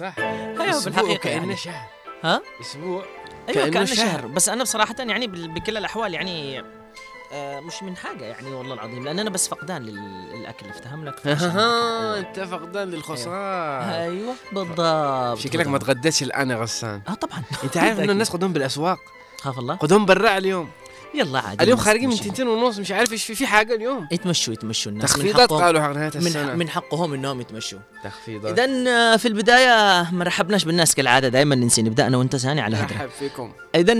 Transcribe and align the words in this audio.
صح؟ 0.00 0.14
أيوه 0.18 0.70
أسبوع 0.70 0.84
بالحقيقة 1.02 1.18
كأنه 1.20 1.36
يعني. 1.42 1.56
شهر. 1.56 1.86
ها؟ 2.24 2.42
أسبوع 2.60 3.04
أيوه 3.48 3.60
كأنه 3.60 3.70
كأنه 3.72 3.84
شهر. 3.84 3.96
شهر. 3.96 4.26
بس 4.26 4.48
أنا 4.48 4.62
بصراحة 4.62 4.94
يعني 4.98 5.26
بكل 5.26 5.76
الأحوال 5.76 6.14
يعني 6.14 6.62
آه 7.32 7.60
مش 7.60 7.82
من 7.82 7.96
حاجة 7.96 8.24
يعني 8.24 8.48
والله 8.54 8.74
العظيم. 8.74 9.04
لأن 9.04 9.18
أنا 9.18 9.30
بس 9.30 9.48
فقدان 9.48 9.82
لل- 9.82 10.30
للأكل 10.34 10.66
افتهم 10.68 11.04
لك؟ 11.04 11.18
فعشان 11.18 11.48
هيك. 11.50 11.56
ها 11.58 12.14
أيوة. 12.14 12.18
أنت 12.18 12.40
فقدان 12.40 12.88
للخسارة. 12.90 13.94
أيوه. 13.94 14.34
بالضبط. 14.52 15.38
شكلك 15.38 15.66
ما. 15.66 15.78
تغديتش 15.78 16.22
الآن 16.22 16.50
يا 16.50 16.56
غسان. 16.56 17.00
آه 17.08 17.14
طبعا. 17.14 17.42
أنت 17.64 17.76
عارف 17.76 17.98
إنه. 18.00 18.12
الناس 18.12 18.30
قدام 18.30 18.52
بالأسواق. 18.52 18.98
خاف 19.40 19.58
الله. 19.58 19.74
قدام 19.76 20.06
برا 20.06 20.38
اليوم. 20.38 20.70
يلا 21.14 21.38
عادي 21.40 21.64
اليوم 21.64 21.78
خارجين 21.78 22.08
من. 22.08 22.16
تنتين 22.16 22.48
ونص 22.48 22.78
مش 22.78 22.92
عارف 22.92 23.12
إيش 23.12 23.24
في 23.24 23.34
في 23.34 23.46
حاجة 23.46 23.74
اليوم. 23.74 24.08
يتمشوا 24.12 24.52
يتمشوا 24.52 24.92
الناس 24.92 25.12
تخفيضات 25.12 25.50
قالوا 25.52 25.80
حق 25.82 25.90
نهايه 25.92 26.08
السنة. 26.14 26.52
من 26.52 26.58
من 26.58 26.68
حقهم 26.68 27.14
إنهم 27.14 27.40
يتمشوا. 27.40 27.78
تخفيضات. 28.04 28.58
اذا 28.58 29.16
في 29.16 29.28
البداية 29.28 30.06
ما 30.12 30.24
رحبناش 30.24 30.64
بالناس 30.64 30.94
كالعادة 30.94 31.28
دائما 31.28 31.54
ننسي 31.54 31.82
نبدا 31.82 32.06
أنا 32.06 32.16
وأنت 32.16 32.36
ثاني 32.36 32.60
على 32.60 32.76
هدرة. 32.76 32.94
مرحب 32.94 33.08
فيكم. 33.18 33.52
اذا 33.74 33.92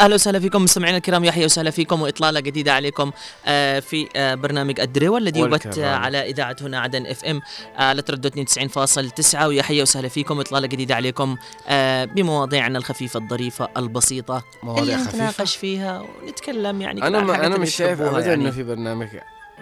أهلا 0.00 0.14
وسهلا 0.14 0.40
فيكم 0.40 0.62
مستمعينا 0.64 0.96
الكرام 0.96 1.24
يحيى 1.24 1.44
وسهلا 1.44 1.70
فيكم 1.70 2.02
وإطلالة 2.02 2.40
جديدة 2.40 2.74
عليكم 2.74 3.12
آه، 3.46 3.80
في 3.80 4.08
آه، 4.16 4.34
برنامج 4.34 4.80
الدريوة 4.80 5.18
الذي 5.18 5.40
يبث. 5.40 5.78
آه، 5.78 5.94
على 5.94 6.30
إذاعة 6.30 6.56
هنا 6.60 6.80
عدن 6.80 7.06
إف 7.06 7.24
إم 7.24 7.40
على 7.76 8.02
تردد 8.02 8.36
92.9 8.36 9.46
ويحيى 9.48 9.82
وسهلا 9.82 10.08
فيكم 10.08 10.40
اطلاله 10.40 10.66
جديدة 10.66 10.94
عليكم 10.94 11.36
آه، 11.68 12.04
بمواضيعنا 12.04 12.78
الخفيفة 12.78 13.20
الظريفة 13.20 13.68
البسيطة. 13.76 14.42
مواضيع 14.62 14.96
خفيفة. 14.98 15.10
نتناقش 15.10 15.56
فيها 15.56 16.04
ونتكلم 16.48 16.80
يعني 16.80 17.06
أنا 17.06 17.20
ما 17.20 17.46
أنا 17.46 17.58
مش 17.58 17.76
شايف 17.76 18.00
ابدا 18.00 18.20
يعني. 18.20 18.34
انه 18.34 18.50
في 18.50 18.62
برنامج 18.62 19.08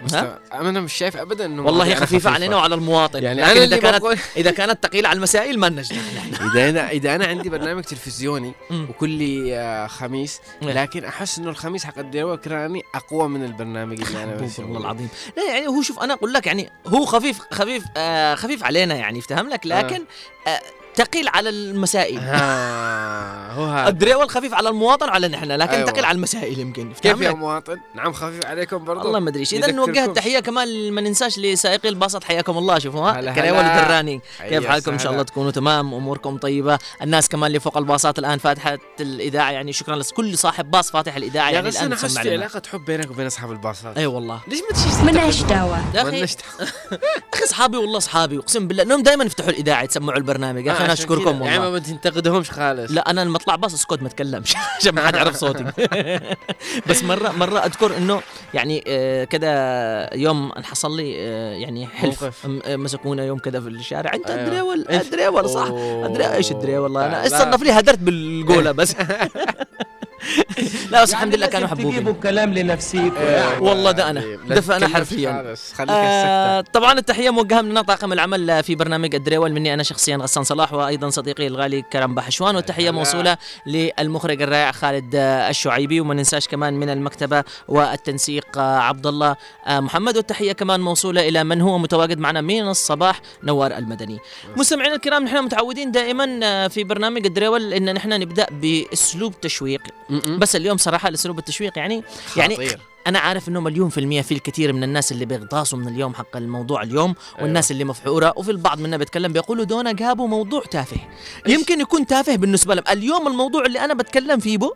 مست... 0.03 0.39
أنا 0.53 0.81
مش 0.81 0.93
شايف 0.93 1.17
ابدا 1.17 1.45
إنه 1.45 1.61
والله 1.61 1.77
مواضيعنا 1.77 2.05
خفيفة 2.05 2.29
علينا 2.29 2.55
وعلى 2.55 2.75
المواطن 2.75 3.23
يعني 3.23 3.43
إذا 3.43 3.63
اللي 3.63 3.77
كانت 3.77 4.01
بقول- 4.01 4.17
إذا 4.37 4.51
كانت 4.51 4.85
ثقيلة 4.85 5.09
على 5.09 5.17
المسائل 5.17 5.59
ما 5.59 5.69
نجح 5.69 5.95
إذا 6.41 6.69
أنا 6.69 6.89
إذا 6.89 7.15
أنا 7.15 7.25
عندي 7.25 7.49
برنامج 7.49 7.83
تلفزيوني. 7.83 8.53
وكل 8.71 9.49
آه، 9.51 9.87
خميس 9.87 10.41
إيه. 10.63 10.83
لكن 10.83 11.05
أحس 11.05 11.39
إنه 11.39 11.49
الخميس 11.49 11.85
حق 11.85 11.99
الديوة 11.99 12.35
كراني 12.35 12.83
أقوى 12.95 13.29
من 13.29 13.45
البرنامج 13.45 14.01
اللي 14.01 14.23
أنا. 14.23 14.49
والله 14.59 14.79
العظيم 14.79 15.09
لا 15.37 15.43
يعني 15.43 15.67
هو 15.67 15.81
شوف 15.81 15.99
أنا 15.99 16.13
أقول 16.13 16.33
لك 16.33 16.47
يعني 16.47 16.69
هو 16.87 17.05
خفيف 17.05 17.39
خفيف 17.51 17.83
آه 17.97 18.35
خفيف 18.35 18.63
علينا 18.63 18.95
يعني 18.95 19.19
افتهم 19.19 19.49
لك 19.49 19.67
لكن 19.67 20.03
آه 20.47 20.61
ثقيل 20.95 21.27
على 21.27 21.49
المسائل. 21.49 22.19
ها 22.19 23.51
هو 23.53 23.65
هذا. 23.65 23.89
الدريول 23.89 24.29
خفيف 24.29 24.53
على 24.53 24.69
المواطن 24.69 25.09
على 25.09 25.27
نحن 25.27 25.51
لكن 25.51 25.71
أيوة. 25.73 25.89
ثقيل 25.89 26.05
على 26.05 26.15
المسائل 26.15 26.59
يمكن. 26.59 26.83
كيف 26.93 26.97
افتهم 27.11 27.23
يا 27.23 27.31
مواطن؟ 27.31 27.77
نعم 27.95 28.13
خفيف 28.13 28.45
عليكم 28.45 28.85
برضو. 28.85 29.03
والله 29.03 29.19
ما 29.19 29.29
أدري 29.29 29.43
إذا. 29.43 29.71
نوجه 29.71 30.05
التحيه 30.05 30.39
كمان 30.39 30.91
ما 30.91 31.01
ننساش 31.01 31.39
لسائقي 31.39 31.89
الباصات 31.89 32.23
حياكم 32.23 32.57
الله 32.57 32.79
شوفوا 32.79 33.01
ها 33.09 33.19
هلا. 33.19 33.31
الدراني. 33.81 34.21
كيف 34.49 34.67
حالكم؟ 34.67 34.91
إن 34.91 34.99
شاء. 34.99 35.11
الله 35.11 35.23
تكونوا 35.23 35.51
تمام 35.51 35.93
أموركم 35.93 36.37
طيبة. 36.37 36.79
الناس 37.01 37.29
كمان 37.29 37.47
اللي 37.47 37.59
فوق 37.59 37.77
الباصات 37.77 38.19
الآن 38.19 38.37
فاتحة 38.39 38.77
الإذاعة 38.99 39.51
يعني 39.51 39.73
شكرا 39.73 39.95
لكل 39.95 40.37
صاحب 40.37 40.71
باص 40.71 40.91
فاتح 40.91 41.15
الإذاعة 41.15 41.47
يا 41.49 41.53
يعني 41.53 41.69
الآن 41.69 41.95
في 41.95 42.07
لنا. 42.07 42.19
علاقة 42.31 42.61
حب 42.71 42.85
بينك 42.85 43.11
وبين 43.11 43.25
أصحاب 43.25 43.51
الباصات. 43.51 43.97
أي 43.97 44.05
والله. 44.05 44.39
ليش 44.47 44.59
ما 44.61 44.67
تجي 44.77 45.03
من 45.11 45.17
إيش 45.17 45.41
دعوة؟ 45.41 45.79
يا 45.95 46.01
أخي. 46.09 46.25
أصحابي 47.43 47.77
والله 47.77 47.97
أصحابي 47.97 48.37
أقسم 48.37 48.67
بالله 48.67 48.83
إنهم 48.83 49.03
دائما 49.03 49.23
يفتحوا 49.23 49.49
الإذاعة 49.49 49.83
يسمعوا 49.83 50.17
البرنامج. 50.17 50.67
أنا 50.85 50.93
أشكركم 50.93 51.43
يعني 51.43 51.57
والله. 51.57 51.71
ما 51.71 51.77
بتنتقدهمش 51.79 52.51
خالص. 52.51 52.91
لا 52.91 53.09
أنا 53.09 53.21
لما 53.21 53.37
اطلع 53.37 53.55
باص 53.55 53.73
اسكت 53.73 54.01
ما 54.01 54.07
اتكلمش 54.07 54.55
عشان 54.79 54.95
ما 54.95 55.07
حد 55.07 55.15
يعرف 55.15 55.35
صوتي. 55.35 55.65
بس 56.89 57.03
مرة 57.03 57.29
مرة 57.31 57.59
أذكر 57.59 57.97
إنه 57.97 58.21
يعني 58.53 58.83
آه 58.87 59.23
كذا 59.23 60.15
يوم 60.15 60.51
حصل 60.63 60.97
لي 60.97 61.15
آه 61.17 61.53
يعني 61.53 61.87
حلف. 61.87 62.23
آه، 62.65 62.75
مسكونا 62.75 63.23
يوم 63.25 63.39
كذا 63.39 63.59
في 63.61 63.67
الشارع. 63.67 64.13
أنت 64.13 64.29
أيوة. 64.29 64.41
الدريول 64.43 64.85
إنت- 64.89 65.05
الدريول 65.05 65.49
صح. 65.49 65.65
الدريول 66.05 66.21
إيش 66.31 66.51
الدريول 66.51 66.79
والله 66.79 67.05
أنا. 67.05 67.25
استنف 67.25 67.63
لي 67.63 67.71
هدرت 67.71 67.99
بالقولة 67.99 68.71
بس. 68.71 68.95
لا 70.91 71.03
بس 71.03 71.11
الحمد 71.11 71.35
لله 71.35 71.47
كانوا 71.47 71.67
تجيبوا 71.67 71.91
حبوبين 71.91 72.07
الكلام 72.15 72.53
لنفسيكم 72.53 73.15
يعني. 73.21 73.59
والله 73.61 73.91
ده 73.91 74.09
أنا. 74.09 74.19
لا 74.19 74.55
ده 74.55 74.61
تتكلمش 74.61 74.93
حرفياً. 74.93 75.55
آه 75.89 76.61
طبعا 76.61 76.99
التحية 76.99 77.29
موجهة 77.29 77.61
مننا 77.61 77.81
طاقم 77.81 78.13
العمل 78.13 78.63
في 78.63 78.75
برنامج 78.75 79.15
الدريول. 79.15 79.51
مني 79.51 79.73
أنا 79.73 79.83
شخصيا 79.83 80.17
غسان 80.17 80.43
صلاح 80.43 80.73
وأيضا 80.73 81.09
صديقي 81.09 81.47
الغالي 81.47 81.81
كرم 81.81 82.15
بحشوان. 82.15 82.55
والتحية. 82.55 82.91
موصولة 82.91 83.37
للمخرج 83.65 84.41
الرائع 84.41 84.71
خالد 84.71 85.15
آه، 85.15 85.49
الشعيبي. 85.49 86.01
وما 86.01 86.13
ننساش 86.13 86.47
كمان 86.47 86.73
من 86.73 86.89
المكتبة 86.89 87.43
والتنسيق 87.67 88.57
آه، 88.57 88.79
عبد 88.79 89.07
الله 89.07 89.35
آه، 89.67 89.79
محمد. 89.79 90.17
والتحية 90.17 90.51
كمان 90.51 90.79
موصولة 90.79 91.27
إلى 91.29 91.43
من 91.43 91.61
هو 91.61 91.77
متواجد 91.77 92.19
معنا 92.19 92.41
من 92.41 92.67
الصباح 92.67 93.21
نوار 93.43 93.77
المدني. 93.77 94.19
مستمعينا 94.57 94.95
الكرام 94.95 95.23
نحن 95.23 95.43
متعودين 95.43 95.91
دائما 95.91 96.39
آه، 96.43 96.67
في 96.67 96.83
برنامج 96.83 97.25
الدريول 97.25 97.73
إن 97.73 97.93
نحن 97.93 98.09
نبدأ 98.09 98.47
بأسلوب 98.51 99.41
تشويق. 99.41 99.81
م-م. 100.09 100.39
بس 100.39 100.55
اليوم 100.55 100.77
صراحة 100.77 101.09
الاسلوب 101.09 101.39
التشويق 101.39 101.77
يعني 101.77 102.03
يعني 102.37 102.55
خطير. 102.55 102.79
أنا 103.07 103.19
عارف 103.19 103.49
إنه 103.49 103.59
مليون 103.59 103.89
في 103.89 103.99
المية 103.99 104.21
في 104.21 104.33
الكثير 104.33 104.73
من 104.73 104.83
الناس 104.83 105.11
اللي 105.11 105.25
بيغطاسوا 105.25 105.79
من 105.79 105.87
اليوم 105.87 106.13
حق 106.13 106.37
الموضوع 106.37 106.83
اليوم 106.83 107.15
والناس 107.41 107.71
اللي 107.71 107.83
مفحورة 107.83 108.33
وفي 108.37 108.51
البعض 108.51 108.79
منا 108.79 108.97
بيتكلم 108.97 109.33
بيقولوا 109.33 109.65
دونا 109.65 109.91
جابوا 109.91 110.27
موضوع 110.27 110.63
تافه 110.71 110.97
يمكن 111.47 111.81
يكون 111.81 112.05
تافه 112.05 112.35
بالنسبة 112.35 112.75
لهم 112.75 112.83
اليوم 112.89 113.27
الموضوع 113.27 113.65
اللي 113.65 113.79
أنا 113.79 113.93
بتكلم 113.93 114.39
فيه 114.39 114.57
بو. 114.57 114.73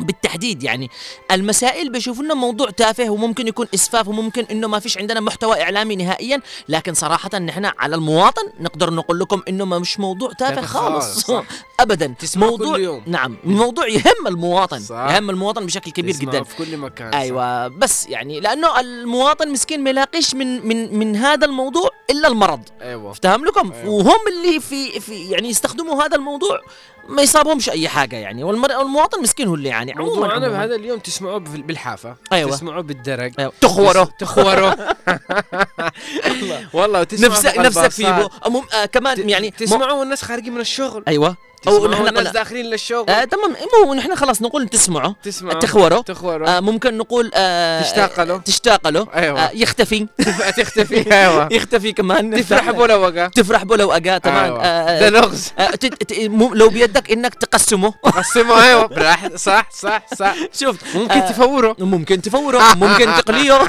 بالتحديد 0.00 0.62
يعني 0.62 0.90
المسائل 1.30 1.92
بيشوفوا 1.92 2.24
إنه 2.24 2.34
موضوع 2.34 2.70
تافه 2.70 3.10
وممكن 3.10 3.48
يكون 3.48 3.66
إسفاف 3.74 4.08
وممكن 4.08 4.44
إنه 4.50 4.68
ما 4.68 4.78
فيش 4.78 4.98
عندنا 4.98 5.20
محتوى 5.20 5.62
إعلامي 5.62 5.96
نهائيا 5.96 6.40
لكن 6.68 6.94
صراحة 6.94 7.38
نحن 7.38 7.64
على 7.64 7.96
المواطن 7.96 8.42
نقدر 8.60 8.90
نقول 8.90 9.18
لكم 9.18 9.42
إنه 9.48 9.64
ما 9.64 9.78
مش 9.78 10.00
موضوع 10.00 10.32
تافه 10.32 10.62
خالص 10.62 11.18
صح. 11.18 11.44
ابدا 11.80 12.14
موضوع 12.36 12.76
كل 12.76 12.82
يوم. 12.82 13.02
نعم 13.06 13.36
موضوع 13.44 13.88
يهم 13.88 14.26
المواطن 14.26 14.80
صح. 14.80 15.10
يهم 15.10 15.30
المواطن 15.30 15.66
بشكل 15.66 15.90
كبير 15.90 16.16
جدا 16.16 16.42
في 16.42 16.56
كل 16.56 16.76
مكان 16.76 17.12
صح. 17.12 17.18
أيوه 17.18 17.68
بس 17.68 18.06
يعني 18.08 18.40
لأنه 18.40 18.80
المواطن 18.80 19.48
مسكين 19.52 19.80
ما 19.84 19.90
يلاقيش 19.90 20.34
من 20.34 20.66
من 20.68 20.98
من 20.98 21.16
هذا 21.16 21.46
الموضوع 21.46 21.90
إلا 22.10 22.28
المرض 22.28 22.60
أيوه 22.82 23.10
أفتهم 23.10 23.44
لكم 23.44 23.72
أيوة. 23.72 23.94
وهم 23.94 24.20
اللي 24.28 24.60
في 24.60 25.00
في 25.00 25.30
يعني 25.30 25.48
يستخدموا 25.48 26.04
هذا 26.04 26.16
الموضوع 26.16 26.60
ما 27.08 27.22
يصابهمش 27.22 27.70
أي 27.70 27.88
حاجة 27.88 28.16
يعني 28.16 28.44
والمواطن 28.44 29.22
مسكين 29.22 29.48
هو 29.48 29.54
اللي 29.54 29.68
يعني 29.68 29.92
عموما 29.92 30.10
موضوعنا. 30.14 30.48
بهذا 30.48 30.74
اليوم 30.74 30.98
تسمعوه 30.98 31.38
بال- 31.38 31.62
بالحافة 31.62 32.16
أيوة. 32.32 32.50
تسمعوه 32.50 32.82
بالدرج 32.82 33.32
أيوة. 33.38 33.52
تخوره 33.60 34.08
تخوره 34.18 34.76
والله 36.74 37.00
وتسمعوا 37.00 37.32
نفسك 37.32 37.58
نفسك 37.58 37.88
في 37.90 38.06
الباصات. 38.08 38.30
بو 38.42 38.48
أمم 38.58 38.62
آه 38.74 38.84
كمان 38.86 39.28
يعني 39.28 39.46
مو- 39.46 39.66
تسمعوا 39.66 40.02
الناس 40.02 40.22
خارجين 40.22 40.52
من 40.54 40.60
الشغل 40.60 41.04
أيوه 41.08 41.36
أو 41.68 41.86
نحن 41.86 42.00
الناس 42.08 42.18
قلنا 42.18 42.30
داخلين 42.32 42.66
للشغل 42.66 43.10
آه 43.10 43.24
تمام. 43.24 43.56
مو 43.86 43.94
نحن 43.94 44.14
خلاص 44.14 44.42
نقول 44.42 44.68
تسمعوا. 44.68 45.14
تسمعوا. 45.22 45.60
تخوروا 45.60 46.02
تخوروا. 46.02 46.56
آه 46.56 46.60
ممكن 46.60 46.98
نقول 46.98 47.30
آه 47.34 47.82
تشتاق 47.82 48.20
له. 48.22 48.38
تشتاق 48.38 48.88
له 48.88 49.06
أيوة. 49.14 49.40
آه 49.44 49.50
يختفي. 49.54 50.06
تختفي. 50.58 51.12
أيوه. 51.20 51.48
يختفي 51.56 51.92
كمان. 51.92 52.40
تفرح. 52.42 52.70
بولا 52.70 52.94
وقع 52.94 53.26
تفرح 53.28 53.64
بو 53.64 53.74
لو 53.74 53.92
اجا 53.92 54.18
تمام. 54.18 54.44
أيوة. 54.44 54.64
آه، 54.64 55.00
ده 55.00 55.08
لغز 55.10 55.52
آه، 55.58 55.70
مو- 56.12 56.54
لو 56.54 56.68
بيدك 56.68 57.10
إنك 57.12 57.34
تقسمه. 57.34 57.90
قسموا 58.02 58.62
أيوه. 58.62 59.36
صح 59.36 59.70
صح 59.70 60.06
صح. 60.16 60.34
شوف 60.60 60.76
ممكن 60.96 61.10
آه، 61.18 61.30
تفوروا 61.30 61.74
ممكن 61.78 62.22
تفوره. 62.22 62.74
ممكن 62.74 63.04
تقليه. 63.06 63.68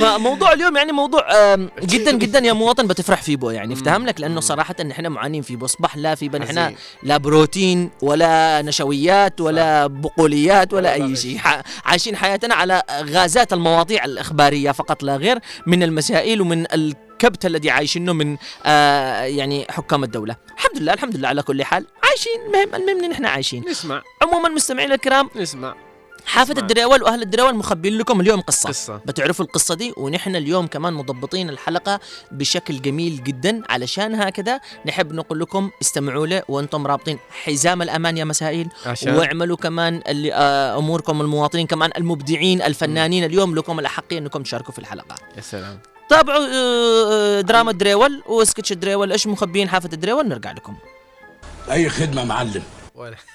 فموضوع 0.00 0.52
اليوم 0.52 0.76
يعني 0.76 0.92
موضوع 0.92 1.54
جدا 1.82 2.12
جدا 2.12 2.38
يا 2.38 2.52
مواطن 2.52 2.86
بتفرح 2.86 3.22
فيه 3.22 3.36
بو 3.36 3.50
يعني 3.50 3.74
افتهم 3.74 4.06
لك 4.06 4.20
لأنه 4.20 4.40
صراحة 4.40 4.74
نحن 4.84 5.06
معانين 5.06 5.42
فيه 5.42 5.56
بصبح 5.56 5.96
لا 5.96 6.14
في 6.14 6.28
نحن 6.28 6.58
حزين. 6.58 6.76
لا 7.02 7.16
بروتين 7.16 7.90
ولا 8.02 8.62
نشويات 8.62 9.40
ولا 9.40 9.86
بقوليات 9.86 10.72
ولا 10.74 10.94
أي. 10.94 11.16
شيء. 11.16 11.40
عايشين 11.84 12.16
حياتنا 12.16 12.54
على 12.54 12.82
غازات 12.90 13.52
المواضيع 13.52 14.04
الإخبارية 14.04 14.70
فقط 14.72 15.02
لا 15.02 15.16
غير 15.16 15.38
من 15.66 15.82
المسائل 15.82 16.40
ومن 16.40 16.72
الكبت 16.72 17.46
الذي 17.46 17.70
عايشينه 17.70 18.12
من 18.12 18.36
آه 18.66 19.22
يعني 19.22 19.66
حكام 19.70 20.04
الدولة. 20.04 20.36
الحمد 20.56 20.78
لله 20.78 20.92
الحمد 20.92 21.16
لله 21.16 21.28
على 21.28 21.42
كل 21.42 21.64
حال. 21.64 21.86
عايشين 22.04 22.32
المهم 22.46 22.74
المهم 22.74 23.04
إن 23.04 23.12
إحنا 23.12 23.28
عايشين. 23.28 23.64
نسمع. 23.68 24.02
عموما 24.22 24.48
مستمعينا 24.48 24.94
الكرام 24.94 25.30
نسمع. 25.36 25.74
حافة. 26.28 26.54
الدراول 26.58 27.02
وأهل 27.02 27.22
الدراول 27.22 27.54
مخبين 27.54 27.98
لكم 27.98 28.20
اليوم 28.20 28.40
قصة. 28.40 28.68
قصة. 28.68 28.96
بتعرفوا 28.96 29.44
القصة 29.44 29.74
دي؟ 29.74 29.92
ونحن 29.96 30.36
اليوم 30.36 30.66
كمان 30.66 30.92
مضبطين 30.94 31.50
الحلقة 31.50 32.00
بشكل 32.30 32.82
جميل 32.82 33.24
جدا. 33.24 33.62
علشان 33.68 34.14
هكذا 34.14 34.60
نحب 34.86 35.12
نقول 35.12 35.40
لكم 35.40 35.70
استمعوا 35.82 36.26
له 36.26 36.42
وأنتم 36.48 36.86
رابطين. 36.86 37.18
حزام 37.30 37.82
الأمان 37.82 38.16
يا 38.16 38.24
مسائل. 38.24 38.68
عشان. 38.86 39.16
واعملوا 39.16 39.56
كمان 39.56 40.02
اللي 40.08 40.34
آه 40.34 40.78
أموركم 40.78 41.20
المواطنين 41.20 41.66
كمان 41.66 41.90
المبدعين 41.96 42.62
الفنانين. 42.62 43.24
اليوم 43.24 43.54
لكم 43.54 43.78
الأحقية 43.78 44.18
أنكم 44.18 44.42
تشاركوا 44.42 44.72
في 44.72 44.78
الحلقة. 44.78 45.16
يا 45.36 45.40
سلام. 45.40 45.78
تابعوا 46.08 46.46
آه، 46.54 47.40
دراما 47.40 47.70
الدريول 47.70 48.22
وسكتش 48.26 48.72
الدريول 48.72 49.12
إيش 49.12 49.26
مخبيين 49.26 49.68
حافة 49.68 49.90
الدريول 49.92 50.28
نرجع 50.28 50.52
لكم. 50.52 50.76
أي 51.70 51.88
خدمة 51.88 52.24
معلم؟ 52.24 52.62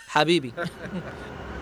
حبيبي. 0.08 0.54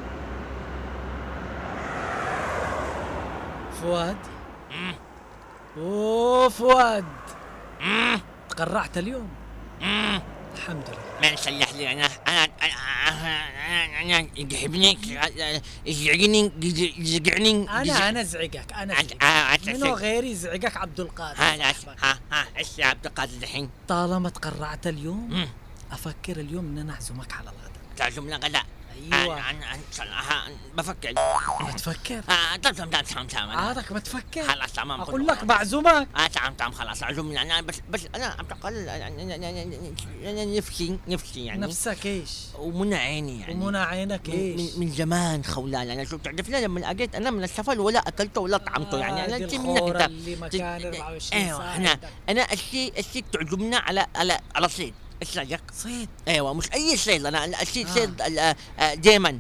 فؤاد. 3.82 4.18
أوه 5.78 6.50
فؤاد. 6.50 7.06
تقرعت 8.50 8.98
اليوم؟ 8.98 9.30
الحمد 10.56 10.84
لله. 10.90 11.30
من 11.32 11.38
صلح 11.38 11.74
لي 11.74 11.92
أنا. 11.92 12.06
أنا 12.28 12.44
أنا 12.44 14.02
أنا 14.02 14.28
يجحبني 14.36 14.98
يزعجني 15.86 16.52
يزعجني 16.98 17.70
أنا 17.70 18.10
أنا 18.10 18.22
أزعجك 18.22 18.74
أنا 18.74 18.94
أزعجك. 18.94 19.68
منو 19.68 19.94
غيري 19.94 20.32
يزعجك؟ 20.32 20.78
عبد 20.78 21.00
القادر. 21.00 21.40
ها 21.42 21.72
ها 22.04 22.20
ها 22.32 22.46
إيش 22.58 22.80
يا 22.80 22.86
عبد 22.86 23.06
القادر 23.06 23.38
الحين؟ 23.38 23.70
طالما 23.88 24.30
تقرعت 24.30 24.88
اليوم 24.88 25.48
أفكر 25.92 26.40
اليوم 26.40 26.66
ان 26.66 26.78
أنا 26.78 26.94
أعزمك 26.94 27.34
على 27.34 27.50
الغداء. 27.50 27.82
تعزمنا 27.98 28.36
غداء. 28.36 28.66
أيوه. 29.14 29.50
أنا 29.50 29.66
صراحة 29.92 30.48
بفكر. 30.78 31.14
بتفكر؟ 31.74 32.18
آه 32.30 32.56
تمام 32.56 32.90
تمام 32.90 33.04
تمام 33.04 33.28
تمام 33.28 33.50
عادك 33.50 33.94
بتفكر. 33.94 34.44
خلاص 34.44 34.74
تمام. 34.74 35.02
أقول 35.02 35.28
لك 35.28 35.44
بعزمك 35.46 36.08
آه 36.18 36.28
تمام 36.28 36.54
تمام 36.54 36.72
خلاص. 36.72 37.04
عزمني 37.04 37.42
أنا 37.42 37.62
بس 37.62 37.82
بس 37.90 38.02
أنا 38.16 38.26
عبد 38.26 38.52
القادر 38.52 38.78
أنا 40.24 40.46
نفسي 40.46 40.98
نفسي 41.08 41.46
يعني. 41.46 41.62
نفسك 41.62 42.06
إيش؟ 42.06 42.30
ومنى 42.60 42.96
عيني 42.96 43.40
يعني. 43.40 43.54
ومنى 43.54 43.78
عينك 43.78 44.30
إيش؟ 44.30 44.60
من, 44.76 44.80
من 44.80 44.92
زمان 44.92 45.44
خولان 45.44 45.90
أنا 45.90 46.06
شو 46.06 46.18
تعرفني 46.18 46.62
لما 46.62 46.80
لقيت 46.80 47.16
أنا 47.16 47.32
من 47.32 47.44
السفر 47.44 47.82
ولا 47.82 48.00
أكلته 48.00 48.42
ولا 48.42 48.58
طعمته 48.58 48.98
يعني. 48.98 49.26
أنا 49.26 49.36
أنت 49.38 49.56
من 49.56 49.78
اللي 49.78 50.36
مكان 50.36 50.86
24 50.86 51.42
أيوه 51.44 51.72
إحنا 51.72 52.00
أنا 52.30 52.54
الشيء 52.54 53.00
الشيء 53.00 53.24
تعزمنا 53.34 53.78
على 53.78 54.06
على 54.16 54.40
على 54.56 54.70
صيد. 54.70 54.94
إيش 55.22 55.38
رأيك؟ 55.38 55.62
صيد. 55.74 56.10
أيوه 56.28 56.54
مش 56.54 56.74
أي 56.74 56.98
صيد. 56.98 57.26
أنا 57.26 57.52
صيد 57.64 58.22
ديما 58.94 59.40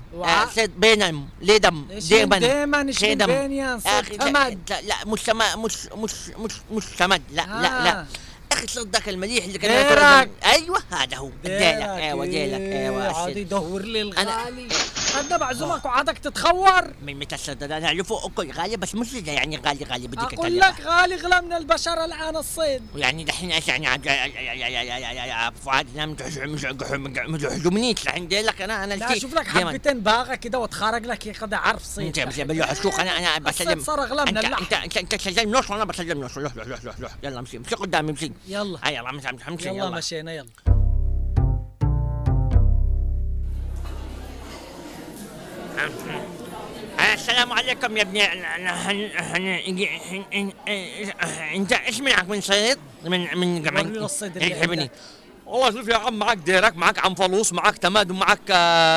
صيد 0.55 0.79
بينم 0.79 1.29
ليدم 1.41 1.85
ديما 2.09 2.37
ديما 2.37 2.81
إيش 2.87 3.03
بينيا؟ 3.03 3.79
صيد 3.79 4.23
سمد 4.23 4.71
لا 4.83 4.95
مش 5.05 5.29
مش 5.29 5.73
مش 5.95 6.13
مش 6.39 6.53
مش 6.71 6.83
سمد 6.83 7.21
لا 7.31 7.45
لا 7.45 7.83
لا. 7.83 8.05
أخي 8.53 8.67
صدق 8.67 9.09
المليح 9.09 9.45
اللي 9.45 9.57
كان 9.57 9.87
ديرك 9.87 10.31
أيوه 10.53 10.83
هذا 10.91 11.17
هو 11.17 11.29
ديلك 11.43 11.53
أيوه 11.53 12.25
ديلك 12.25 12.61
أيوه 12.61 13.17
عاد 13.17 13.37
يدور 13.37 13.81
لي 13.81 14.01
الغالي 14.01 14.67
أنا 15.19 15.37
بعزمك 15.37 15.85
وعادك 15.85 16.17
تتخور 16.17 16.93
من 17.01 17.19
متى 17.19 17.37
صدق 17.37 17.75
أنا 17.75 17.87
اعرفه 17.87 18.25
اكل 18.25 18.51
غالي 18.51 18.77
بس 18.77 18.95
مش 18.95 19.13
يعني 19.13 19.57
غالي 19.57 19.85
غالي 19.85 20.07
بدك 20.07 20.33
أقول 20.33 20.59
لك 20.59 20.81
غالي 20.81 21.15
غلا 21.15 21.41
من 21.41 21.53
البشر 21.53 22.05
الان 22.05 22.35
الصيد 22.35 22.83
يعني 22.95 23.23
دحين 23.23 23.51
إيش 23.51 23.67
يعني 23.67 24.03
فؤاد 25.65 25.87
أنا 25.95 26.05
مش 26.45 27.45
حجمنيش 27.45 28.03
دحين 28.03 28.27
ديلك 28.27 28.61
أنا 28.61 28.83
أنا 28.83 28.93
لا 28.93 29.19
شوف 29.19 29.33
لك 29.33 29.47
حبتين 29.47 29.99
باغه 29.99 30.35
كده 30.35 30.59
وتخرج 30.59 31.05
لك 31.05 31.17
كده 31.17 31.57
عرف 31.57 31.83
صيد 31.83 32.19
انت 32.19 32.39
السوق 32.71 32.99
أنا 32.99 33.17
أنا 33.17 33.39
بسلم 33.39 33.83
صار 33.83 34.03
اغلى 34.03 34.25
من 34.31 34.37
اللحم 34.37 34.63
انت 34.63 34.73
انت 34.73 34.97
انت 34.97 35.15
تسلم 35.15 35.51
نص 35.51 35.69
وأنا 35.69 35.83
بسلم 35.83 36.23
نص 36.23 36.37
روح 36.37 36.57
روح 36.57 36.67
روح 36.85 36.99
روح 36.99 37.11
يلا 37.23 37.39
امشي 37.39 37.57
امشي 37.57 37.75
قدامي 37.75 38.11
امشي 38.11 38.31
يلا 38.47 38.79
هيا 38.83 38.97
يلا 38.97 39.09
امشي 39.09 39.29
امشي 39.47 39.69
يلا 39.69 39.89
مشينا 39.89 40.33
يلا 40.33 40.49
السلام 47.13 47.51
عليكم 47.51 47.97
يا 47.97 48.01
ابني 48.01 48.23
انت 51.55 51.71
إيش 51.73 52.01
معك 52.01 52.29
من 52.29 52.41
صيد؟ 52.41 52.77
من 53.05 53.37
من 53.37 53.57
اللي 53.57 54.51
يحبني 54.51 54.91
والله 55.51 55.71
شوف 55.71 55.87
يا 55.87 55.95
عم 55.95 56.13
معك 56.19 56.37
ديرك 56.37 56.77
معك 56.77 56.99
عم 56.99 57.15
فلوس 57.15 57.53
معك 57.53 57.77
تماد 57.77 58.11
ومعك 58.11 58.51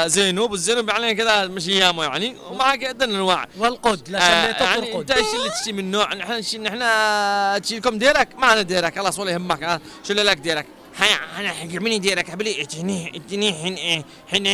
زينوب. 0.06 0.54
الزينوب 0.54 0.88
يعني 0.88 1.14
كذا 1.14 1.46
مش 1.46 1.68
ايامه 1.68 2.04
يعني 2.04 2.36
ومعك 2.50 2.84
عدة 2.84 3.04
أنواع. 3.04 3.48
والقد 3.58 4.08
لا 4.08 4.20
شليتك 4.20 4.60
يعني 4.60 4.80
والقد 4.80 5.10
انت 5.10 5.10
إيش 5.10 5.26
اللي 5.34 5.50
تشتي 5.50 5.72
من 5.72 5.90
نوع؟ 5.90 6.14
نحن 6.14 6.62
نحن 6.62 7.62
تشيلكم 7.62 7.98
ديرك؟ 7.98 8.28
معنا 8.38 8.62
ديرك. 8.62 8.98
خلاص 8.98 9.18
ولا 9.18 9.30
يهمك. 9.30 9.80
شيل 10.06 10.26
لك 10.26 10.36
ديرك؟ 10.36 10.66
هيا 10.96 11.40
أنا 11.40 11.48
حجمني 11.48 11.98
ديرك. 11.98 12.30
حبلي 12.30 12.62
اتني 12.62 13.16
اتني 13.16 13.52
حين 13.52 14.02
حين 14.30 14.46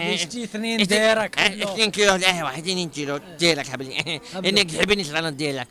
يشتي 0.00 0.44
اثنين 0.44 0.82
ديرك 0.82 1.38
اثنين 1.38 1.90
كيلو. 1.90 2.14
أيوه 2.14 2.58
اثنين 2.58 2.90
كيلو. 2.90 3.20
ديرك 3.38 3.66
حبلي 3.66 4.20
إنك 4.34 4.70
تحبني 4.70 5.04
شغلانه 5.04 5.30
ديرك. 5.30 5.68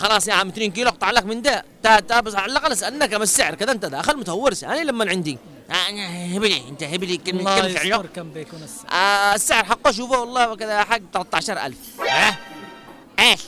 خلاص 0.00 0.28
يا 0.28 0.34
عم 0.34 0.48
2 0.48 0.70
كيلو 0.72 0.88
اقطع 0.88 1.10
لك 1.10 1.24
من 1.24 1.42
ده 1.42 1.64
تا 1.82 2.20
بس 2.20 2.34
على 2.34 2.52
الأقل 2.52 2.72
اسالك 2.72 3.10
كم 3.10 3.22
السعر 3.22 3.54
كذا 3.54 3.72
انت 3.72 3.84
داخل 3.84 4.16
متهورس 4.16 4.64
أنا 4.64 4.80
لما 4.80 5.10
عندي 5.10 5.38
أنا 5.70 6.36
هبلي 6.36 6.62
انت 6.68 6.82
هبلي 6.82 7.16
كم 7.16 7.38
كم 7.38 7.74
سعره؟ 7.74 8.08
كم 8.14 8.30
بيكون 8.30 8.62
السعر؟ 8.62 8.90
آه 8.92 9.34
السعر 9.34 9.64
حقه 9.64 9.92
شوفه 9.92 10.20
والله 10.20 10.56
كذا 10.56 10.84
حق 10.84 11.00
13000 11.12 11.76
آه 12.00 12.36
إيش؟ 13.18 13.40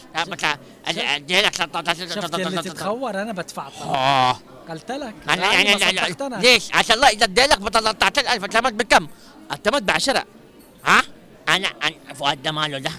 ادي 0.86 1.40
لك 1.40 1.54
13000 1.54 2.14
شفت 2.14 2.34
اللي 2.34 2.62
تتخور 2.62 3.10
أنا 3.22 3.32
بدفع 3.32 3.68
آه 3.84 4.38
قلت 4.70 4.90
لك 4.90 5.14
أنا 5.28 5.52
يعني 5.52 5.74
ليش؟ 6.42 6.74
عشان 6.74 6.94
الله 6.94 7.08
إذا 7.08 7.24
ادي 7.24 7.42
لك 7.42 7.60
ب 7.60 7.68
13000 7.68 8.42
اعتمد 8.42 8.76
بكم؟ 8.76 9.06
اعتمد 9.50 9.86
ب 9.86 9.90
10 9.90 10.24
ها؟ 10.84 11.02
أنا 11.48 11.68
فؤاد 12.14 12.42
ده 12.42 12.52
ماله 12.52 12.78
ده 12.78 12.90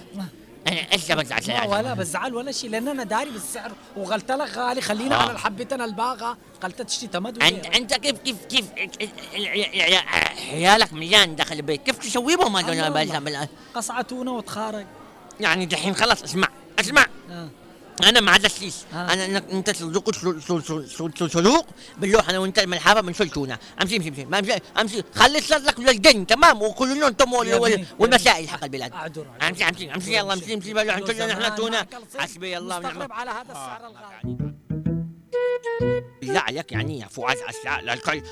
أنا 0.68 0.92
إيش 0.92 1.12
بزعل؟ 1.12 1.42
لا 1.46 1.64
ولا 1.64 1.94
بزعل 1.94 2.34
ولا 2.34 2.52
شيء 2.52 2.70
لأن 2.70 2.88
أنا 2.88 3.04
داري 3.04 3.30
بالسعر. 3.30 3.72
وقلت 3.96 4.32
لك 4.32 4.50
غالي 4.56 4.80
خلينا 4.80 5.14
آه. 5.14 5.18
على 5.18 5.30
الحبتين 5.30 5.80
الباغه 5.80 6.36
قلت 6.62 6.82
تشتي 6.82 7.06
تمد 7.06 7.42
انت 7.42 7.66
أنت 7.66 7.94
كيف 7.94 8.18
كيف 8.18 8.36
كيف 8.48 8.64
عيالك 10.52 10.92
مليان 10.92 11.36
داخل 11.36 11.56
البيت. 11.56 11.82
كيف 11.82 11.98
تسوي 11.98 12.36
بهم 12.36 12.56
هذول 12.56 12.74
قصعة 13.74 14.02
تونه 14.02 14.32
وتخارج. 14.32 14.86
يعني 15.40 15.66
دحين 15.66 15.94
خلاص 15.94 16.22
اسمع 16.22 16.48
اسمع. 16.80 17.06
آه. 17.30 17.48
أنا 18.02 18.20
مع 18.20 18.36
التسليس 18.36 18.84
آه. 18.94 19.12
أنا 19.12 19.38
أنت 19.52 19.70
تسلق 19.70 20.10
سلوق 21.28 21.66
باللوح 21.98 22.28
أنا 22.28 22.38
وأنت 22.38 22.58
الملحفة 22.58 23.00
بنشيل 23.00 23.28
تونه 23.28 23.58
أمشي 23.82 23.96
أمشي 23.96 24.08
أمشي 24.08 24.22
أمشي 24.22 24.52
أمشي. 24.80 25.02
خلي 25.14 25.40
لك 25.64 25.80
للجن 25.80 26.26
تمام؟ 26.26 26.62
وكلنا 26.62 27.08
أنتم 27.08 27.32
والمسائل 27.98 28.48
حق 28.48 28.64
البلاد. 28.64 28.92
أمشي 29.42 29.68
أمشي 29.68 29.94
أمشي 29.94 30.16
يلا 30.16 30.32
أمشي 30.32 30.54
أمشي. 30.54 30.74
باللوح 30.74 31.26
نحن 31.26 31.54
تونه 31.54 31.86
حسبي 32.18 32.58
الله 32.58 32.78
ونعم 32.78 33.12
على 33.12 33.30
هذا 33.30 33.52
السعر 33.52 33.86
الغالي. 33.86 34.54
بالله 36.20 36.40
عليك 36.40 36.72
يعني 36.72 36.98
يا 36.98 37.06
فؤاد 37.06 37.36
الكل 37.88 38.22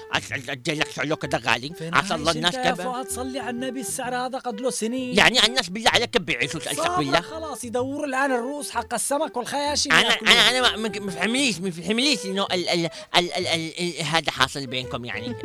ادي 0.48 0.74
لك 0.74 0.88
سعر 0.90 1.14
كذا 1.14 1.38
غالي 1.38 1.72
الله 2.12 2.32
الناس 2.32 2.54
يا 2.54 2.74
فؤاد 2.74 3.08
صلي 3.08 3.38
على 3.38 3.50
النبي 3.50 3.80
السعر 3.80 4.14
هذا 4.14 4.38
قد 4.38 4.60
له 4.60 4.70
سنين 4.70 5.18
يعني 5.18 5.46
الناس 5.46 5.68
بالله 5.68 5.90
عليك 5.90 6.10
كيف 6.10 6.22
بيعيشوا 6.22 6.60
سالتك 6.60 6.90
بالله 6.98 7.20
خلاص 7.20 7.64
يدوروا 7.64 8.06
الان 8.06 8.32
الروس 8.32 8.70
حق 8.70 8.94
السمك 8.94 9.36
والخياشيم 9.36 9.92
أنا 9.92 10.08
أنا 10.08 10.66
أنا 10.66 10.76
ما 10.88 11.10
فهمليش 11.10 11.60
ما 11.60 11.70
فهمليش 11.70 12.26
انه 12.26 12.46
هذا 14.02 14.30
حاصل 14.30 14.66
بينكم 14.66 15.04
يعني 15.04 15.36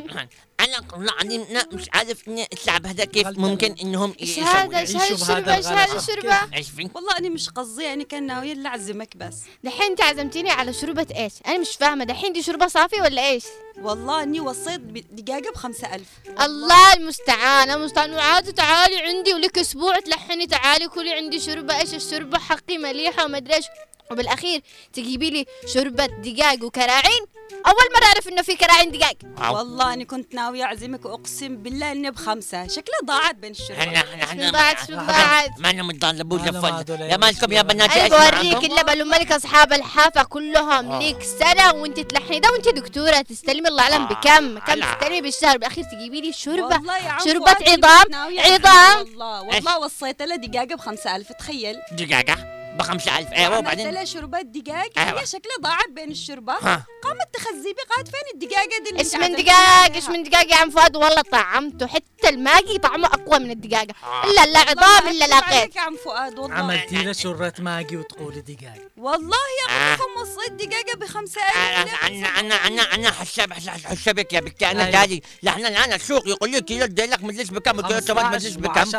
أنا 0.59 0.83
والله 0.93 1.13
العظيم 1.21 1.45
مش 1.73 1.89
عارف 1.93 2.27
ان 2.27 2.45
الشعب 2.53 2.85
هذا 2.85 3.05
كيف 3.05 3.27
ممكن 3.27 3.75
إنهم 3.81 4.15
إيش 4.21 4.39
هذا؟ 4.39 4.79
إيش 4.79 4.95
هذا؟ 4.95 5.13
الشربه 5.13 5.55
إيش 5.55 5.65
هذا؟ 5.65 5.97
الشربه 5.97 6.55
إيش 6.55 6.69
فين 6.69 6.89
والله 6.95 7.17
أنا 7.17 7.29
مش 7.29 7.49
قصدي 7.49 7.83
يعني 7.83 8.03
كان 8.03 8.25
ناويه 8.25 8.53
اللي 8.53 8.67
أعزمك 8.69 9.17
بس. 9.17 9.35
دحين 9.63 9.89
أنت 9.89 10.01
عزمتيني 10.01 10.49
على 10.49 10.73
شربة 10.73 11.07
إيش؟ 11.15 11.33
أنا 11.47 11.57
مش 11.57 11.69
فاهمة. 11.69 12.03
دحين 12.03 12.33
دي 12.33 12.43
شربة 12.43 12.67
صافي 12.67 13.01
ولا 13.01 13.29
إيش؟ 13.29 13.43
والله 13.81 14.23
إني 14.23 14.39
وصيت 14.39 14.81
دقاقه 15.11 15.51
بخمسة 15.51 15.95
ألف. 15.95 16.09
الله 16.41 16.93
المستعان 16.93 17.71
المستعان. 17.71 18.13
وعادي 18.13 18.51
تعالي 18.51 19.01
عندي 19.01 19.33
ولك 19.33 19.57
أسبوع 19.57 19.99
تلحني. 19.99 20.47
تعالي 20.47 20.87
كلي 20.87 21.13
عندي 21.13 21.39
شربة. 21.39 21.79
إيش 21.79 21.93
الشربة؟ 21.93 22.37
حقي 22.39 22.77
مليحة 22.77 23.25
وما 23.25 23.37
أدري 23.37 23.55
إيش. 23.55 23.65
وبالأخير 24.11 24.61
تجيبي 24.93 25.29
لي 25.29 25.45
شوربة 25.73 26.05
دقاق 26.05 26.63
وكراعين. 26.63 27.25
أول 27.67 27.83
مرة 27.95 28.05
أعرف 28.05 28.27
إنه 28.27 28.41
في 28.41 28.55
كراعين 28.55 28.91
دقاق. 28.91 29.15
والله 29.51 29.93
اني 29.93 30.05
كنت 30.05 30.35
ناوية 30.35 30.63
أعزمك 30.63 31.05
وأقسم 31.05 31.57
بالله 31.57 31.91
إني 31.91 32.11
بخمسة. 32.11 32.67
شكلها 32.67 32.99
ضاعت 33.05 33.35
بين 33.35 33.51
الشرب 33.51 33.77
إحنا 33.77 34.51
ضاعت؟ 34.51 34.91
ضاعت؟ 34.91 35.59
ما 35.59 35.69
أنا 35.69 35.83
متطلبوش 35.83 36.41
يا 36.41 37.17
مالكم 37.17 37.51
يا 37.51 37.61
بنات 37.61 37.97
أنا 37.97 38.07
بوريك 38.07 38.71
اللبن 38.71 39.01
الملك 39.01 39.31
أصحاب 39.31 39.73
الحافة 39.73 40.23
كلهم. 40.23 40.99
ليك 40.99 41.23
سنة 41.23 41.73
وأنت 41.73 41.99
تلحني 41.99 42.39
ده 42.39 42.51
وأنت 42.51 42.67
دكتورة. 42.69 43.21
تستلمي 43.21 43.67
الله 43.67 43.83
اعلم 43.83 44.05
بكم. 44.05 44.59
كم 44.59 44.81
تستلمي 44.81 45.21
بالشهر؟ 45.21 45.57
بالأخير 45.57 45.83
تجيبي 45.83 46.21
لي 46.21 46.33
شوربة. 46.33 46.81
شوربة 47.23 47.51
عظام. 47.51 48.15
عظام. 48.39 48.97
والله. 48.99 49.41
والله 49.41 49.79
وصيت 49.79 50.21
لها 50.21 50.35
دقاقة 50.35 50.75
بخمسة 50.75 51.15
ألف. 51.15 51.31
تخيل. 51.31 51.75
دقاقة؟ 51.91 52.56
ب 52.77 52.81
5000 52.81 53.33
أيوه 53.33 53.57
وبعدين؟ 53.59 53.87
عملت 53.87 54.07
شربات 54.07 54.45
دقاق. 54.45 54.89
أيوة. 54.97 55.21
هي 55.21 55.25
شكلها 55.25 55.57
ضاعت 55.61 55.89
بين 55.89 56.11
الشربة 56.11 56.53
قامت 56.53 57.33
تخزي 57.33 57.73
بي 57.73 57.81
قالت 57.95 58.07
فين 58.07 58.19
الدقاقة 58.33 58.83
دي 58.83 58.89
اللي 58.89 58.99
إيش 58.99 59.15
من 59.15 59.35
دقاق 59.35 59.93
إيش 59.95 60.09
من 60.09 60.23
دقاق 60.23 60.51
يا 60.51 60.55
عم 60.55 60.69
فؤاد 60.69 60.95
والله 60.95 61.21
طعمته 61.21 61.87
حتى 61.87 62.29
الماقي 62.29 62.77
طعمه 62.77 63.07
أقوى 63.07 63.39
من 63.39 63.51
الدقاقة. 63.51 63.93
آه. 64.03 64.23
إلا 64.23 64.45
لا 64.45 64.59
عظام 64.59 65.07
إلا 65.07 65.25
لاقيت 65.25 65.75
يا 65.75 65.81
عم 65.81 65.97
فؤاد 66.05 66.39
والله. 66.39 66.55
عملتي 66.55 67.03
له 67.03 67.13
شرة 67.13 67.53
ماقي 67.59 67.95
وتقولي 67.95 68.41
دقاق. 68.41 68.77
والله 68.97 69.37
يا 69.69 69.93
أخي. 69.93 70.03
وصيت 70.21 70.51
دقاقة 70.51 70.97
بخمسة 70.97 71.41
ألف. 71.41 72.03
أنا 72.03 72.27
أنا 72.39 72.55
أنا 72.55 72.81
أنا 72.81 73.11
حساب 73.11 73.53
حسابك 73.85 74.33
يا 74.33 74.39
بنتي 74.39 74.71
أنا 74.71 75.01
أيوة. 75.01 75.21
لا 75.41 75.51
إحنا 75.51 75.67
الآن 75.67 75.93
السوق 75.93 76.27
يقول 76.27 76.51
لي 76.51 76.61
كيلو 76.61 76.85
ديلك 76.85 77.23
مجلس 77.23 77.49
بكم 77.49 77.81
كيلو 77.81 77.99
تمام 77.99 78.31
مجلس 78.31 78.55
بكم 78.55 78.91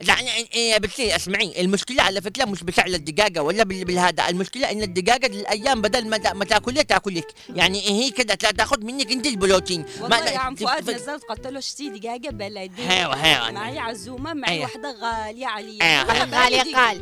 لا 0.00 0.14
يا 0.54 0.78
بنتي 0.78 1.16
أسمعي. 1.16 1.60
المشكلة 1.60 2.02
على 2.02 2.20
فكرة 2.20 2.44
مش 2.44 2.62
بسعر 2.62 2.86
الدقاق. 2.86 3.25
بالدجاجه 3.26 3.42
ولا 3.42 3.62
بال- 3.64 3.84
بالهذا. 3.84 4.28
المشكلة 4.28 4.70
إن 4.70 4.82
الدجاجه 4.82 5.26
الأيام 5.26 5.82
بدل 5.82 6.08
ما 6.08 6.32
ما 6.32 6.44
تاكلها 6.44 6.82
تاكلك 6.82 7.26
يعني 7.54 7.80
هي 7.88 8.10
كده 8.10 8.34
تا- 8.34 8.50
تاخذ 8.50 8.84
منك 8.84 9.12
أنت 9.12 9.26
البروتين. 9.26 9.84
والله 10.00 10.30
يا 10.30 10.38
عم 10.38 10.54
فؤاد 10.54 10.90
نزلت 10.90 11.22
قلت 11.24 11.46
له 11.46 11.58
اشتري 11.58 11.88
دجاجه 11.88 12.28
بلدي. 12.28 12.88
حيوة 12.88 13.16
حيوة 13.22 13.50
معي 13.50 13.78
عزومة 13.78 14.34
معي. 14.34 14.60
واحدة 14.60 14.90
غالية 15.02 15.46
علي. 15.46 15.78
بلدي. 16.26 16.74
قال. 16.74 17.00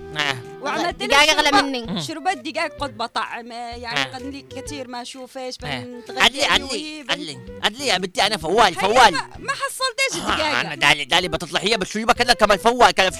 وعملت 0.62 1.02
أغلى 1.02 1.50
شربة- 1.50 1.54
مني. 1.54 2.02
شربت 2.02 2.36
دجاج 2.36 2.70
قد 2.70 2.96
بطعم. 2.96 3.52
يعني 3.52 4.00
آه. 4.00 4.04
قد 4.04 4.22
لي 4.22 4.42
كثير 4.56 4.88
ما 4.88 5.02
أشوف 5.02 5.38
إيش 5.38 5.56
آه. 5.64 5.80
بنتغدى 5.80 6.20
عدلي 6.20 6.44
أنا 6.46 6.52
عدلي 6.64 7.04
عدلي. 7.10 7.38
عدلي 7.62 7.86
يا 7.86 7.98
بنتي 7.98 8.26
أنا 8.26 8.36
فوال 8.36 8.74
فوال. 8.74 9.12
ما- 9.38 9.52
حصلتش 9.52 10.40
آه، 10.40 10.60
أنا 10.60 10.74
دالي 10.74 11.04
دالي 11.04 11.28
بتطلع 11.28 11.60
هي 11.60 11.76
بتشربها 11.76 12.14
كذا 12.14 12.32
كمان 12.34 12.58
فوال 12.58 12.90
كذا. 12.90 13.10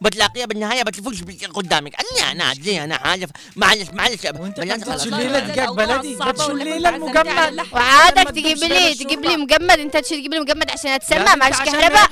بتلاقيها 0.00 0.46
بالنهاية 0.46 0.82
بتفوش 0.82 1.22
قدامك. 1.54 1.92
عدلي 1.98 2.32
أنا 2.32 2.44
عدلي 2.44 2.84
أنا 2.84 2.98
حالف 2.98 3.30
معلش 3.56 3.88
معلش. 3.92 4.20
تشيل 4.20 5.14
لي 5.32 5.40
دجاج 5.40 5.68
بلدي؟ 5.68 6.14
بتشيل 6.16 6.56
لي 6.56 6.88
المجمد 6.88 7.66
وعادك 7.72 8.30
تجيب 8.30 8.58
لي 8.58 8.94
تجيب. 8.94 9.24
لي 9.24 9.36
مجمد. 9.36 9.78
أنت 9.78 9.96
تجيب 9.96 10.34
لي 10.34 10.40
مجمد 10.40 10.70
عشان 10.70 10.90
أتسمى 10.90 11.18
بنت 11.18 11.36
معلش 11.36 11.60
عشان 11.60 11.72
كهرباء 11.72 12.10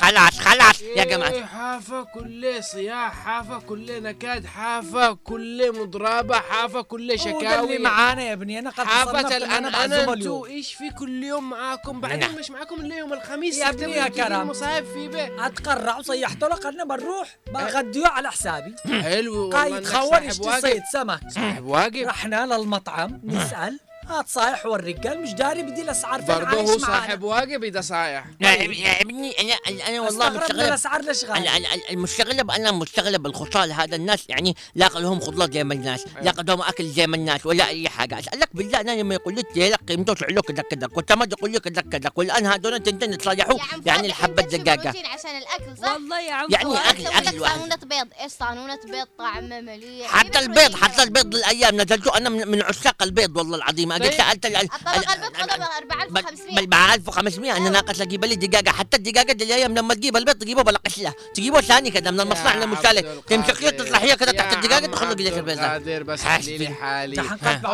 خلاص 0.00 0.38
خلاص. 0.38 0.82
يا 0.96 1.04
جماعة. 1.04 1.30
إيه، 1.30 1.44
حافة 1.44 2.02
كل 2.02 2.64
صياح 2.64 3.24
حافة 3.24 3.58
كل 3.58 4.02
نكاد 4.02 4.46
حافة 4.46 5.12
كل 5.12 5.80
مضربة 5.80 6.38
حافة 6.38 6.82
كل 6.82 7.18
شكاوي 7.18 7.76
اللي 7.76 7.78
معانا 7.78 8.22
يا 8.22 8.32
ابني. 8.32 8.58
أنا 8.58 8.70
قد 8.70 8.84
حافة 8.84 9.12
صنفت 9.12 9.32
ان 9.32 9.42
أنا 9.50 9.68
الآن 9.68 9.72
معزومة 9.72 9.84
أنا 9.84 10.12
اليوم 10.12 10.12
انتو 10.12 10.46
إيش 10.46 10.74
في 10.74 10.90
كل 10.90 11.24
يوم 11.24 11.50
معاكم؟ 11.50 12.00
بعدين 12.00 12.20
نعم. 12.20 12.34
مش 12.34 12.50
معاكم 12.50 12.80
إلا 12.80 12.96
يوم 12.96 13.12
الخميس. 13.12 13.58
يا 13.58 13.68
ابني 13.68 13.92
يا 13.92 14.08
كرم. 14.08 14.48
مصايب 14.48 14.84
في 14.84 15.08
بيت. 15.08 15.30
أتقرع 15.40 15.98
وصيحت 15.98 16.40
له 16.40 16.54
قلنا 16.54 16.84
بنروح. 16.84 17.36
بغديه 17.54 18.06
على 18.06 18.30
حسابي. 18.30 18.74
حلو 19.02 19.50
قايد 19.50 19.82
يشتي 19.82 19.98
واجب. 19.98 20.60
صيد 20.60 20.82
سمك. 20.92 21.20
صاحب 21.28 21.64
واجب. 21.64 22.06
رحنا 22.06 22.46
للمطعم 22.46 23.20
نسأل. 23.24 23.78
هات 24.10 24.28
صايح 24.28 24.66
والرجال 24.66 25.20
مش 25.22 25.32
داري 25.32 25.62
بدي 25.62 25.82
الاسعار 25.82 26.20
برضه 26.20 26.60
هو. 26.60 26.78
صاحب 26.78 27.22
واجب 27.22 27.64
إذا 27.64 27.80
صايح. 27.80 28.24
يا 28.40 29.00
ابني- 29.02 29.32
أنا 29.40 29.54
أنا 29.88 30.00
والله 30.00 30.28
مستغرب 30.30 30.50
الأسعار 30.50 31.02
ليش 31.02 31.24
ال- 31.24 31.30
غالي 31.30 31.56
ال- 31.56 31.66
ال- 31.66 31.90
المستغرب 31.90 32.50
أنا 32.50 32.72
مستغرب 32.72 33.26
الخصال 33.26 33.72
هذا 33.72 33.96
الناس 33.96 34.24
يعني 34.28 34.56
لا 34.74 34.90
لهم 34.94 35.20
خضلات 35.20 35.52
زي 35.52 35.64
ما 35.64 35.74
الناس 35.74 36.04
لا 36.22 36.30
لهم 36.38 36.62
أكل 36.62 36.88
زي 36.88 37.06
ما 37.06 37.16
الناس 37.16 37.46
ولا 37.46 37.66
أي 37.68 37.88
حاجة. 37.88 38.18
اسالك 38.18 38.48
بالله 38.54 38.80
أنا 38.80 38.90
لما 38.90 39.14
يقول 39.14 39.36
لك 39.36 39.46
لك 39.58 39.80
قيمته 39.88 40.14
تعلو 40.14 40.42
كذا 40.42 40.62
كذا 40.62 40.86
كنت 40.86 41.12
ما 41.12 41.24
تقول 41.26 41.52
لك 41.52 41.60
كذا 41.68 41.80
كذا 41.82 42.10
والان 42.16 42.46
هذول 42.46 42.78
تنتين 42.82 43.12
يتصالحوا 43.12 43.58
يعني 43.86 44.06
الحبة 44.06 44.42
أنت 44.42 44.50
تشوف 44.50 44.60
دجاجه 44.60 44.86
روتين 44.88 45.06
عشان 45.06 45.30
الأكل 45.38 45.82
صح؟ 45.82 45.92
والله 45.92 46.20
يا 46.20 46.32
عم 46.32 46.46
يعني 46.50 46.64
لك 46.64 46.74
واحد. 46.74 47.00
صالونة 47.38 47.76
بيض 47.76 48.08
إيش 48.20 48.32
صالونة 48.32 48.78
بيض؟ 48.84 49.06
طعمه 49.18 49.60
مليح. 49.60 50.06
حتى 50.10 50.38
البيض 50.38 50.74
حتى 50.74 51.02
البيض 51.02 51.34
الأيام 51.34 51.76
نزلته 51.80 52.16
أنا 52.16 52.28
من, 52.28 52.48
من 52.48 52.62
عشاق 52.62 53.02
البيض 53.02 53.36
والله 53.36 53.56
العظيم. 53.56 53.92
طيب. 54.04 54.12
سالت 54.12 54.46
ال- 54.46 54.56
ال- 54.56 54.68
الطبق 54.72 55.10
البيض 55.12 55.48
بل 55.48 56.18
4500 56.18 56.66
ب 56.66 56.74
1500 56.74 57.56
أنا 57.56 57.70
ناقص 57.70 58.00
أجيب 58.00 58.24
لي 58.24 58.34
دقيقه 58.36 58.72
حتى 58.72 58.96
الدقيقه 58.96 59.32
دي 59.32 59.44
الأيام 59.44 59.74
لما 59.74 59.94
تجيب 59.94 60.16
البيض 60.16 60.34
تجيبه 60.36 60.62
بلا 60.62 60.78
قشله 60.86 61.14
تجيبه 61.34 61.60
ثاني 61.60 61.90
كذا 61.90 62.10
من 62.10 62.20
المصنع 62.20 62.54
يا 62.54 62.60
للمشتري 62.60 62.98
عبد 62.98 63.22
تمسك 63.26 63.62
هي 63.64 63.70
تطلع 63.70 63.98
هي 63.98 64.16
كذا 64.16 64.32
تحت 64.32 64.52
الدقيقه 64.56 64.76
عم 64.84 64.90
تخرج 64.90 65.22
لك 65.22 65.32
البيض 65.32 65.58
القادر 65.58 66.02
بس 66.02 66.22
حالي. 66.22 66.58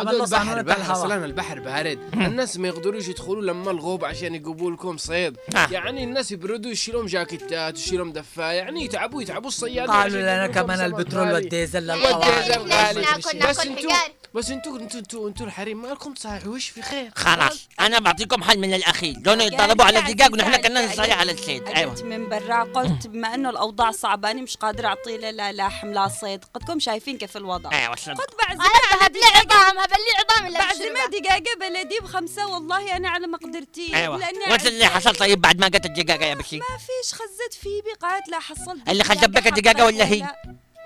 له 0.03 0.23
البحر 0.23 0.61
بحر 0.61 0.91
أصلا 0.91 1.25
البحر 1.25 1.59
بارد. 1.59 1.99
الناس 2.13 2.57
ما 2.57 2.67
يقدروش 2.67 3.07
يدخلوا 3.07 3.41
لما 3.41 3.71
الغوب 3.71 4.05
عشان 4.05 4.35
يجيبوا 4.35 4.71
لكم 4.71 4.97
صيد. 4.97 5.37
آه. 5.55 5.67
يعني 5.71 6.03
الناس 6.03 6.31
يبردوا 6.31 6.71
يشيلهم 6.71 7.05
جاكيتات 7.05 7.75
ويشيلهم 7.77 8.13
دفاية. 8.13 8.57
يعني 8.57 8.85
يتعبوا 8.85 9.21
يتعبوا 9.21 9.47
الصيادين 9.47 9.81
قالوا 9.91 10.03
عشان 10.05 10.19
لنا 10.19 10.47
كمان 10.47 10.79
البترول. 10.81 11.31
والديزل 11.31 11.91
والديزل 11.91 12.71
غالي. 12.71 13.01
بس 13.49 13.59
حجار. 13.59 14.11
بس 14.37 14.49
أنتوا 14.51 14.79
أنتوا 14.79 14.99
أنتوا 14.99 15.29
أنتوا 15.29 15.45
الحريم 15.45 15.81
ما 15.81 15.87
لكم 15.87 16.13
تصاحوش 16.13 16.69
في 16.69 16.81
خير؟ 16.81 17.11
خلاص 17.15 17.67
أنا 17.79 17.99
بعطيكم 17.99 18.43
حل 18.43 18.59
من 18.59 18.73
الأخير. 18.73 19.13
دون 19.17 19.41
يتضربوا 19.41 19.85
على 19.85 19.99
الدجاج 19.99 20.33
ونحن 20.33 20.55
كنا 20.61 20.85
نصيح 20.85 21.19
على 21.19 21.31
الصيد 21.31 21.67
أيوه. 21.67 22.03
من 22.03 22.29
برا 22.29 22.63
قلت 22.63 23.07
بما 23.07 23.33
إنه 23.35 23.49
الأوضاع 23.49 23.91
صعبة 23.91 24.31
أنا 24.31 24.41
مش 24.41 24.57
قادرة 24.57 24.87
أعطي 24.87 25.17
له 25.17 25.31
لا 25.31 25.51
لحم 25.51 25.87
لا 25.93 26.07
صيد. 26.07 26.45
قدكم 26.53 26.79
شايفين 26.79 27.17
كيف 27.17 27.37
الوضع. 27.37 27.71
أيوه. 27.71 27.95
قلت 27.95 28.35
بعزمه 28.47 28.65
أنا 28.65 29.07
هبلي 29.07 29.19
عظام 29.35 29.77
هبلي 29.77 30.11
عظام 30.19 30.47
اللي 30.47 30.59
بعزمه 30.59 31.05
دجاجه 31.19 31.49
بلدي 31.59 31.99
بخمسة 32.03 32.47
والله 32.47 32.97
أنا 32.97 33.09
على 33.09 33.27
مقدرتي 33.27 33.95
أيوه. 33.95 34.15
وش 34.51 34.67
اللي 34.67 34.85
حصل 34.85 35.15
طيب 35.15 35.41
بعد 35.41 35.59
ما 35.59 35.67
قتل 35.67 35.89
الدجاجه 35.89 36.25
يا 36.25 36.35
بشي؟ 36.35 36.57
ما 36.57 36.77
فيش 36.77 37.13
خزت 37.13 37.53
في 37.61 37.69
بقات 37.81 38.29
لا 38.29 38.39
حصلت 38.39 38.89
اللي 38.89 39.03
خزبك 39.03 39.47
الدجاجة 39.47 39.81
حطيت 39.83 39.95
ولا 39.95 40.05
هي؟ 40.05 40.35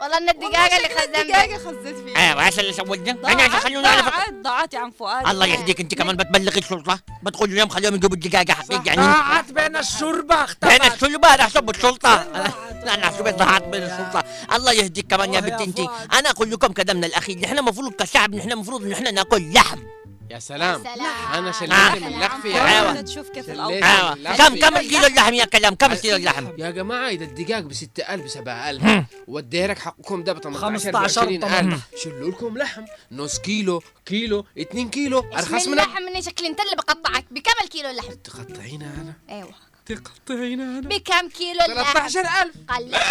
والله 0.01 0.17
إن 0.17 0.29
الدجاجة 0.29 0.77
اللي 0.77 0.89
شكل 0.89 0.99
خزن 0.99 1.15
الدجاجه 1.15 1.57
خزت 1.57 1.95
فيها. 2.05 2.17
أيوه 2.17 2.45
إيش 2.45 2.59
اللي 2.59 2.73
سوينا 2.73 3.11
أنا 3.11 3.47
ضاعت 3.47 3.63
خلونا 3.63 4.01
فكره 4.01 4.09
ضاعت 4.09 4.33
ضاعت 4.33 4.73
يا 4.73 4.79
عم 4.79 4.91
فؤاد 4.91 5.27
الله 5.27 5.45
يهديك 5.45 5.79
أنت 5.79 5.95
كمان 5.95 6.15
بتبلغ 6.15 6.57
الشرطة. 6.57 6.99
بتقول 7.23 7.51
اليوم 7.51 7.69
خليهم 7.69 7.95
يجيبوا 7.95 8.15
الدجاجه 8.15 8.51
حقيقي 8.51 8.83
يعني. 8.85 9.01
ضاعت 9.01 9.51
بين 9.51 9.77
الشوربة 9.77 10.45
بين 10.61 10.81
اختفت 10.81 10.93
السلبة 11.03 11.33
أنا 11.33 11.43
احسب 11.43 11.69
السلطة 11.69 12.15
لا 12.85 12.93
أنا 12.93 13.03
احسب 13.07 13.37
ضاعت 13.37 13.63
بين 13.63 13.83
السلطة 13.83 14.23
الله 14.55 14.71
يهديك 14.71 15.07
كمان 15.07 15.33
يا 15.33 15.39
بنت 15.39 15.61
أنت. 15.61 15.79
أنا 16.13 16.29
أقول 16.29 16.51
لكم 16.51 16.67
كذا 16.73 16.93
من 16.93 17.03
الأخير 17.03 17.39
نحن 17.39 17.57
المفروض 17.57 17.93
كشعب 17.93 18.35
نحن 18.35 18.51
المفروض 18.51 18.85
نحن 18.85 19.13
ناكل 19.13 19.53
لحم. 19.53 19.79
يا 20.31 20.39
سلام. 20.39 20.83
سلام. 20.83 21.33
أنا 21.33 21.51
شليت. 21.51 22.03
من. 22.03 22.51
يا 22.51 23.01
تشوف 23.01 23.29
كيف. 23.29 23.49
الأوضاع. 23.49 23.99
أيوه 23.99 24.15
لا، 24.15 24.35
كم 24.37 24.55
كم 24.55 24.77
الكيلو 24.77 25.05
اللحم 25.05 25.33
يا 25.33 25.45
كلام؟ 25.45 25.75
كم 25.75 25.91
الكيلو 25.91 26.15
اللحم؟ 26.15 26.47
يا 26.57 26.71
جماعة 26.71 27.09
إذا 27.09 27.23
الدجاج 27.23 27.63
ب 27.63 27.73
6000 27.73 28.21
ب 28.21 28.27
7000 28.27 29.05
وديرك 29.27 29.79
حقكم 29.79 30.23
ده 30.23 30.33
ب 30.33 30.39
18 30.43 30.91
ب 30.91 30.95
15 30.95 30.97
20000 30.97 31.81
شيلوا 32.03 32.31
لكم 32.31 32.57
لحم. 32.57 32.83
نص 33.11 33.39
كيلو 33.39 33.83
كيلو 34.05 34.45
2 34.59 34.89
كيلو. 34.89 35.19
إيش 35.19 35.33
أرخص 35.33 35.67
من 35.67 35.71
من 35.71 35.77
لحم 35.77 36.03
مني 36.03 36.21
شكل 36.21 36.45
انت 36.45 36.59
اللي 36.61 36.75
بقطعك. 36.75 37.25
بكم 37.31 37.51
الكيلو 37.63 37.89
اللحم؟ 37.89 38.13
تقطعينا 38.13 38.85
أنا؟ 38.85 39.13
أيوه. 39.29 39.70
تقطعينا 39.99 40.63
أنا 40.63 40.79
بكم 40.81 41.27
كيلو 41.29 41.59
اللحم 41.69 41.93
13000 41.93 42.51
قال 42.69 42.91
لك 42.91 43.01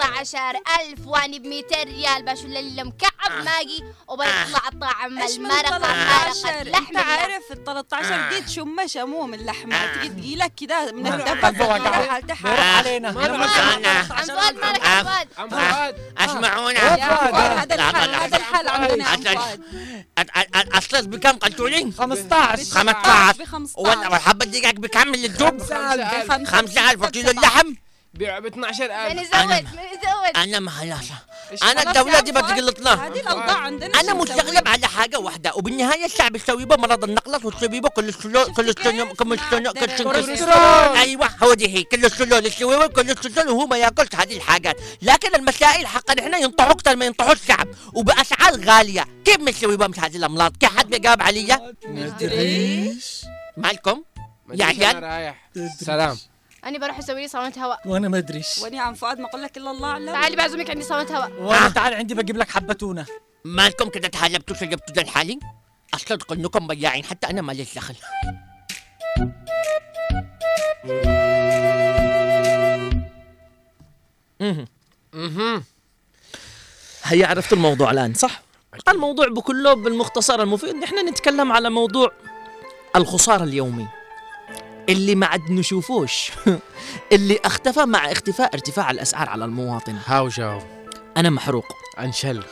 13000 0.00 1.06
واني 1.06 1.38
ب 1.38 1.46
200 1.46 1.82
ريال 1.84 2.22
بشول 2.24 2.56
اللي 2.56 2.84
مكعب 2.84 3.44
ماجي 3.44 3.84
وبيطلع 4.08 4.60
طعم 4.80 5.12
من 5.12 5.22
المرقه 5.22 5.78
13 5.78 6.46
مرقه 6.46 6.60
انت 6.60 6.68
لحم 6.68 6.82
اللحم. 6.96 6.98
عارف 7.10 7.52
ال 7.52 7.64
13 7.64 8.28
دي 8.30 8.40
تشم 8.40 8.76
شموم 8.86 9.34
اللحمه 9.34 9.94
تجي 9.94 10.08
تجيلك 10.08 10.54
كده 10.54 10.92
من 10.92 11.02
ما- 11.02 11.14
الدفع 11.14 12.18
تحال 12.20 12.60
علينا 12.60 13.12
فؤاد 13.12 13.30
مالك 13.30 14.84
آه. 14.84 15.26
عم 15.38 15.48
فؤاد 15.48 15.96
اسمعونا 16.18 16.78
هذا 16.80 17.76
لا، 17.76 18.24
هذا 18.24 18.36
الحال 18.36 18.68
عندنا 18.68 19.04
يا 19.04 19.08
عم 19.08 19.22
أصلاً- 19.24 19.28
فؤاد 19.28 19.60
اصل 20.74 21.06
بكم 21.06 21.30
قلتوا 21.38 21.68
لي 21.68 21.92
15 21.98 22.64
15 22.74 23.42
ب 23.42 23.44
15 23.44 23.78
والحبة 23.78 24.44
الدجاج 24.44 24.76
بكم 24.76 25.14
اللي 25.14 25.28
تدوب 25.28 25.62
5000 26.28 26.48
5000 26.48 27.02
وكيلو 27.02 27.30
اللحم. 27.30 27.74
بيع 28.14 28.38
ب 28.38 28.46
12000 28.46 29.12
من 29.12 29.18
يزود 29.18 29.34
من 29.46 29.62
يزود 29.62 30.36
أنا 30.36 30.58
ما 30.60 30.70
خلاص 30.70 31.08
أنا 31.62 32.14
يا 32.14 32.20
دي 32.20 32.32
بتقلطنا 32.32 33.06
هذه 33.06 33.20
الأوضاع 33.20 33.56
عندنا 33.56 34.00
أنا 34.00 34.12
شو 34.12 34.16
مستغرب 34.16 34.68
على 34.68 34.86
حاجة 34.86 35.18
واحدة. 35.18 35.54
وبالنهاية 35.54 36.04
الشعب 36.04 36.36
يسوي 36.36 36.64
به 36.64 36.76
مرض 36.76 37.04
النقرص 37.04 37.44
ويسوي 37.44 37.80
به 37.80 37.88
كوليسترول 37.88 38.54
كوليسترول 38.54 39.12
كوليسترول 39.12 39.72
كوليسترول 40.02 40.50
أيوه 40.96 41.28
هو 41.42 41.54
دي 41.54 41.68
هي. 41.68 41.82
كوليسترول 41.82 42.46
يسوي 42.46 42.78
به 42.78 42.86
كوليسترول 42.86 43.48
وهو 43.48 43.66
ما 43.66 43.76
يأكلش 43.76 44.14
هذه 44.14 44.36
الحاجات. 44.36 44.76
لكن 45.02 45.34
المسائل 45.34 45.86
حقا 45.86 46.14
إحنا 46.20 46.38
ينطحوا 46.38 46.72
أكثر 46.72 46.96
ما 46.96 47.04
ينطحوا 47.04 47.32
الشعب. 47.32 47.68
وبأسعار 47.94 48.60
غالية. 48.64 49.06
كيف 49.24 49.36
بنسوي 49.36 49.76
بهم 49.76 49.92
هذه 49.98 50.16
الأمراض؟ 50.16 50.56
كيف 50.56 50.76
حد 50.78 50.90
بيجاوب 50.90 51.22
علي 51.22 51.72
ندريش 51.86 53.22
مالكم؟ 53.56 53.90
ما 53.90 54.09
يا 54.54 54.64
أنا 54.64 54.64
عيال 54.64 55.02
رايح. 55.02 55.50
سلام. 55.78 56.16
أنا 56.64 56.78
بروح 56.78 56.98
أسوي 56.98 57.20
لي 57.20 57.28
صالونة 57.28 57.54
هواء. 57.58 57.80
وأنا 57.86 58.08
ما 58.08 58.18
ادريش 58.18 58.58
وين 58.58 58.74
يا 58.74 58.80
عم 58.80 58.94
فؤاد 58.94 59.18
ما 59.18 59.28
أقول 59.28 59.42
لك 59.42 59.56
إلا 59.56 59.70
الله 59.70 59.88
أعلم. 59.88 60.12
تعالي 60.12 60.36
بعزمك 60.36 60.70
عندي 60.70 60.82
صالونة 60.84 61.18
هواء. 61.18 61.32
وأنا 61.42 61.68
تعال 61.68 61.94
عندي 61.94 62.14
بجيب 62.14 62.36
لك 62.36 62.50
حبه 62.50 62.74
تونه 62.74 63.06
مالكم 63.44 63.88
كده 63.88 64.08
تهلبتوا 64.08 64.56
شجبتوا 64.56 64.94
ده 64.94 65.02
لحالي؟ 65.02 65.38
اصدق 65.94 66.32
انكم 66.32 66.66
بياعين 66.66 67.04
حتى 67.04 67.30
أنا 67.30 67.42
ماليش 67.42 67.74
دخل. 67.74 67.94
مهم. 74.40 74.66
أها 75.14 75.62
هيا 77.04 77.26
عرفت 77.26 77.52
الموضوع 77.52 77.90
الآن 77.90 78.14
صح؟ 78.14 78.42
الموضوع 78.88 79.28
بكله 79.28 79.74
بالمختصر 79.74 80.42
المفيد. 80.42 80.74
نحن 80.74 81.08
نتكلم 81.08 81.52
على 81.52 81.70
موضوع 81.70 82.12
الخسارة 82.96 83.44
اليومي. 83.44 83.88
اللي 84.90 85.14
ما 85.14 85.26
عاد 85.26 85.50
نشوفوش. 85.50 86.30
اللي 87.12 87.38
اختفى 87.44 87.84
مع 87.84 88.12
اختفاء 88.12 88.54
ارتفاع 88.54 88.90
الأسعار 88.90 89.28
على 89.28 89.44
المواطن. 89.44 89.96
هاو 90.06 90.28
جاو. 90.28 90.58
أنا 91.16 91.30
محروق. 91.30 91.64
أنشل. 91.98 92.42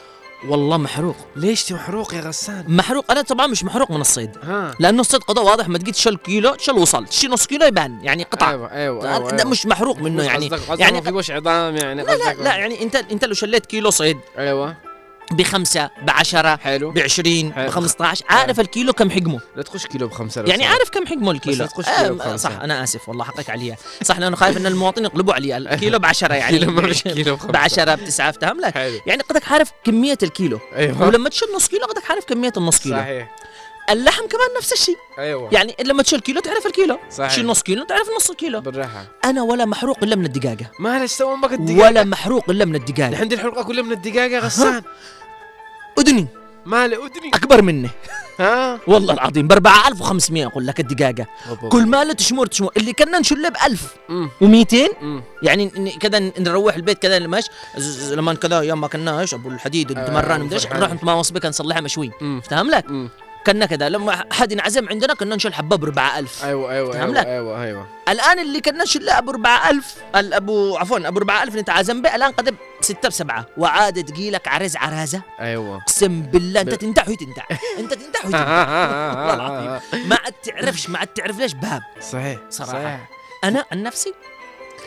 والله 0.48 0.76
محروق. 0.76 1.16
ليش 1.36 1.72
محروق 1.72 2.14
يا 2.14 2.20
غسان؟ 2.20 2.64
محروق. 2.68 3.10
أنا 3.10 3.22
طبعا 3.22 3.46
مش 3.46 3.64
محروق 3.64 3.90
من 3.90 4.00
الصيد. 4.00 4.30
ها. 4.42 4.74
لأنه 4.80 5.00
الصيد 5.00 5.22
قضاء 5.22 5.44
واضح. 5.44 5.68
ما 5.68 5.78
تجي 5.78 5.92
تشل 5.92 6.16
كيلو 6.16 6.54
تشل 6.54 6.72
وصل. 6.72 7.06
تشيل 7.06 7.30
نص 7.30 7.46
كيلو 7.46 7.66
يبان. 7.66 7.98
يعني 8.02 8.22
قطع. 8.22 8.50
أيوه 8.50 8.72
أيوه 8.72 9.00
ده 9.30 9.38
أيوة. 9.38 9.50
مش 9.50 9.66
محروق 9.66 9.98
منه 9.98 10.22
يعني. 10.22 10.46
يعني 10.46 10.62
يعني 10.78 10.92
ما 10.92 11.00
فيهوش 11.00 11.30
عظام 11.30 11.76
يعني 11.76 12.02
لا 12.02 12.06
لا 12.06 12.12
قصدك 12.12 12.40
لا 12.40 12.56
يعني 12.56 12.82
انت 12.82 12.96
أنت 12.96 13.24
لو 13.24 13.34
شليت 13.34 13.66
كيلو 13.66 13.90
صيد. 13.90 14.18
أيوه. 14.38 14.87
بخمسة 15.32 15.90
بعشرة 16.02 16.56
حلو. 16.56 16.90
ب 16.90 16.98
20 16.98 17.52
حلو. 17.52 17.66
ب 17.66 17.70
15 17.70 18.24
عارف 18.28 18.60
الكيلو 18.60 18.92
كم 18.92 19.10
حجمه؟ 19.10 19.40
لا 19.56 19.62
تخش 19.62 19.86
كيلو 19.86 20.08
بخمسة 20.08 20.42
يعني 20.42 20.62
سمحت. 20.62 20.72
عارف 20.74 20.90
كم 20.90 21.06
حجمه 21.06 21.30
الكيلو؟ 21.30 21.56
لا 21.56 21.66
تخش 21.66 21.84
كيلو 21.84 22.14
بخمسة. 22.14 22.36
صح 22.36 22.60
أنا 22.60 22.82
آسف 22.82 23.08
والله 23.08 23.24
حقك 23.24 23.50
عليها. 23.50 23.76
صح 24.02 24.18
لأنه 24.18 24.36
خايف 24.36 24.56
إن 24.56 24.66
المواطنين 24.66 25.06
يقلبوا 25.06 25.34
علي. 25.34 25.56
الكيلو 25.58 25.98
ب 25.98 26.04
10 26.04 26.34
يعني 26.34 26.58
كيلو 26.58 27.36
بخمسة. 27.36 27.48
ب 27.52 27.56
10 27.56 27.94
بتسعة 27.94 28.30
افتهم 28.30 28.60
لك. 28.60 28.74
حلو. 28.74 29.00
يعني 29.06 29.22
قدك 29.22 29.48
عارف 29.52 29.72
كمية 29.84 30.18
الكيلو. 30.22 30.60
أيوه. 30.76 31.02
ولما 31.02 31.28
تشيل 31.28 31.48
نص 31.56 31.68
كيلو 31.68 31.84
قدك 31.86 32.10
عارف 32.10 32.24
كمية 32.24 32.52
النص 32.56 32.78
كيلو. 32.78 32.96
صحيح. 32.96 33.36
اللحم 33.90 34.26
كمان 34.26 34.48
نفس 34.58 34.72
الشيء. 34.72 34.96
أيوه. 35.18 35.48
يعني 35.52 35.76
لما 35.84 36.02
تشيل 36.02 36.20
كيلو 36.20 36.40
تعرف 36.40 36.66
الكيلو. 36.66 36.98
صحيح. 37.10 37.30
تشيل 37.32 37.46
نص 37.46 37.62
كيلو 37.62 37.84
تعرف 37.84 38.08
نص 38.16 38.30
الكيلو. 38.30 38.60
بالراحة. 38.60 39.06
أنا 39.24 39.42
ولا 39.42 39.64
محروق 39.64 39.98
إلا 40.02 40.16
من 40.16 40.24
الدقاقة. 40.24 40.70
معلش 40.80 41.12
سوى 41.12 41.34
أمك 41.34 41.52
الدقاقة. 41.52 41.88
ولا 41.88 42.04
محروق 42.04 42.50
إلا 42.50 42.64
من 42.64 42.74
الدقاقة. 42.74 43.16
عندي 43.20 43.34
الحلقة 43.34 43.62
كلها 43.62 43.82
من 43.82 43.92
الدقاقة 43.92 44.38
غسان. 44.38 44.82
أذني. 45.98 46.26
مالي 46.66 46.96
ادري 46.96 47.30
أكبر 47.34 47.62
مني. 47.62 47.90
ها؟ 48.40 48.80
والله 48.86 49.14
العظيم 49.14 49.48
ب 49.48 49.52
4500 49.52 50.46
أقول 50.46 50.66
لك 50.66 50.80
الدقاقة. 50.80 51.26
كل 51.68 51.86
ماله 51.86 52.12
تشمر 52.12 52.46
تشمر. 52.46 52.70
اللي 52.76 52.92
كنا 52.92 53.18
نشله 53.18 53.48
ب 53.48 53.56
1000 53.64 53.94
مم. 54.08 54.30
و200 54.40 55.02
مم. 55.02 55.22
يعني 55.42 55.68
كذا 56.00 56.18
نروح 56.18 56.74
البيت 56.74 56.98
كذا 56.98 57.18
مش 57.18 57.44
لما 58.10 58.34
كذا 58.34 58.60
يوم 58.60 58.80
ما 58.80 58.88
كنا 58.88 59.20
إيش 59.20 59.34
أبو 59.34 59.48
الحديد 59.48 59.98
آه، 59.98 60.00
إيش 60.52 60.64
فرحان. 60.66 60.80
نروح 60.80 61.04
مصبي 61.04 61.40
كان 61.40 61.48
نصلحها 61.48 61.80
مشوي. 61.80 62.10
مم. 62.20 62.40
فاهم 62.40 62.70
لك. 62.70 62.84
كنا 63.48 63.66
كذا. 63.66 63.88
لما 63.88 64.24
حد 64.32 64.52
ينعزم 64.52 64.88
عندنا 64.88 65.14
كنا 65.14 65.36
نشيل 65.36 65.54
حبة 65.54 65.76
ب 65.76 65.84
4000 65.84 66.44
أيوه 66.44 66.72
أيوه 66.72 66.94
أيوه 66.94 67.06
لك؟ 67.06 67.26
أيوه 67.26 67.62
أيوه. 67.62 67.86
الآن 68.08 68.38
اللي 68.38 68.60
كنا 68.60 68.82
نشيله 68.84 69.18
ابو 69.18 69.30
4000 69.30 69.94
ال- 70.16 70.34
أبو 70.34 70.76
عفوا 70.76 71.08
ابو 71.08 71.18
4000 71.18 71.54
نتعازم 71.56 72.02
به 72.02 72.14
الآن 72.14 72.32
قد 72.32 72.54
ستة 72.80 73.08
بسبعة. 73.08 73.46
وعاد 73.56 74.04
تجيلك 74.04 74.48
عرز 74.48 74.76
عرازة. 74.76 75.22
أيوه. 75.40 75.76
أقسم 75.76 76.22
بالله 76.22 76.60
أنت 76.60 76.70
ب- 76.70 76.74
تنتح 76.74 77.08
وتنتح 77.08 77.48
أنت 77.78 77.94
تنتح 77.94 78.20
وتنتح 78.26 78.48
والله 78.48 79.34
العظيم. 79.34 79.80
ما 80.08 80.16
عاد 80.24 80.32
تعرفش 80.32 80.88
ما 80.90 80.98
عاد 80.98 81.06
تعرف 81.06 81.38
ليش 81.38 81.52
باب 81.54 81.82
صحيح 82.00 82.38
صراحة. 82.50 82.72
صحيح. 82.72 83.08
أنا 83.44 83.64
عن 83.72 83.82
نفسي 83.82 84.14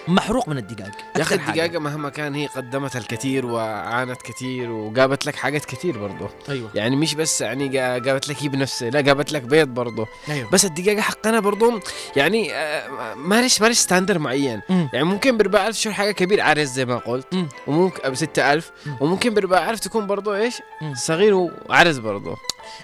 محروق 0.08 0.48
من 0.50 0.58
الدقاق. 0.58 0.92
يا 1.18 1.22
أخي. 1.22 1.36
الدقاقة 1.36 1.80
مهما 1.80 2.10
كان 2.10 2.36
هي 2.36 2.48
قدمت 2.48 2.96
الكثير 2.96 3.46
وعانت 3.46 4.22
كثير 4.22 4.72
وجابت 4.72 5.26
لك 5.26 5.36
حاجات 5.36 5.66
كثير 5.66 5.98
برضه 5.98 6.30
أيوه. 6.50 6.70
يعني 6.76 6.96
مش 6.96 7.14
بس 7.16 7.42
يعني 7.42 7.68
جا- 7.68 7.98
جابت 7.98 8.30
لك 8.30 8.44
هي 8.44 8.48
بنفسها 8.50 8.90
لا 8.90 9.02
جابت 9.02 9.32
لك 9.32 9.42
بيض 9.42 9.68
برضه 9.68 10.08
أيوه. 10.30 10.50
بس 10.50 10.66
الدقاقة 10.66 11.02
حقنا 11.02 11.40
برضه 11.40 11.80
يعني 12.16 12.54
آه، 12.54 13.14
مالش 13.16 13.62
مالش 13.62 13.78
ستاندر 13.80 14.20
معين. 14.20 14.62
مم. 14.70 14.90
يعني 14.94 15.06
ممكن 15.06 15.38
ب 15.38 15.42
4000 15.42 15.76
شهر 15.78 15.94
حاجة 15.94 16.12
كبير 16.12 16.42
عرس 16.42 16.68
زي 16.68 16.86
ما 16.86 16.98
قلت. 16.98 17.34
مم. 17.34 17.50
وممكن 17.68 18.10
ب 18.10 18.16
6000 18.16 18.72
مم. 18.86 18.96
وممكن 19.02 19.34
ب 19.34 19.38
4000 19.38 19.80
تكون 19.80 20.08
برضه 20.08 20.36
إيش؟ 20.38 20.56
مم. 20.82 20.94
صغير 20.96 21.34
وعرس 21.34 21.98
برضه 21.98 22.38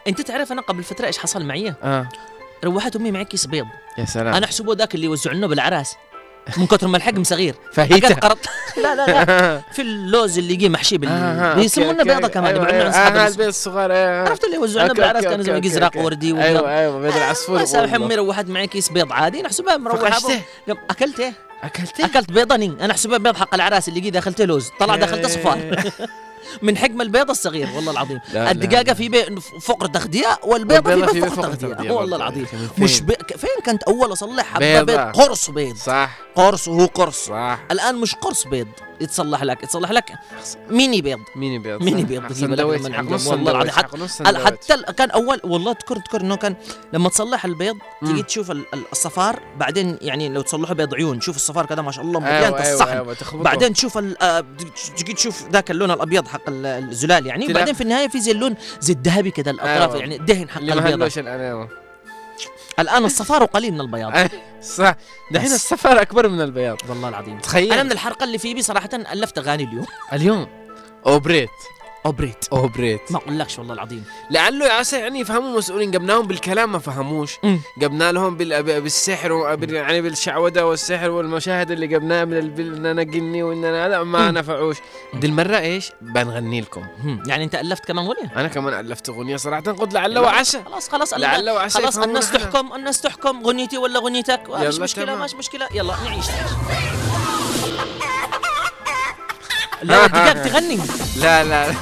أنت 0.07 0.21
تعرف 0.21 0.51
أنا 0.51 0.61
قبل 0.61 0.83
فترة 0.83 1.07
إيش 1.07 1.17
حصل 1.17 1.45
معي؟ 1.45 1.73
آه. 1.83 2.09
روحت 2.63 2.95
أمي 2.95 3.11
معي 3.11 3.25
كيس 3.25 3.45
بيض. 3.45 3.65
يا 3.97 4.05
سلام. 4.05 4.33
أنا 4.33 4.45
أحسبه 4.45 4.73
ذاك 4.73 4.95
اللي 4.95 5.05
يوزعوا 5.05 5.35
لنا 5.35 5.47
بالاعراس 5.47 5.95
من 6.57 6.67
كثر 6.67 6.87
ما 6.87 6.97
الحجم 6.97 7.23
صغير. 7.23 7.55
اكلت 7.77 8.19
قرط 8.19 8.37
لا 8.83 8.95
لا 8.95 9.05
لا. 9.05 9.61
في 9.75 9.81
اللوز 9.81 10.37
اللي 10.37 10.53
يجي 10.53 10.69
محشي 10.69 10.97
بال 10.97 11.53
يسمونه 11.57 12.03
بيضة 12.03 12.27
كمان 12.27 12.65
أيوه 12.65 12.89
اصحاب 12.89 13.15
آه 13.15 13.27
البيض 13.27 13.47
الصغير 13.47 13.89
آه. 13.91 14.29
عرفت 14.29 14.43
اللي 14.43 14.55
يوزعوا 14.55 14.83
لنا 14.83 14.89
okay، 14.89 15.01
بالاعراس 15.01 15.23
okay، 15.23 15.35
كان 15.35 15.43
زي 15.45 15.55
okay، 15.55 15.67
ازرق 15.67 15.83
okay. 15.83 15.99
وردي 15.99 16.33
وبيض. 16.33 16.43
أيوه 16.45 16.79
أيوه 16.79 16.99
بيض 16.99 17.15
العصفور 17.15 17.65
سامح 17.65 17.91
والله. 17.91 18.05
امي 18.05 18.15
روحت 18.15 18.45
معي 18.45 18.67
كيس 18.67 18.89
بيض 18.89 19.11
عادي 19.11 19.41
نحسبها 19.41 19.77
مروحة 19.77 20.09
فقشته؟ 20.09 20.41
قام- 20.67 20.77
اكلت 20.89 21.19
إيه 21.19 21.33
أكلته؟ 21.63 22.05
أكلت 22.05 22.31
بيضني 22.31 22.73
أنا 22.81 22.91
أحسبها 22.91 23.17
بيض 23.17 23.35
حق 23.37 23.53
الاعراس 23.55 23.87
اللي 23.89 23.99
جي 23.99 24.09
دخلته 24.09 24.45
لوز. 24.45 24.69
طلع 24.79 24.95
دخلته 24.95 25.27
صفار. 25.27 25.59
من 26.61 26.77
حجم 26.77 27.01
البيض 27.01 27.29
الصغير 27.29 27.69
والله 27.75 27.91
العظيم. 27.91 28.19
لا، 28.33 28.53
لا. 28.53 28.93
في 28.93 29.09
بي... 29.09 29.41
فقر 29.61 29.87
تغذية 29.87 30.39
والبيضة 30.43 30.89
والبيضة 30.89 31.13
في 31.13 31.21
بيض 31.21 31.33
فقر 31.33 31.43
تغذية. 31.43 31.73
تغذية 31.73 31.91
والله. 31.91 32.17
العظيم. 32.17 32.45
فين؟ 32.45 32.69
مش 32.77 33.01
بي... 33.01 33.15
فين 33.37 33.49
كانت 33.65 33.83
أول 33.83 34.13
اصلح 34.13 34.45
حبه. 34.45 34.81
بيض. 34.81 34.99
قرص 34.99 35.49
بيض. 35.49 35.75
صح. 35.75 36.19
قرص 36.35 36.67
وهو 36.67 36.85
قرص. 36.85 37.25
صح. 37.25 37.59
الآن 37.71 37.95
مش 37.95 38.15
قرص 38.15 38.47
بيض. 38.47 38.67
يتصلح 39.01 39.43
لك 39.43 39.63
يتصلح 39.63 39.91
لك 39.91 40.11
ميني 40.69 41.01
بيض. 41.01 41.19
ميني 41.35 41.59
بيض 41.59 41.83
ميني. 41.83 42.03
بيض 42.03 42.23
والله 43.27 43.51
العظيم. 43.51 43.71
حتى 44.45 44.93
كان 44.97 45.11
أول 45.11 45.41
والله 45.43 45.73
تذكر 45.73 45.95
تذكر 45.95 46.21
إنه 46.21 46.35
كان 46.35 46.55
لما 46.93 47.09
تصلح 47.09 47.45
البيض 47.45 47.75
تيجي. 48.05 48.23
تشوف 48.23 48.51
ال- 48.51 48.65
ال- 48.73 48.83
الصفار 48.91 49.39
بعدين 49.57 49.97
يعني 50.01 50.29
لو 50.29 50.41
تصلحوا 50.41 50.75
بيض 50.75 50.95
عيون. 50.95 51.21
شوف 51.21 51.35
الصفار 51.35 51.65
كذا 51.65 51.81
ما 51.81 51.91
شاء 51.91 52.03
الله 52.03 52.19
مليان 52.19 52.33
أيوه 52.43 52.59
أيوه 52.63 52.73
الصحن 52.73 52.89
أيوه 52.91 53.13
تخبطه. 53.13 53.43
بعدين 53.43 53.73
تشوف 53.73 53.97
آه، 53.97 54.45
تجي 54.97 55.13
تشوف 55.13 55.49
ذاك 55.49 55.71
اللون 55.71 55.91
الأبيض 55.91 56.27
حق 56.27 56.41
ال- 56.49 56.65
الزلال 56.65 57.25
يعني. 57.25 57.47
وبعدين 57.51 57.73
في 57.73 57.81
النهاية 57.81 58.07
في 58.07 58.19
زي 58.19 58.31
اللون 58.31 58.55
زي 58.79 58.93
الذهبي 58.93 59.31
كذا 59.31 59.51
الأطراف 59.51 59.89
أيوة. 59.89 59.97
يعني 59.97 60.17
دهن 60.17 60.49
حق 60.49 60.61
البيضة. 60.61 60.89
هلوش 61.05 61.19
الآن 62.79 63.05
الصفار 63.05 63.43
وقليل 63.43 63.73
من 63.73 63.81
البياض. 63.81 64.15
أي، 64.15 64.29
صح. 64.61 64.95
دحين. 65.31 65.51
السفر 65.51 66.01
أكبر 66.01 66.27
من 66.27 66.41
البياض. 66.41 66.77
والله 66.89 67.09
العظيم. 67.09 67.39
تخيل. 67.39 67.73
أنا 67.73 67.83
من 67.83 67.91
الحلقة 67.91 68.23
اللي 68.23 68.37
في 68.37 68.53
بي 68.53 68.61
صراحة 68.61 68.89
ألفت 68.93 69.37
أغاني 69.37 69.63
اليوم. 69.63 69.85
اليوم؟ 70.13 70.47
أوبريت. 71.07 71.49
اوبريت 72.05 72.45
اوبريت 72.51 73.11
ما 73.11 73.17
أقولكش 73.17 73.59
والله 73.59 73.73
العظيم. 73.73 74.03
لعله 74.31 74.65
يا 74.65 74.73
عسى 74.73 74.99
يعني 74.99 75.19
يفهموا 75.19 75.57
مسؤولين. 75.57 75.91
جبناهم 75.91 76.27
بالكلام 76.27 76.71
ما 76.71 76.79
فهموش. 76.79 77.37
جبنا 77.77 78.11
لهم 78.11 78.37
بال... 78.37 78.63
بالسحر. 78.81 79.57
يعني 79.61 80.01
بالشعوذة 80.01 80.63
والسحر 80.63 81.09
والمشاهد 81.09 81.71
اللي 81.71 81.87
جبناها 81.87 82.25
من 82.25 82.37
ال... 82.37 82.49
بال- 82.49 82.75
إن 82.75 82.85
أنا 82.85 83.03
جني 83.03 83.43
وإن 83.43 83.65
أنا 83.65 83.85
هذا 83.85 84.03
ما. 84.03 84.31
نفعوش. 84.31 84.77
دي 85.13 85.27
المره 85.27 85.59
إيش؟ 85.59 85.91
بنغني 86.01 86.61
لكم. 86.61 86.85
يعني 87.27 87.43
أنت 87.43 87.55
ألفت 87.55 87.85
كمان 87.85 88.05
أغنية؟ 88.05 88.31
أنا 88.35 88.47
كمان 88.47 88.73
ألفت 88.85 89.09
أغنية 89.09 89.37
صراحة. 89.37 89.61
قلت 89.61 89.93
لعله 89.93 90.21
وعسى 90.21 90.63
خلاص 90.63 90.89
خلاص 90.89 91.13
لعله 91.13 91.53
وعسى 91.53 91.79
خلاص 91.79 91.97
الناس. 91.97 92.31
تحكم 92.31 92.73
الناس 92.73 93.01
تحكم 93.01 93.43
غنيتي 93.47 93.77
ولا 93.77 93.99
غنيتك؟ 93.99 94.41
مش 94.49 94.79
مشكلة. 94.79 95.15
مش 95.15 95.33
مشكلة. 95.33 95.67
يلا 95.73 95.95
نعيش. 96.05 96.25
لا 99.83 100.05
الدقاق 100.05 100.33
تغني. 100.33 100.79
لا 101.21 101.43
لا. 101.43 101.73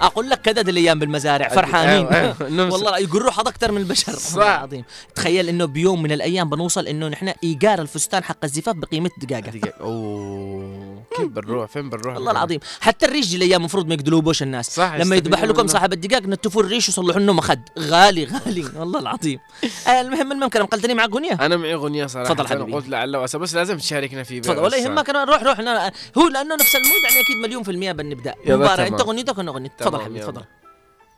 أقول 0.00 0.30
لك 0.30 0.42
كدد 0.42 0.68
الأيام 0.68 0.98
بالمزارع 0.98 1.48
فرحانين. 1.48 2.06
أيوة، 2.06 2.36
أيوة،. 2.40 2.72
والله 2.72 2.98
يقول 2.98 3.22
روح 3.22 3.40
أكثر 3.40 3.72
من 3.72 3.80
البشر. 3.80 4.12
صح. 4.12 4.36
العظيم. 4.42 4.84
تخيل 5.14 5.48
إنه 5.48 5.64
بيوم 5.64 6.02
من 6.02 6.12
الأيام 6.12 6.50
بنوصل 6.50 6.86
إنه 6.86 7.08
نحن 7.08 7.32
إيجار 7.44 7.80
الفستان 7.80 8.24
حق 8.24 8.44
الزفاف 8.44 8.76
بقيمة 8.76 9.10
دقاقة. 9.16 9.50
دقيقة. 9.50 9.72
أوه. 9.80 10.91
كيف 11.16 11.26
بنروح؟ 11.26 11.70
فين 11.70 11.90
بنروح 11.90 12.14
والله 12.14 12.30
العظيم. 12.30 12.60
حتى 12.80 13.06
الريش 13.06 13.34
الأيام 13.34 13.60
المفروض 13.60 13.86
ما 13.86 13.94
يقدلوبوش 13.94 14.42
الناس. 14.42 14.70
صح، 14.76 14.94
لما 14.94 15.16
يذبح 15.16 15.44
لكم. 15.44 15.66
صاحب 15.66 15.92
الدقاق 15.92 16.22
نتفوا 16.22 16.62
الريش 16.62 16.88
ويصلحوا 16.88 17.20
لنا 17.20 17.32
مخد. 17.32 17.60
غالي 17.78 18.24
غالي 18.24 18.64
والله 18.76 19.00
العظيم. 19.00 19.38
آه 19.86 20.00
المهم 20.00 20.32
الممكن 20.32 20.62
مقلتني 20.62 20.94
معك 20.94 21.10
أغنية؟ 21.10 21.32
أنا 21.32 21.56
معي 21.56 21.74
أغنية 21.74 22.06
صراحة. 22.06 22.34
تفضل 22.34 22.46
حبيبي. 22.46 22.72
قلت 22.72 22.88
لعله 22.88 23.18
وعسى 23.18 23.38
بس 23.38 23.54
لازم 23.54 23.78
تشاركنا 23.78 24.22
فيه 24.22 24.40
تفضل. 24.40 24.58
ولا 24.58 24.76
يهمك 24.76 25.10
أنا 25.10 25.24
روح 25.24 25.42
روح. 25.42 25.58
أنا 25.58 25.92
هو 26.18 26.28
لأنه 26.28 26.54
نفس 26.54 26.76
المود 26.76 27.02
يعني 27.04 27.20
أكيد 27.20 27.36
مليون 27.36 27.62
في 27.62 27.70
المية 27.70 27.92
بنبدأ. 27.92 28.34
تمام. 28.46 28.62
أنت 28.62 29.02
غنيتك 29.02 29.38
وأنا 29.38 29.50
غنيت 29.50 29.72
تفضل 29.78 30.00
حبيبي. 30.00 30.20
تفضل. 30.20 30.42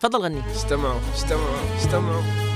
تفضل 0.01 0.19
غني. 0.19 0.43
استمعوا 0.57 1.01
استمعوا 1.15 1.77
استمعوا. 1.79 2.54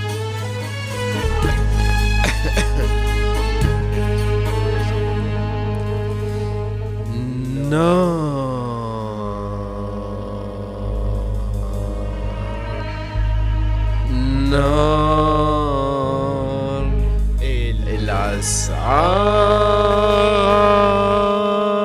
نار 7.69 8.39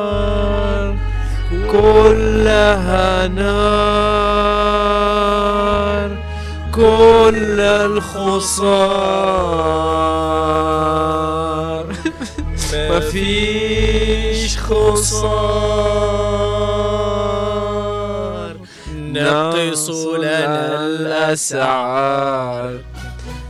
الأسعار 0.04 0.96
كلها 1.72 3.28
نار 3.28 4.24
كل 6.72 7.60
الخسار 10.54 11.86
مفيش 12.74 13.63
خسار 14.74 16.14
نقص 18.98 19.90
لنا 19.90 20.86
الأسعار. 20.86 22.80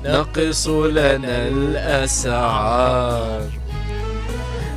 نقص 0.06 0.68
لنا 0.68 1.48
الأسعار. 1.48 3.42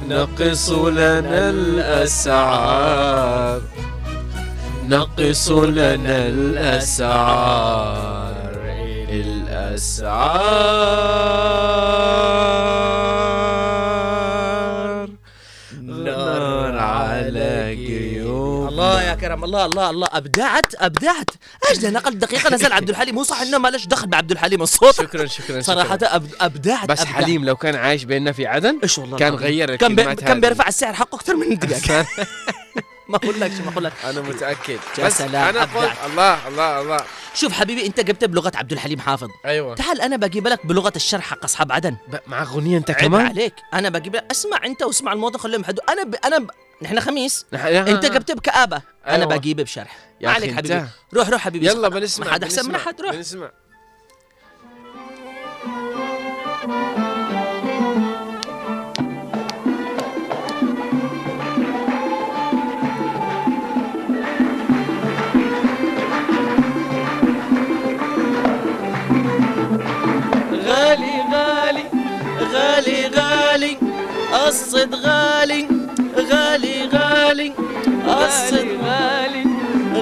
نقص 0.09 0.71
لنا 0.71 1.51
الأسعار. 1.51 3.61
نقصوا 4.89 5.67
لنا 5.67 6.27
الأسعار. 6.27 8.35
الأسعار. 9.09 10.87
نار 16.07 16.79
على 16.79 17.75
جيوب 17.77 18.69
الله 18.69 19.03
يا 19.03 19.15
كرم 19.15 19.45
الله 19.45 19.65
الله 19.67 19.91
الله 19.91 20.09
أبدعت 20.13 20.75
أبدعت 20.75 21.31
ده 21.83 21.91
نقل 21.91 22.19
دقيقة 22.19 22.55
نزل 22.55 22.73
عبد 22.73 22.89
الحليم 22.91 23.15
مو 23.15 23.23
صح 23.23 23.41
إنه 23.41 23.59
ما 23.59 23.69
لهش 23.69 23.87
دخل 23.87 24.07
بعبد 24.07 24.31
الحليم 24.31 24.63
الصوت 24.63 24.95
شكرا 25.03 25.27
شكرا 25.27 25.61
صراحة. 25.61 25.99
أب... 26.03 26.27
أبدعت 26.41 26.89
بس 26.89 27.01
أبدعت. 27.01 27.15
حليم 27.15 27.45
لو 27.45 27.57
كان 27.57 27.75
عايش 27.75 28.05
بيننا 28.05 28.33
في 28.33 28.47
عدن 28.47 28.79
إيش 28.83 28.99
والله 28.99 29.19
كان. 29.19 29.35
غير 29.35 29.77
كان 29.77 29.95
بي... 29.97 30.15
كان. 30.15 30.41
بيرفع 30.41 30.69
السعر 30.69 30.93
حقه 30.95 31.17
أكثر 31.17 31.37
من 31.37 31.53
الدقيقه 31.53 32.07
ما 33.09 33.17
أقول 33.17 33.41
لك 33.41 33.51
ما 33.61 33.73
أقول 33.73 33.85
لك 33.85 33.93
أنا 34.05 34.21
متأكد. 34.21 34.79
يا 34.99 35.07
بس 35.07 35.19
سلام، 35.19 35.35
أنا 35.49 35.61
قلت 35.61 35.77
أبدعت. 35.77 35.97
الله 36.11 36.49
الله 36.49 36.81
الله. 36.81 37.05
شوف 37.35 37.53
حبيبي 37.53 37.87
أنت 37.87 38.01
جبت 38.01 38.25
بلغة 38.25 38.53
عبد 38.55 38.73
الحليم 38.73 39.01
حافظ. 39.01 39.29
أيوه. 39.45 39.75
تعال 39.75 40.01
أنا 40.01 40.17
بجيب 40.17 40.49
لك 40.49 40.67
بلغة 40.67 40.93
الشرح 40.97 41.25
حق 41.25 41.45
أصحاب 41.45 41.73
عدن. 41.73 41.97
ب- 42.09 42.17
مع 42.27 42.43
أغنية 42.43 42.79
أنت 42.79 42.91
عيب 42.91 43.01
كمان؟ 43.01 43.27
عليك. 43.27 43.55
أنا 43.75 43.89
بجيب 43.89 44.17
لك 44.17 44.25
اسمع 44.31 44.65
أنت 44.65 44.83
واسمع 44.83 45.13
الموضوع 45.13 45.41
خليهم 45.41 45.61
يحدوا 45.61 45.93
أنا 45.93 46.05
ب... 46.05 46.15
أنا 46.25 46.39
ب... 46.39 46.51
نحن 46.83 47.01
خميس. 47.01 47.47
نح- 47.55 47.65
يا- 47.65 47.89
أنت 47.91 48.07
جبت 48.07 48.33
بكآبة. 48.33 48.83
أنا 49.07 49.17
أيوة. 49.17 49.37
بجيب 49.37 49.61
بشرح. 49.61 49.97
يا 50.21 50.27
ما 50.27 50.33
أخي 50.37 50.45
عليك 50.45 50.51
أنت. 50.59 50.73
حبيبي 50.73 50.89
روح 51.15 51.29
روح 51.29 51.41
حبيبي. 51.41 51.67
يلا 51.67 51.89
بنسمع 51.89 52.27
ما 52.27 52.33
حد 52.33 52.43
أحسن 52.45 52.63
من 52.63 52.73
بنسمع، 52.73 52.83
احد 52.85 53.01
روح. 53.01 53.15
بنسمع. 53.15 53.51
الصد 74.77 74.95
غالي 74.95 75.69
غالي 76.31 76.77
غالي. 76.95 77.53
الصد 78.25 78.69
غالي 78.85 79.45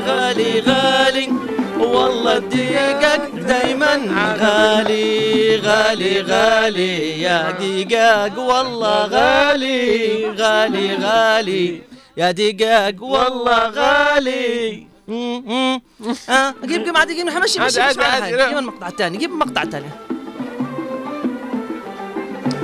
غالي 0.06 0.60
غالي. 0.68 1.26
والله 1.78 2.38
دقيقك 2.38 3.22
دايما 3.50 3.94
غالي 4.42 5.56
غالي 5.66 6.20
غالي. 6.20 7.22
يا 7.22 7.38
دقاق 7.60 8.38
والله 8.38 8.98
غالي 9.14 9.80
غالي 10.40 10.86
غالي. 11.04 11.82
يا 12.16 12.30
دقاق 12.30 13.02
والله 13.02 13.60
غالي. 13.78 14.86
مم، 15.08 15.42
مم. 15.46 15.80
آه 16.28 16.54
جيب 16.64 16.84
جيب 16.84 16.96
عادي 16.96 17.14
جيب 17.14 17.26
مشي 17.26 17.60
مشي 17.60 17.60
مشي 17.60 17.80
عادي،. 17.80 18.36
جيب 18.36 18.58
المقطع 18.58 18.88
الثاني 18.88 19.18
جيب 19.18 19.30
المقطع 19.30 19.62
الثاني. 19.62 19.90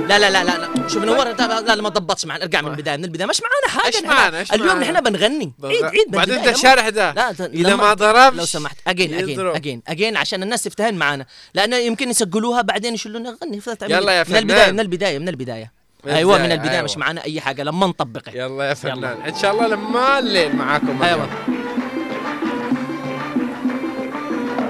لا 0.07 0.19
لا 0.19 0.29
لا 0.29 0.43
لا 0.43 0.57
لا. 0.57 0.87
شوف 0.87 1.03
نور 1.03 1.23
لا 1.27 1.61
لا 1.61 1.75
لا، 1.75 1.81
ما 1.81 1.89
ضبطش 1.89 2.25
معنا. 2.25 2.43
ارجع 2.43 2.61
من 2.61 2.71
البداية 2.71 2.97
من 2.97 3.03
البداية. 3.03 3.27
مش 3.27 3.41
معانا 3.41 3.79
حاجة 3.83 3.95
إيش 3.95 4.03
نحن- 4.03 4.07
معانا، 4.13 4.39
إيش 4.39 4.53
اليوم؟ 4.53 4.79
نحن 4.79 5.01
بنغني. 5.01 5.53
عيد 5.63 5.83
عيد 5.83 6.11
بعدين. 6.11 6.35
انت 6.35 6.47
الشارح 6.47 6.89
ده 6.89 7.11
لا 7.13 7.31
ت- 7.31 7.41
إذا 7.41 7.69
لما- 7.69 7.75
ما 7.83 7.93
ضربش 7.93 8.37
لو 8.37 8.45
سمحت. 8.45 8.77
أجين 8.87 9.13
أجين. 9.13 9.39
أجين 9.39 9.81
أجين 9.87 10.17
عشان 10.17 10.43
الناس 10.43 10.63
تفتهن 10.63 10.93
معانا 10.93 11.25
لأنه 11.53 11.75
يمكن 11.77 12.09
يسجلوها 12.09 12.61
بعدين 12.61 12.93
يشيلونا 12.93 13.29
نغني 13.41 13.61
يلا 13.89 14.11
يا 14.11 14.25
من 14.29 14.35
البداية 14.37 14.63
فنان. 14.63 14.73
من 14.73 14.79
البداية 14.79 15.19
من 15.19 15.29
البداية. 15.29 15.71
من 16.03 16.11
أيوه 16.11 16.31
من 16.37 16.37
البداية، 16.43 16.55
البدايه 16.55 16.71
أيوة. 16.75 16.83
مش 16.83 16.97
معانا 16.97 17.23
أي 17.23 17.41
حاجة. 17.41 17.63
لما 17.63 17.87
نطبقها 17.87 18.33
يلا 18.35 18.63
يا 18.69 18.73
فنان. 18.73 19.03
إن 19.27 19.35
شاء 19.35 19.51
الله 19.51 19.67
لما 19.67 20.19
الليل 20.19 20.55
معاكم 20.55 21.03
أيوه. 21.03 21.27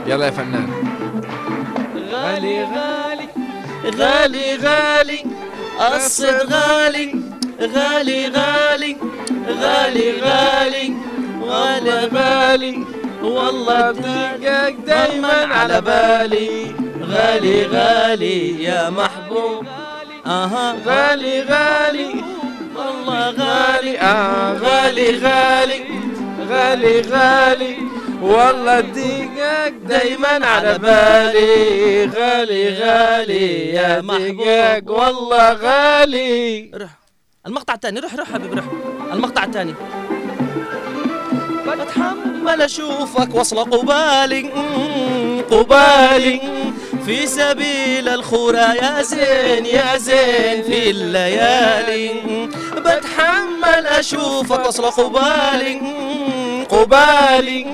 يلا 0.08 0.26
يا 0.26 0.32
فنان. 0.32 0.70
غالي 2.12 2.64
غالي. 2.64 3.01
غالي 3.86 4.56
غالي 4.56 5.24
الصد 5.96 6.54
غالي 6.54 7.22
غالي 7.62 8.28
غالي 8.28 8.98
غالي 9.48 10.22
غالي. 10.22 10.94
غالي 11.42 12.10
غالي 12.14 12.86
والله 13.24 13.92
دقيقك 13.92 14.76
دايما 14.88 15.48
على 15.54 15.82
بالي. 15.82 16.76
غالي 17.02 17.66
غالي 17.66 18.64
يا 18.64 18.90
محبوب. 18.90 19.66
أها. 20.26 20.76
غالي 20.86 21.42
غالي 21.42 22.24
والله 22.76 23.30
غالي. 23.30 24.00
آه. 24.00 24.54
غالي 24.54 25.20
غالي 25.20 25.84
غالي 26.50 27.02
غالي. 27.02 27.91
والله 28.22 28.80
دقيقك 28.80 29.74
دايما 29.86 30.46
على 30.46 30.78
بالي. 30.78 32.06
غالي 32.06 32.70
غالي 32.80 33.70
يا 33.74 34.00
دقيقك 34.00 34.90
والله 34.90 35.54
غالي. 35.54 36.72
روح. 36.76 36.90
المقطع 37.48 37.74
الثاني. 37.74 38.00
روح 38.00 38.16
روح 38.16 38.32
حبيبي 38.34 38.56
روح. 38.56 38.66
المقطع 39.14 39.44
الثاني. 39.44 39.74
بتحمل 41.68 42.62
أشوفك 42.62 43.36
وصل 43.36 43.58
قبالي 43.60 44.42
قبالي 45.52 46.42
في 47.06 47.28
سبيل 47.28 48.10
الخورى 48.10 48.58
يا 48.58 49.02
زين 49.02 49.66
يا 49.66 49.98
زين. 49.98 50.64
في 50.64 50.90
الليالي. 50.90 52.12
بتحمل 52.78 53.88
أشوفك 53.88 54.68
وصل 54.68 54.86
قبالي 54.86 55.82
مم، 56.72 56.78
قبالي 56.80 57.66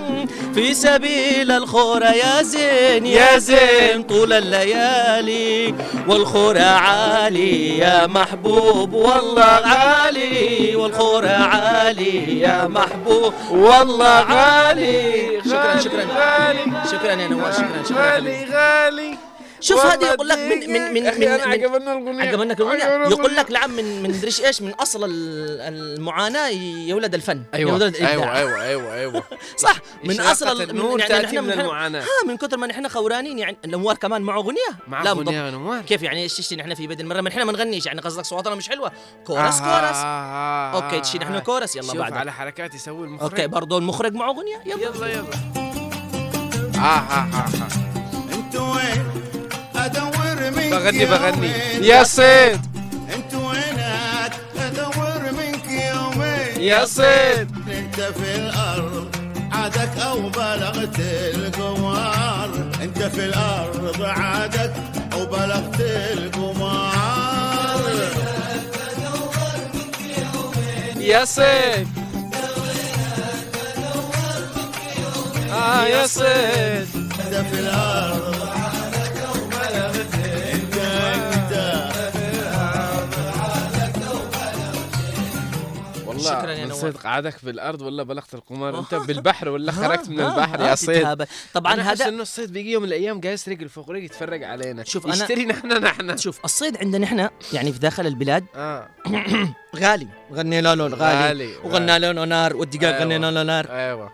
في 0.54 0.74
سبيل 0.74 1.52
الخورى 1.52 2.06
يا 2.06 2.42
زين 2.42 3.06
يا 3.06 3.38
زين 3.38 4.04
طول 4.04 4.34
الليالي 4.34 5.76
والخورى 6.08 6.60
عالي 6.60 7.78
يا 7.78 8.08
محبوب 8.08 8.94
والله 8.94 9.44
عالي 9.44 10.76
والخورى 10.76 11.28
عالي 11.30 12.40
يا 12.40 12.68
محبوب 12.68 13.34
والله 13.52 14.06
عالي. 14.08 15.42
شكرا 15.46 15.80
شكرا. 15.80 16.06
شكرا 16.92 17.12
يا 17.12 17.28
نواف 17.28 17.56
شكرا 17.58 17.84
شكرا. 17.90 18.12
غالي 18.14 18.46
غالي. 18.52 19.18
شوف 19.60 19.86
هذه 19.86 20.06
يقول 20.06 20.30
لك 20.30 20.38
من 20.38 20.70
من 20.74 20.94
من 20.94 21.04
من, 21.20 21.28
عجبنا 21.28 21.94
الأغنية 21.94 22.22
عجبنك 22.22 22.62
عجبنا 22.62 22.74
الاغنيه 22.96 23.10
يقول. 23.16 23.36
لك 23.36 23.52
لعم 23.52 23.70
من 23.72 24.04
من 24.04 24.10
مدريش 24.10 24.42
إيش؟ 24.46 24.62
من 24.62 24.72
أصل 24.72 25.04
ال- 25.04 25.12
المعاناة 25.62 26.48
يولد 26.88 27.14
الفن. 27.16 27.44
أيوه. 27.54 27.72
يولد. 27.72 27.96
أيوه 27.96 28.36
أيوه 28.38 28.64
أيوه 28.64 28.94
أيوه. 28.94 29.24
صح. 29.58 29.76
من 30.04 30.20
أصل 30.22 30.62
ال- 30.62 30.70
النور 30.70 31.00
يعني 31.00 31.14
تأتي 31.14 31.26
نحن 31.26 31.44
من 31.44 31.52
المعاناة. 31.52 32.02
ها 32.02 32.28
من 32.28 32.38
كثر 32.38 32.58
ما 32.58 32.68
نحن 32.68 32.88
خورانين 32.88 33.40
يعني 33.40 33.58
نوار 33.66 33.96
كمان 33.96 34.22
معه 34.22 34.38
أغنية؟ 34.38 34.70
مع 34.88 35.14
مضب- 35.14 35.30
نوار 35.32 35.82
كيف 35.82 36.02
يعني 36.02 36.24
إيش 36.24 36.38
تشتي 36.38 36.56
نحن 36.56 36.74
في 36.74 36.88
بدء 36.88 37.02
المرة؟ 37.02 37.22
ما 37.22 37.30
نحن 37.30 37.42
ما 37.42 37.52
نغنيش 37.52 37.86
يعني 37.86 38.02
قصدك 38.02 38.26
صوتنا 38.26 38.56
مش 38.56 38.70
حلوة. 38.70 38.92
كورس 39.26 39.60
كورس. 39.60 39.98
okay 40.84 41.00
تشي 41.02 41.18
نحن. 41.18 41.40
كورس 41.40 41.76
يلا 41.76 41.86
شوف 41.88 41.98
بعد 41.98 42.14
على 42.14 42.32
حركات 42.34 42.76
يسوي 42.76 43.06
المخرج. 43.08 43.30
okay 43.32 43.48
برضه 43.48 43.78
المخرج 43.78 44.14
معه 44.14 44.30
أغنية؟ 44.30 44.62
يلا. 44.66 44.82
يلا 44.84 45.08
يلا. 45.08 45.28
آه 46.76 46.80
آه 46.80 47.28
آه 47.34 47.46
آه. 47.64 48.34
انت 48.34 48.56
وين؟ 48.56 49.07
أدور 49.86 50.52
منك 50.56 50.72
بغني 50.72 51.06
بغني. 51.06 51.52
يا 51.88 52.04
صيد 52.04 52.62
أنت 53.16 53.34
وينك؟ 53.34 54.34
أدور 54.58 55.32
منك 55.32 55.66
يومين. 55.70 56.64
يا 56.64 56.86
صيد 56.86 57.48
أنت 57.78 58.02
في 58.02 58.36
الأرض 58.36 59.16
عادك 59.52 59.98
أو 60.00 60.30
بلغت 60.30 61.00
القمر 61.36 62.50
أنت 62.82 63.00
في 63.04 63.26
الأرض 63.26 64.02
عادك 64.04 64.74
أو 65.14 65.26
بلغت 65.26 65.80
القمر 65.82 66.98
يا 71.00 71.26
صيد 71.26 71.88
آه 75.52 75.86
يا 75.86 76.08
صيد 76.08 76.88
أنت 76.96 77.46
في 77.52 77.60
الأرض 77.60 78.37
والله. 86.30 86.42
شكراً 86.42 86.52
يا. 86.54 86.74
صدق 86.74 87.06
عادك 87.08 87.38
في 87.38 87.50
الأرض 87.50 87.82
ولا 87.82 88.04
بلغت 88.04 88.34
القمار. 88.34 88.80
أنت 88.80 88.96
بالبحر 89.08 89.50
ولا 89.50 89.72
خرجت 89.72 90.10
من 90.10 90.20
البحر 90.20 90.62
يا 90.62 90.76
صيد. 90.76 91.00
تتهابل. 91.00 91.26
طبعا 91.54 91.74
أنا 91.74 91.92
هذا 91.92 92.08
إنه 92.08 92.22
الصيد 92.22 92.54
بيجي 92.54 92.72
يوم 92.72 92.84
من 92.84 92.88
الأيام 92.90 93.20
جالس 93.20 93.50
رجل 93.50 93.70
فوق 93.70 93.90
رجل 93.90 94.04
يتفرج 94.04 94.44
علينا. 94.44 94.84
شوف 94.84 95.08
أنا- 95.08 95.10
يشتري 95.10 95.46
نحن 95.46 95.68
نحن. 95.84 96.18
شوف 96.18 96.46
الصيد 96.46 96.78
عندنا 96.78 97.04
نحن 97.06 97.30
يعني 97.54 97.74
في 97.74 97.80
داخل 97.80 98.08
البلاد 98.08 98.46
آه. 98.56 98.90
غالي. 99.76 100.08
غنينا 100.34 100.76
له 100.76 100.84
غالي 100.88 101.28
غالي، 101.28 101.56
وغنى 101.64 102.00
له 102.00 102.12
نار 102.26 102.56
والدقاق 102.56 102.90
أيوة. 102.94 103.00
غنينا 103.04 103.32
له 103.32 103.44
نار. 103.44 103.66
أيوه. 103.70 104.12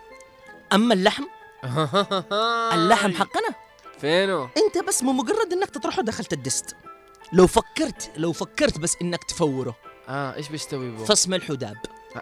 أما 0.74 0.94
اللحم 0.94 1.24
اللحم 2.74 3.12
حقنا. 3.14 3.56
فينه؟ 4.02 4.44
أنت 4.44 4.88
بس 4.88 5.04
مو 5.04 5.12
مجرد 5.12 5.54
إنك 5.54 5.70
تطرحه 5.70 6.02
دخلت 6.02 6.34
الدست. 6.34 6.76
لو 7.34 7.48
فكرت 7.48 8.12
لو 8.18 8.32
فكرت 8.32 8.78
بس 8.80 8.96
إنك 9.02 9.24
تفوره. 9.24 9.76
آه 10.10 10.36
إيش 10.36 10.50
بيستوي 10.50 10.92
بو 10.92 11.06
فص 11.06 11.28
ملح 11.28 11.50
وداب. 11.52 11.76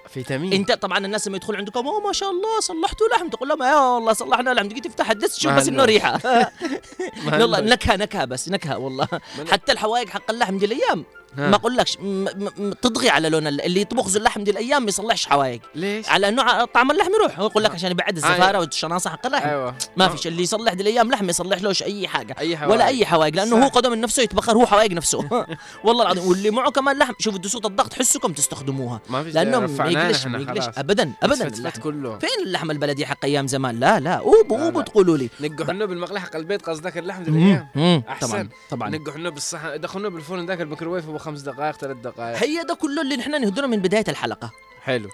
فيتامين. 0.09 0.53
انت 0.53 0.71
طبعا 0.71 0.97
الناس 1.05 1.27
لما 1.27 1.37
يدخل 1.37 1.55
عندكم 1.55 1.87
أوه 1.87 1.99
ما 2.07 2.13
شاء 2.13 2.29
الله 2.31 2.59
صلحتوا 2.59 3.07
لحم. 3.07 3.29
تقول 3.29 3.49
لهم 3.49 3.63
يا 3.63 3.75
والله 3.75 4.13
صلحنا 4.13 4.49
لحم. 4.49 4.67
تجي 4.69 4.81
تفتح 4.81 5.11
الدس؟ 5.11 5.35
تشوف 5.35 5.51
بس 5.53 5.67
إنه. 5.67 5.85
ريحة. 5.85 6.19
والله. 7.27 7.59
نكهة 7.59 7.95
نكهة 7.95 8.25
بس 8.25 8.49
نكهة 8.49 8.77
والله. 8.77 9.07
حتى 9.51 9.71
الحوايق 9.71 10.09
حق 10.09 10.31
اللحم 10.31 10.57
دي 10.57 10.65
الأيام. 10.65 11.05
ها. 11.37 11.49
ما 11.49 11.55
أقولكش 11.55 11.97
م- 11.97 12.25
م- 12.57 12.71
تطغي 12.81 13.09
على 13.09 13.29
لون 13.29 13.47
ال- 13.47 13.61
اللي 13.61 13.81
يطبخ 13.81 14.15
اللحم 14.15 14.43
دي 14.43 14.51
الأيام 14.51 14.81
ما 14.83 14.87
يصلحش 14.89 15.25
حوايق 15.25 15.61
ليش؟ 15.75 16.09
على 16.09 16.29
إنه 16.29 16.65
طعم 16.65 16.91
اللحم 16.91 17.11
يروح. 17.21 17.39
هو 17.39 17.45
يقول 17.47 17.63
لك 17.63 17.71
عشان 17.75 17.91
يبعد 17.91 18.15
الزفارة 18.15 18.43
أيوة. 18.43 18.59
والشناصة 18.59 19.09
حق 19.09 19.25
اللحم. 19.25 19.49
أيوه. 19.49 19.75
ما 19.97 20.07
فيش 20.09 20.27
اللي 20.27 20.43
يصلح 20.43 20.73
دي 20.73 20.81
الأيام 20.83 21.11
لحم 21.11 21.29
يصلح 21.29 21.61
لهش 21.61 21.83
أي 21.83 22.07
حاجة. 22.07 22.35
أي 22.39 22.57
حوايج. 22.57 22.71
ولا 22.73 22.87
أي 22.87 23.05
حوايق 23.05 23.35
لأنه 23.35 23.55
صح. 23.57 23.63
هو 23.63 23.67
قدم 23.69 23.91
من 23.91 24.01
نفسه 24.01 24.23
يتبخر 24.23 24.53
هو 24.57 24.65
حوايق 24.65 24.91
نفسه. 24.91 25.29
والله 25.85 26.03
العظيم. 26.03 26.27
واللي 26.27 26.51
معه 26.51 26.71
كمان 26.71 26.97
لحم. 26.97 27.13
شوف 27.19 27.37
دسوط 27.37 27.65
الضغط 27.65 27.93
حسكم 27.93 28.33
تستخدموها. 28.33 29.01
ما 29.09 29.23
فيش 29.23 29.33
لأنه 29.35 29.59
ما 29.59 29.89
يقلش 29.89 30.25
ما 30.27 30.37
يقلش. 30.39 30.65
ابدا 30.77 31.11
ابدا 31.23 31.47
اللحم. 31.47 31.81
كله. 31.81 32.17
فين 32.19 32.29
اللحم 32.45 32.71
البلدي 32.71 33.05
حق 33.05 33.25
أيام 33.25 33.47
زمان؟ 33.47 33.79
لا 33.79 33.99
لا. 33.99 34.13
اوبوا 34.13 34.71
لا. 34.71 34.81
تقولوا 34.81 35.17
لي. 35.17 35.29
نقحنه 35.39 35.85
بالمقلة 35.85 36.19
حق 36.19 36.35
البيت 36.35 36.61
قصدك 36.69 36.97
اللحم 36.97 37.23
دي 37.23 37.29
الأيام. 37.29 37.67
مم، 37.75 38.03
أحسن. 38.09 38.27
طبعا 38.27 38.49
طبعا. 38.69 38.89
نقحنه 38.89 39.29
بالصحن 39.29 39.79
دخلناه 39.81 40.09
بالفرن 40.09 40.45
ذاك 40.45 40.61
الميكروويف 40.61 41.09
خمس 41.21 41.41
دقائق 41.41 41.75
ثلاث 41.75 41.97
دقائق. 41.97 42.37
هي 42.37 42.63
ده 42.63 42.73
كله 42.73 43.01
اللي 43.01 43.15
نحن 43.15 43.41
نهدره 43.41 43.67
من 43.67 43.77
بداية 43.77 44.05
الحلقة. 44.07 44.51
حلو. 44.81 45.09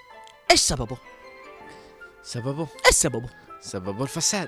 إيش 0.51 0.59
سببه؟ 0.59 0.97
سببه؟ 2.23 2.67
إيش 2.87 2.95
سببه؟ 2.95 3.29
سببه 3.61 4.03
الفساد. 4.03 4.47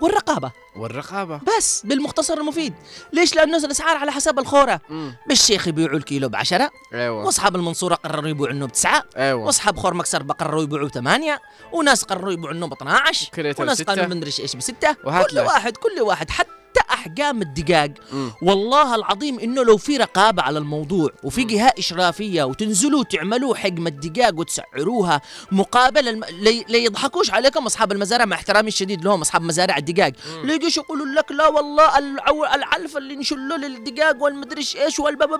والرقابة. 0.00 0.52
والرقابة. 0.76 1.40
بس 1.58 1.86
بالمختصر 1.86 2.34
المفيد. 2.34 2.74
ليش؟ 3.12 3.34
لأنه 3.34 3.56
الأسعار 3.56 3.96
على 3.96 4.12
حسب 4.12 4.38
الخورة. 4.38 4.80
امم 4.90 5.16
بالشيخ 5.28 5.68
يبيعوا 5.68 5.96
الكيلو 5.96 6.28
بعشرة. 6.28 6.70
أيوه. 6.94 7.24
وأصحاب 7.24 7.56
المنصورة 7.56 7.94
قرروا 7.94 8.28
يبيعوا 8.28 8.52
انه 8.52 8.66
بتسعة 8.66 9.04
أيوه. 9.16 9.44
وأصحاب 9.44 9.76
خور 9.76 9.94
مكسر 9.94 10.22
قرروا 10.22 10.62
يبيعوا 10.62 10.88
ثمانية. 10.88 11.40
وناس 11.72 12.04
قرروا 12.04 12.32
يبيعوا 12.32 12.54
انه 12.54 12.66
ب 12.66 12.72
12 12.72 13.30
كريتر 13.30 13.62
وناس 13.62 13.76
ستة. 13.76 13.92
قالوا 13.92 14.06
مدري 14.06 14.32
إيش 14.38 14.56
بستة 14.56 14.92
كل. 14.92 15.38
واحد 15.38 15.76
كل 15.76 16.00
واحد 16.00 16.30
حتى 16.30 16.50
أحجام 16.90 17.42
الدجاج 17.42 17.98
مم. 18.12 18.32
والله 18.42 18.94
العظيم 18.94 19.38
إنه 19.38 19.62
لو 19.62 19.76
في 19.76 19.96
رقابة 19.96 20.42
على 20.42 20.58
الموضوع 20.58 21.10
وفي 21.24 21.44
جهات 21.44 21.78
إشرافية 21.78 22.42
وتنزلوا 22.44 23.04
تعملوا 23.04 23.54
حجم 23.54 23.86
الدجاج 23.86 24.38
وتسعروها 24.38 25.20
مقابل 25.52 26.08
الم... 26.08 26.24
لي... 26.24 26.64
ليضحكوش 26.68 27.30
عليكم 27.30 27.66
أصحاب 27.66 27.92
المزارع 27.92 28.24
مع 28.24 28.36
احترامي 28.36 28.68
الشديد 28.68 29.04
لهم 29.04 29.20
أصحاب 29.20 29.42
مزارع 29.42 29.76
الدجاج 29.76 30.14
لا 30.44 30.54
يجيش 30.54 30.76
يقولوا 30.76 31.06
لك 31.06 31.32
لا 31.32 31.48
والله 31.48 31.98
العو... 31.98 32.44
العلف 32.44 32.96
اللي 32.96 33.16
نشله 33.16 33.56
للدجاج 33.56 34.22
والمدري 34.22 34.64
إيش 34.76 35.00
والبب 35.00 35.30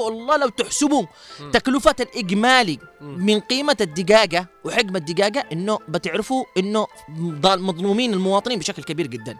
والله 0.00 0.36
لو 0.36 0.48
تحسبوا 0.48 1.06
تكلفه 1.52 1.94
الإجمالي 2.00 2.78
من 3.00 3.40
قيمة 3.40 3.76
الدجاجة 3.80 4.48
وحجم 4.64 4.96
الدجاجة 4.96 5.46
إنه 5.52 5.78
بتعرفوا 5.88 6.44
إنه 6.56 6.86
مظلومين 7.44 8.12
المواطنين 8.14 8.58
بشكل 8.58 8.82
كبير 8.82 9.06
جدا. 9.06 9.36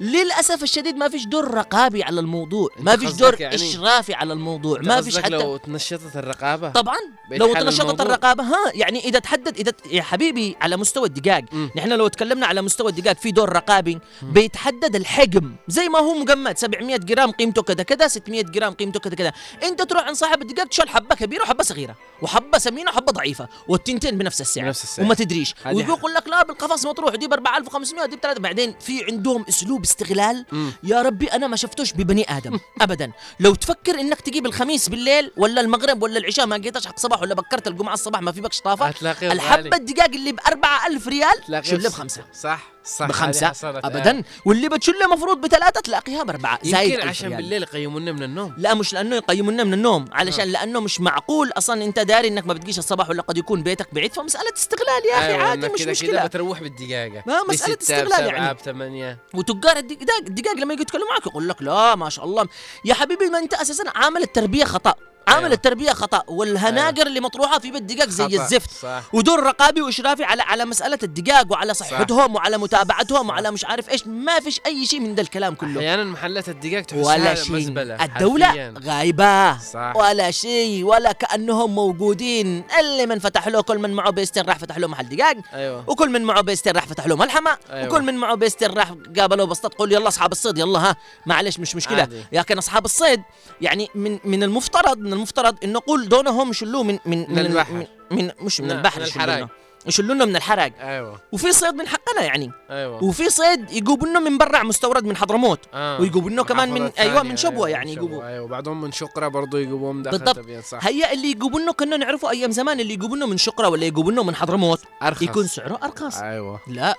للأسف 0.00 0.62
الشديد 0.62 0.96
ما 0.96 1.08
فيش 1.08 1.26
دور 1.26 1.54
رقابي 1.54 2.02
على 2.02 2.20
الموضوع. 2.20 2.68
ما 2.78 2.96
فيش 2.96 3.10
دور 3.12 3.40
يعني- 3.40 3.54
إشرافي 3.54 4.14
على 4.14 4.32
الموضوع. 4.32 4.80
ما 4.80 5.00
فيش 5.02 5.18
حتى 5.18 5.28
لو 5.30 5.56
تنشطت 5.56 6.16
الرقابة؟ 6.16 6.68
طبعا. 6.70 6.96
لو 7.30 7.54
تنشطت 7.54 7.80
الموضوع. 7.80 8.06
الرقابة 8.06 8.44
ها 8.44 8.56
يعني 8.74 8.98
إذا 8.98 9.18
تحدد 9.18 9.56
إذا 9.58 9.72
يا 9.90 10.02
حبيبي 10.02 10.56
على 10.60 10.76
مستوى 10.76 11.06
الدجاج. 11.08 11.44
مم. 11.52 11.70
نحن 11.76 11.92
لو 11.92 12.08
تكلمنا 12.08 12.46
على 12.46 12.62
مستوى 12.62 12.90
الدجاج 12.90 13.16
في 13.16 13.30
دور 13.32 13.48
رقابي 13.52 13.98
بيتحدد 14.22 14.96
الحجم. 14.96 15.54
زي 15.68 15.88
ما 15.88 15.98
هو 15.98 16.14
مجمد 16.14 16.58
700 16.58 16.96
جرام 16.96 17.30
قيمته 17.30 17.62
كذا 17.62 17.82
كذا 17.82 18.08
600 18.08 18.42
جرام 18.42 18.72
قيمته 18.72 19.00
كذا 19.00 19.14
كذا. 19.14 19.32
أنت 19.62 19.82
تروح 19.82 20.04
عند 20.06 20.16
صاحب 20.16 20.42
الدجاج 20.42 20.66
تشيل 20.68 20.88
حبة 20.88 21.14
كبيرة 21.14 21.42
وحبة 21.42 21.64
صغيرة 21.64 21.96
وحبة 22.22 22.58
سمينة 22.58 22.90
وحبة 22.90 23.01
ضعيفة 23.10 23.48
والتنتين 23.68 24.18
بنفس 24.18 24.40
السعر. 24.40 24.64
بنفس 24.64 24.82
السعر. 24.84 25.04
وما 25.06 25.14
تدريش. 25.14 25.54
هذه 25.64 25.74
ويجي 25.74 25.88
يقول 25.88 26.14
لك 26.14 26.28
لا 26.28 26.42
بالقفص 26.44 26.86
مطروح 26.86 27.14
دي 27.14 27.28
ب 27.28 27.32
4500 27.32 28.06
دي 28.06 28.16
ب 28.16 28.20
3 28.20 28.40
بعدين 28.40 28.74
في 28.80 29.04
عندهم 29.04 29.44
أسلوب 29.48 29.82
استغلال. 29.82 30.46
مم. 30.52 30.72
يا 30.82 31.02
ربي 31.02 31.26
أنا 31.26 31.46
ما 31.46 31.56
شفتوش 31.56 31.92
ببني 31.92 32.36
آدم. 32.36 32.58
ابدا. 32.82 33.12
لو 33.40 33.54
تفكر 33.54 34.00
إنك 34.00 34.20
تجيب 34.20 34.46
الخميس 34.46 34.88
بالليل 34.88 35.30
ولا 35.36 35.60
المغرب 35.60 36.02
ولا 36.02 36.18
العشاء 36.18 36.46
ما 36.46 36.54
لقيتش 36.54 36.86
حق 36.86 36.98
صباح 36.98 37.22
ولا 37.22 37.34
بكرت 37.34 37.66
الجمعة 37.68 37.94
الصباح 37.94 38.22
ما 38.22 38.32
في 38.32 38.40
بكش 38.40 38.60
هتلاقيه 38.66 39.32
الحبة. 39.32 39.76
الدجاج 39.76 40.14
اللي 40.14 40.32
ب 40.32 40.38
4000 40.46 41.08
ريال 41.08 41.64
شله 41.64 41.78
بس- 41.78 41.86
بخمسه 41.86 42.24
صح. 42.40 42.71
صح 42.84 43.06
بخمسة. 43.06 43.52
ابدا. 43.64 44.22
واللي 44.44 44.68
بتشله 44.68 45.06
مفروض 45.06 45.40
بثلاثة 45.40 45.80
تلاقيها 45.80 46.22
بأربعة. 46.22 46.58
زايد 46.62 46.92
يمكن 46.92 47.08
عشان 47.08 47.28
ريال. 47.28 47.36
بالليل 47.36 47.62
يقيمونا 47.62 48.12
من 48.12 48.22
النوم. 48.22 48.54
لا 48.58 48.74
مش 48.74 48.92
لأنه 48.92 49.16
يقيمونا 49.16 49.64
من 49.64 49.74
النوم 49.74 50.04
علشان 50.12 50.48
لأنه 50.48 50.80
مش 50.80 51.00
معقول 51.00 51.50
أصلا. 51.56 51.84
أنت 51.84 51.98
داري 51.98 52.28
إنك 52.28 52.46
ما 52.46 52.54
بتجيش 52.54 52.78
الصباح 52.78 53.10
ولا 53.10 53.22
قد 53.22 53.38
يكون 53.38 53.62
بيتك 53.62 53.94
بعيد 53.94 54.14
فمسألة 54.14 54.52
استغلال 54.56 55.06
يا 55.12 55.18
أخي 55.18 55.26
أيوة، 55.26 55.42
عادي 55.42 55.68
مش 55.68 55.80
كده 55.80 55.90
مشكلة. 55.90 56.10
كده 56.10 56.24
بتروح 56.24 56.60
بالدجاجة 56.60 57.24
ما 57.26 57.42
مسألة 57.48 57.76
بستة، 57.76 58.02
استغلال 58.02 58.26
يعني. 58.26 58.54
بثمانية. 58.54 59.18
وتجار 59.34 59.76
الدجاج 59.76 60.58
لما 60.58 60.72
يجوا 60.72 60.82
يتكلموا 60.82 61.08
معك 61.08 61.26
يقول 61.26 61.48
لك 61.48 61.62
لا 61.62 61.94
ما 61.94 62.08
شاء 62.08 62.24
الله. 62.24 62.48
يا 62.84 62.94
حبيبي 62.94 63.26
ما 63.26 63.38
أنت 63.38 63.54
أساسا 63.54 63.84
عامل 63.94 64.22
التربية 64.22 64.64
خطأ. 64.64 64.94
عامل 65.28 65.42
أيوة. 65.44 65.54
التربية 65.54 65.90
خطأ 65.92 66.22
والهناجر 66.28 67.06
اللي 67.06 67.20
مطروحة 67.20 67.58
في 67.58 67.70
بيت 67.70 67.82
دجاج 67.82 68.08
زي 68.08 68.24
خطأ. 68.24 68.42
الزفت. 68.44 68.70
صح. 68.70 69.02
ودور 69.12 69.42
رقابي 69.42 69.82
واشرافي 69.82 70.24
على 70.24 70.42
على 70.42 70.64
مسألة 70.64 70.98
الدجاج 71.02 71.50
وعلى 71.50 71.74
صحتهم 71.74 72.34
وعلى 72.34 72.58
متابعتهم 72.58 73.28
وعلى 73.28 73.50
مش 73.50 73.64
عارف 73.64 73.90
إيش. 73.90 74.06
ما 74.06 74.40
فيش 74.40 74.60
أي 74.66 74.86
شيء 74.86 75.00
من 75.00 75.14
ده 75.14 75.22
الكلام 75.22 75.54
كله. 75.54 75.78
أحيانا 75.80 76.04
محلات 76.04 76.48
الدجاج 76.48 76.84
تحسها 76.84 77.14
ولا 77.14 77.34
شيء. 77.34 77.52
مزبلة 77.56 78.04
الدولة 78.04 78.46
حرفياً. 78.46 78.74
غايبة. 78.84 79.58
صح. 79.58 79.92
ولا 79.96 80.30
شيء 80.30 80.84
ولا 80.84 81.12
كأنهم 81.12 81.74
موجودين. 81.74 82.64
اللي 82.80 83.06
من 83.06 83.18
فتح 83.18 83.48
له 83.48 83.60
كل 83.62 83.78
من 83.78 83.90
معه 83.90 84.10
بيستين 84.10 84.44
راح 84.44 84.58
فتح 84.58 84.78
له 84.78 84.88
محل 84.88 85.08
دجاج 85.08 85.38
أيوه. 85.54 85.84
وكل 85.90 86.10
من 86.10 86.22
معه 86.22 86.40
بيستين 86.40 86.72
راح 86.74 86.86
فتح 86.86 87.06
له 87.06 87.16
ملحمة. 87.16 87.58
أيوة. 87.70 87.88
وكل 87.88 88.02
من 88.02 88.14
معه 88.14 88.34
بيستين 88.34 88.70
راح 88.70 88.94
قابله 89.18 89.44
بسطات 89.44 89.74
قول 89.74 89.92
يلا 89.92 90.08
أصحاب 90.08 90.32
الصيد 90.32 90.58
يلا 90.58 90.78
ها. 90.78 90.96
معلش 91.26 91.58
مش 91.58 91.76
مشكلة. 91.76 92.00
عادي. 92.00 92.24
لكن 92.32 92.58
أصحاب 92.58 92.84
الصيد 92.84 93.22
يعني 93.60 93.88
من 93.94 94.18
من 94.24 94.42
المفترض 94.42 94.98
من 95.12 95.18
المفترض 95.18 95.56
إن 95.64 95.72
نقول 95.72 96.08
دونهم 96.08 96.50
يشلوه 96.50 96.82
من 96.82 96.98
من 97.06 97.32
من 97.32 97.38
البحر. 97.38 97.72
من, 97.72 97.86
من 98.10 98.30
مش 98.40 98.60
من 98.60 98.68
لا، 98.68 98.74
البحر 98.74 99.00
من 99.00 99.06
يشلونه. 99.06 99.32
الحراق. 99.34 99.48
يشلونه 99.86 100.24
من 100.24 100.36
الحرق 100.36 100.72
أيوه. 100.80 101.20
وفي 101.32 101.52
صيد 101.52 101.74
من 101.74 101.88
حقنا 101.88 102.22
يعني. 102.22 102.50
أيوه. 102.70 103.04
وفي 103.04 103.30
صيد 103.30 103.70
يجيبوا 103.70 104.18
من 104.18 104.38
برا 104.38 104.62
مستورد 104.62 105.04
من 105.04 105.16
حضرموت. 105.16 105.60
آه. 105.74 106.00
ويجيبوا 106.00 106.30
لنا 106.30 106.42
كمان 106.42 106.70
من 106.70 106.86
أيوه 106.98 107.22
من 107.22 107.36
شبوة 107.36 107.66
أيوة، 107.66 107.68
يعني 107.68 107.96
من 107.96 108.02
يجيبوا 108.02 108.28
أيوه 108.28 108.46
بعضهم 108.48 108.80
من 108.80 108.92
شقرة 108.92 109.28
برضه 109.28 109.58
يجيبوهم 109.58 109.96
من 109.96 110.02
داخل 110.02 110.18
بالضبط. 110.18 110.64
صح. 110.64 110.86
هيا 110.86 111.12
اللي 111.12 111.30
يجيبوا 111.30 111.60
لنا 111.60 111.72
كنا 111.72 111.96
نعرفه 111.96 112.30
أيام 112.30 112.50
زمان 112.50 112.80
اللي 112.80 112.92
يجيبوا 112.92 113.16
لنا 113.16 113.26
من 113.26 113.36
شقرة 113.36 113.68
ولا 113.68 113.84
يجيبوا 113.86 114.12
لنا 114.12 114.22
من 114.22 114.34
حضرموت. 114.34 114.80
أرخص. 115.02 115.22
يكون 115.22 115.46
سعره 115.46 115.78
أرخص. 115.82 116.18
أيوه. 116.18 116.60
لا 116.66 116.94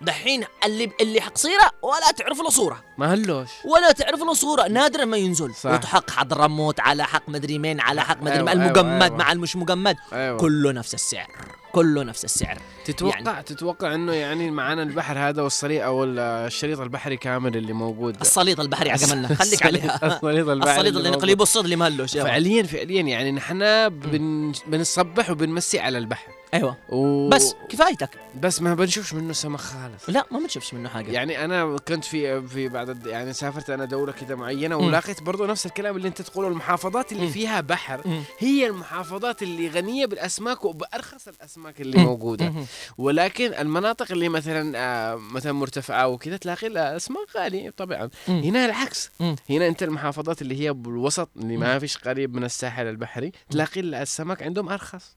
دحين 0.00 0.44
اللي 0.64 0.90
اللي 1.00 1.20
حق 1.20 1.38
صيرة 1.38 1.70
ولا 1.82 2.10
تعرف 2.16 2.38
له 2.38 2.50
صورة. 2.50 2.82
ما 2.98 3.14
هلوش. 3.14 3.48
ولا 3.64 3.92
تعرف 3.92 4.20
له 4.20 4.34
صوره 4.34 4.68
نادرا 4.68 5.04
ما 5.04 5.16
ينزل. 5.16 5.54
صح. 5.54 5.70
وتحق 5.72 6.10
حضرموت 6.10 6.80
على 6.80 7.04
حق 7.04 7.28
مدري 7.28 7.58
مين 7.58 7.80
على 7.80 8.00
حق 8.00 8.22
مدري 8.22 8.34
أيوة، 8.36 8.50
أيوة، 8.50 8.64
المجمد 8.64 9.02
أيوة. 9.02 9.16
مع 9.16 9.32
المش 9.32 9.56
مجمد. 9.56 9.96
أيوه. 10.12 10.38
كله 10.38 10.72
نفس 10.72 10.94
السعر. 10.94 11.26
كله 11.72 12.02
نفس 12.02 12.24
السعر. 12.24 12.58
تتوقع 12.84 13.18
يعني- 13.18 13.42
تتوقع 13.42 13.94
إنه 13.94 14.12
يعني 14.12 14.50
معانا 14.50 14.82
البحر 14.82 15.18
هذا 15.18 15.42
والصريح 15.42 15.84
أو 15.84 16.04
الشريط 16.04 16.80
البحري 16.80 17.16
كامل 17.16 17.56
اللي 17.56 17.72
موجود؟ 17.72 18.20
الصليط 18.20 18.60
البحري 18.60 18.90
عجمنا 18.90 19.34
خليك 19.34 19.66
عليها. 19.66 20.16
الصليط 20.16 20.48
البحري 20.48 20.72
الصليط 20.72 20.96
اللي. 20.96 21.10
نقليبه 21.10 21.42
الصيد 21.42 21.64
اللي 21.64 21.76
مهلوش. 21.76 22.12
فعليا 22.18 22.62
فعليا. 22.62 23.02
يعني 23.02 23.32
نحن 23.32 23.88
بن 23.88 24.52
بنصبح 24.66 25.30
وبنمسي 25.30 25.78
على 25.78 25.98
البحر. 25.98 26.32
أيوه. 26.54 26.76
و... 26.88 27.28
بس 27.28 27.54
كفايتك. 27.68 28.10
بس 28.40 28.62
ما 28.62 28.74
بنشوفش 28.74 29.14
منه 29.14 29.32
سمك 29.32 29.60
خالص. 29.60 30.08
لا 30.08 30.26
ما 30.30 30.38
بتشوفش 30.38 30.74
منه 30.74 30.88
حاجة. 30.88 31.10
يعني 31.10 31.44
أنا 31.44 31.76
كنت 31.88 32.04
في 32.04 32.42
في 32.48 32.68
بعد 32.68 32.85
الد- 32.92 33.06
يعني 33.06 33.32
سافرت 33.32 33.70
أنا 33.70 33.84
دولة 33.84 34.12
كده 34.12 34.36
معينة. 34.36 34.76
ولاقيت 34.76 35.22
برضو 35.22 35.46
نفس 35.46 35.66
الكلام 35.66 35.96
اللي 35.96 36.08
أنت 36.08 36.22
تقوله 36.22 36.48
المحافظات 36.48 37.12
اللي. 37.12 37.28
فيها 37.30 37.60
بحر. 37.60 38.22
هي 38.38 38.66
المحافظات 38.66 39.42
اللي 39.42 39.68
غنية 39.68 40.06
بالأسماك 40.06 40.64
وبأرخص 40.64 41.28
الأسماك 41.28 41.80
اللي. 41.80 41.98
موجودة. 41.98 42.52
ولكن 42.98 43.54
المناطق 43.54 44.12
اللي 44.12 44.28
مثلا 44.28 44.72
آه 44.78 45.14
مثلا 45.16 45.52
مرتفعة 45.52 46.08
وكذا 46.08 46.36
تلاقي 46.36 46.66
الأسماك 46.66 47.26
غالية 47.36 47.70
طبعا. 47.70 48.10
هنا 48.28 48.64
العكس. 48.64 49.10
هنا 49.50 49.66
أنت 49.66 49.82
المحافظات 49.82 50.42
اللي 50.42 50.60
هي 50.60 50.72
بالوسط 50.72 51.28
اللي 51.36 51.56
ما 51.56 51.78
فيش 51.78 51.98
قريب 51.98 52.34
من 52.34 52.44
الساحل 52.44 52.86
البحري 52.86 53.32
تلاقي 53.50 53.80
السمك 53.80 54.42
عندهم 54.42 54.68
أرخص. 54.68 55.14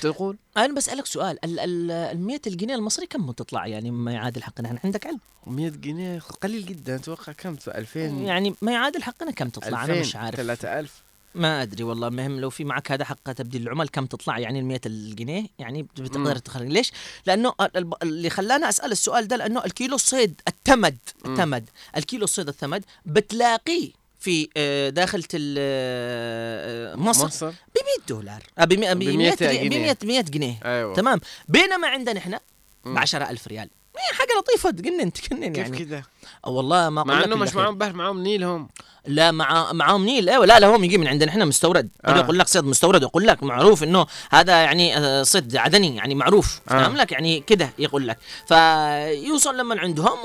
تقول 0.00 0.36
أنا 0.56 0.74
بسألك 0.74 1.06
سؤال 1.06 1.44
ال 1.44 1.60
ال 1.60 1.90
ال 1.90 2.20
100 2.20 2.40
الجنيه 2.46 2.74
المصري 2.74 3.06
كم 3.06 3.30
تطلع 3.32 3.66
يعني 3.66 3.90
ما 3.90 4.12
يعادل 4.12 4.42
حقنا؟ 4.42 4.68
إحنا 4.68 4.80
عندك 4.84 5.06
علم. 5.06 5.20
100 5.46 5.68
جنيه 5.70 6.18
قليل 6.18 6.66
جدا 6.66 6.94
أتوقع 6.96 7.32
كم؟ 7.32 7.56
2000 7.68 7.98
يعني 8.00 8.54
ما 8.62 8.72
يعادل 8.72 9.02
حقنا 9.02 9.30
كم 9.30 9.48
تطلع؟ 9.48 9.84
أنا 9.84 10.00
مش 10.00 10.16
عارف. 10.16 10.36
3000 10.36 11.02
ما 11.34 11.62
أدري 11.62 11.84
والله 11.84 12.08
مهم 12.08 12.40
لو 12.40 12.50
في 12.50 12.64
معك 12.64 12.92
هذا 12.92 13.04
حق 13.04 13.32
تبديل 13.32 13.62
العمل 13.62 13.88
كم 13.88 14.06
تطلع 14.06 14.38
يعني 14.38 14.58
ال 14.60 14.64
100 14.64 14.80
الجنيه؟ 14.86 15.46
يعني 15.58 15.82
بتقدر. 15.82 16.36
تخرج. 16.38 16.66
ليش؟ 16.68 16.92
لأنه 17.26 17.54
ال- 17.60 17.76
ال- 17.76 18.02
اللي 18.02 18.30
خلانا 18.30 18.68
أسأل 18.68 18.92
السؤال 18.92 19.28
ده 19.28 19.36
لأنه 19.36 19.64
الكيلو 19.64 19.94
الصيد 19.94 20.40
التمد. 20.48 20.98
التمد 21.26 21.68
الكيلو 21.96 22.24
الصيد 22.24 22.48
الثمد 22.48 22.84
بتلاقيه. 23.06 23.90
في 24.22 24.48
آه، 24.56 24.88
داخل 24.88 25.22
ال- 25.34 25.56
آه، 25.58 26.94
مصر. 26.96 27.26
مصر. 27.26 27.50
ب 27.50 27.52
100 27.76 28.06
دولار. 28.08 28.42
ب 28.58 28.72
100 28.72 28.92
ب 28.92 28.98
100 28.98 29.16
100 29.16 29.34
ب 29.34 29.42
100 29.42 29.62
جنيه. 29.68 29.96
100 30.04 30.20
جنيه. 30.20 30.58
أيوه. 30.64 30.94
تمام. 30.94 31.20
بينما 31.48 31.88
عندنا 31.88 32.18
إحنا 32.18 32.40
ب 32.84 32.98
10000 32.98 33.48
ريال. 33.48 33.68
حاجة 34.12 34.28
لطيفة 34.38 34.70
تجنن 34.70 35.12
تجنن 35.12 35.52
كيف 35.52 35.64
يعني. 35.64 35.84
كذا 35.84 36.02
أه 36.46 36.50
والله 36.50 36.88
ما 36.90 37.04
مع 37.04 37.24
إنه 37.24 37.36
مش. 37.36 37.54
معاهم 37.54 37.78
بحر 37.78 37.92
معاهم 37.92 38.22
نيل 38.22 38.44
هم. 38.44 38.68
لا 39.06 39.30
مع 39.30 39.72
معاهم 39.72 40.04
نيل. 40.04 40.28
أيوه 40.28 40.46
لا 40.46 40.60
لا 40.60 40.66
هم 40.76 40.84
يجي 40.84 40.98
من 40.98 41.08
عندنا. 41.08 41.30
إحنا 41.30 41.44
مستورد. 41.44 41.88
آه. 42.04 42.16
يقول 42.18 42.38
لك 42.38 42.48
صيد 42.48 42.64
مستورد 42.64 43.02
يقول 43.02 43.26
لك 43.26 43.42
معروف 43.42 43.82
إنه 43.82 44.06
هذا 44.30 44.52
يعني 44.52 44.96
آه، 44.98 45.22
صيد 45.22 45.56
عدني 45.56 45.96
يعني 45.96 46.14
معروف. 46.14 46.60
آه. 46.68 46.72
فاهم 46.72 46.96
لك؟ 46.96 47.12
يعني 47.12 47.40
كده 47.40 47.70
يقول 47.78 48.08
لك. 48.08 48.18
فيوصل 48.46 49.56
لما 49.58 49.80
عندهم 49.80 50.24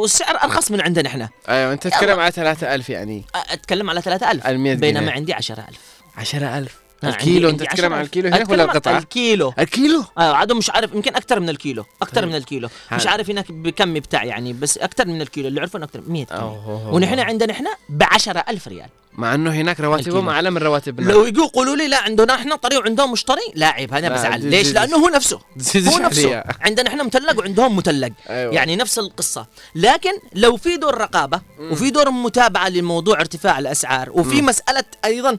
والسعر 0.00 0.36
أرخص 0.44 0.70
من 0.70 0.80
عندنا 0.80 1.08
إحنا. 1.08 1.28
أيوه 1.48 1.72
أنت 1.72 1.86
تتكلم 1.86 2.20
على 2.20 2.30
3000 2.32 2.90
يعني. 2.90 3.24
أتكلم 3.34 3.90
على 3.90 4.02
3000 4.02 4.46
ال 4.46 4.60
100 4.60 4.74
بينما. 4.74 5.12
عندي 5.12 5.32
10000 5.34 5.78
10000 6.16 6.42
آه، 6.76 6.81
الكيلو 7.04 7.48
أنت 7.48 7.60
تتكلم 7.62 7.92
عن 7.92 7.98
10,000. 8.00 8.06
الكيلو؟ 8.06 8.28
هناك 8.28 8.48
ولا 8.50 8.64
القطعة؟ 8.64 8.98
الكيلو. 8.98 9.54
الكيلو؟ 9.58 10.04
آه 10.18 10.32
عادوا 10.34 10.56
مش 10.56 10.70
عارف 10.70 10.92
يمكن 10.94 11.14
أكثر 11.16 11.40
من 11.40 11.48
الكيلو 11.48 11.84
أكثر 12.02 12.26
من 12.26 12.34
الكيلو. 12.34 12.68
مش. 12.92 13.06
عارف 13.06 13.30
هناك 13.30 13.52
بكم 13.52 13.94
بتاع 13.94 14.24
يعني 14.24 14.52
بس 14.52 14.78
أكثر 14.78 15.06
من 15.06 15.22
الكيلو. 15.22 15.48
اللي 15.48 15.60
عرفوا 15.60 15.84
أكثر 15.84 16.00
100 16.06 16.24
كيلو. 16.24 16.56
ونحن 16.92 17.18
عندنا 17.20 17.52
إحنا 17.52 17.70
ب 17.88 18.02
10000 18.02 18.68
ريال. 18.68 18.88
مع 19.14 19.34
إنه 19.34 19.50
هناك 19.50 19.80
رواتبهم. 19.80 20.28
أعلى 20.28 20.50
من 20.50 20.58
رواتبنا. 20.58 21.12
لو 21.12 21.24
يجوا 21.26 21.44
يقولوا 21.46 21.76
لي 21.76 21.88
لا 21.88 21.98
عندنا 21.98 22.34
إحنا 22.34 22.56
طري 22.56 22.76
وعندهم 22.76 23.12
مش 23.12 23.24
طري 23.24 23.40
لا 23.54 23.66
عيب 23.66 23.94
لا، 23.94 24.08
بزعل. 24.08 24.40
دي- 24.40 24.48
ليش؟ 24.50 24.66
دي- 24.66 24.72
لأنه 24.72 24.96
هو 24.96 25.08
نفسه. 25.08 25.36
هو 25.92 25.98
نفسه. 25.98 26.42
عندنا 26.60 26.88
إحنا 26.88 27.02
مثلق 27.02 27.38
وعندهم 27.38 27.76
مثلق 27.76 28.12
أيوة. 28.30 28.54
يعني 28.54 28.76
نفس 28.76 28.98
القصة. 28.98 29.46
لكن 29.74 30.10
لو 30.34 30.56
في 30.56 30.76
دور 30.76 30.98
رقابة 30.98 31.40
وفي 31.60 31.90
دور 31.90 32.10
متابعة 32.10 32.68
لموضوع 32.68 33.20
ارتفاع 33.20 33.58
الأسعار 33.58 34.10
وفي 34.12 34.42
مسألة 34.42 34.84
أيضا 35.04 35.38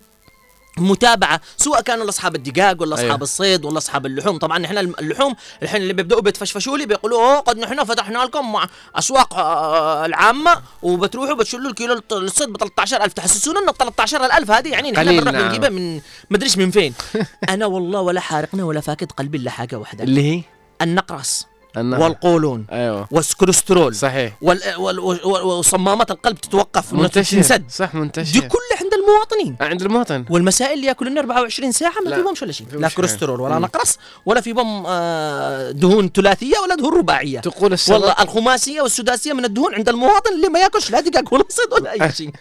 متابعة 0.77 1.41
سواء 1.57 1.81
كانوا 1.81 2.05
لأصحاب 2.05 2.35
الدجاج 2.35 2.81
ولا 2.81 2.93
أصحاب 2.93 3.09
أيوة. 3.09 3.21
الصيد 3.21 3.65
ولا 3.65 3.77
أصحاب 3.77 4.05
اللحوم. 4.05 4.37
طبعا 4.37 4.65
إحنا 4.65 4.79
اللحوم 4.79 5.35
الحين 5.63 5.81
اللي 5.81 5.93
بيبدأوا 5.93 6.21
بيتفشفشوا 6.21 6.77
لي 6.77 6.85
بيقولوا 6.85 7.19
أوه 7.19 7.39
قد 7.39 7.57
نحن 7.57 7.83
فتحنا 7.83 8.17
لكم 8.17 8.51
مع 8.51 8.67
أسواق 8.95 9.33
آه، 9.33 10.05
العامة 10.05 10.61
وبتروحوا 10.81 11.35
بتشلوا 11.35 11.69
الكيلو 11.69 12.01
الصيد 12.11 12.49
ب 12.49 12.57
13000 12.57 13.13
تحسسونا 13.13 13.59
ان 13.59 13.69
ال 13.69 13.77
13000 13.77 14.51
هذه؟ 14.51 14.69
يعني 14.69 14.91
نحن 14.91 15.01
قليل، 15.01 15.21
بنروح 15.21 15.33
نعم. 15.33 15.43
بنجيبها 15.43 15.69
من 15.69 16.01
مدريش 16.29 16.57
من 16.57 16.71
فين. 16.71 16.93
أنا 17.49 17.65
والله 17.65 18.01
ولا 18.01 18.19
حارقنا 18.19 18.63
ولا 18.63 18.81
فاقد 18.81 19.11
قلبي 19.11 19.37
إلا 19.37 19.51
حاجة 19.51 19.75
واحدة. 19.75 20.03
اللي 20.03 20.23
هي؟ 20.23 20.41
النقرس 20.81 21.52
النهر. 21.77 22.01
والقولون. 22.01 22.65
أيوه. 22.71 23.07
والكوليسترول 23.11 23.95
صحيح. 23.95 24.33
وال 24.41 24.59
وال 24.77 24.99
وال 24.99 25.25
وصمامات 25.43 26.11
القلب 26.11 26.37
تتوقف 26.37 26.93
منتشر. 26.93 27.37
تنسد 27.37 27.63
صح 27.69 27.95
منتشر. 27.95 28.31
دي 28.31 28.39
كلها 28.41 28.79
عند 28.83 28.93
المواطنين. 28.93 29.55
عند 29.61 29.81
المواطن. 29.81 30.25
والمسائل 30.29 30.73
اللي 30.73 30.87
ياكلون 30.87 31.17
24 31.17 31.71
ساعة 31.71 31.93
ما 32.05 32.09
لا، 32.09 32.15
في 32.15 32.21
بهمش 32.21 32.41
ولا 32.41 32.51
شيء. 32.51 32.67
لا 32.73 32.89
كوليسترول 32.89 33.41
ولا. 33.41 33.59
نقرس 33.59 33.97
ولا 34.25 34.41
في 34.41 34.53
بهم 34.53 34.83
آه، 34.87 35.71
دهون 35.71 36.09
ثلاثية 36.15 36.59
ولا 36.63 36.75
دهون 36.75 36.97
رباعية. 36.97 37.39
تقول 37.39 37.77
والله 37.89 38.15
الخماسية 38.21 38.81
والسداسية 38.81 39.33
من 39.33 39.45
الدهون 39.45 39.75
عند 39.75 39.89
المواطن 39.89 40.33
اللي 40.35 40.49
ما 40.49 40.59
يأكلش. 40.59 40.91
لا 40.91 40.99
دقاق 40.99 41.33
ولا 41.33 41.43
صيد 41.49 41.73
ولا 41.73 41.91
أي 41.91 42.11
شيء. 42.19 42.31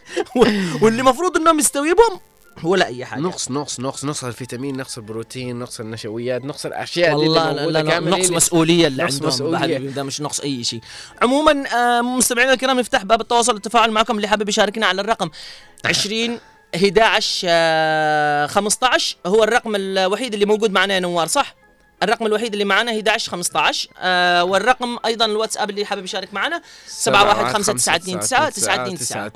واللي 0.82 1.00
المفروض 1.00 1.36
إنهم 1.36 1.58
يستوي 1.58 1.94
بهم 1.94 2.20
ولا 2.62 2.86
أي 2.86 3.04
حاجة 3.04 3.20
نقص 3.20 3.50
نقص 3.50 3.80
نقص 3.80 4.04
نقص 4.04 4.24
الفيتامين 4.24 4.76
نقص 4.76 4.98
البروتين 4.98 5.58
نقص 5.58 5.80
النشويات 5.80 6.44
نقص 6.44 6.66
الأشياء 6.66 7.08
دي 7.08 7.14
والله 7.28 7.50
اللي 7.50 7.82
لا 7.82 7.82
لا 7.82 8.00
نقص 8.00 8.30
مسؤولية 8.30 8.86
اللي 8.86 9.02
نقص 9.02 9.14
عندهم 9.14 9.28
مسؤولية. 9.28 9.78
بعد 9.78 9.94
ده 9.94 10.02
مش 10.02 10.20
نقص 10.20 10.40
أي 10.40 10.64
شيء 10.64 10.80
عموما 11.22 11.64
آه، 11.74 12.00
مستمعينا 12.00 12.52
الكرام 12.52 12.78
يفتح 12.78 13.04
باب 13.04 13.20
التواصل 13.20 13.52
والتفاعل 13.54 13.90
معكم 13.90 14.16
اللي 14.16 14.28
حابب 14.28 14.48
يشاركنا 14.48 14.86
على 14.86 15.00
الرقم 15.00 15.30
20 15.84 16.38
11 16.76 17.46
آه، 17.50 18.46
15 18.46 19.16
هو 19.26 19.44
الرقم 19.44 19.72
الوحيد 19.76 20.32
اللي 20.32 20.46
موجود 20.46 20.70
معنا 20.72 20.94
يا 20.94 21.00
نوار 21.00 21.26
صح؟ 21.26 21.61
الرقم 22.02 22.26
الوحيد 22.26 22.52
اللي 22.52 22.64
معنا 22.64 22.92
11 22.92 23.30
15 23.30 23.88
آه 23.98 24.44
والرقم 24.44 24.98
أيضا 25.04 25.24
الواتساب 25.24 25.70
اللي 25.70 25.84
حابب 25.84 26.04
يشارك 26.04 26.34
معنا 26.34 26.62
7159299 26.88 28.96
9 28.96 29.32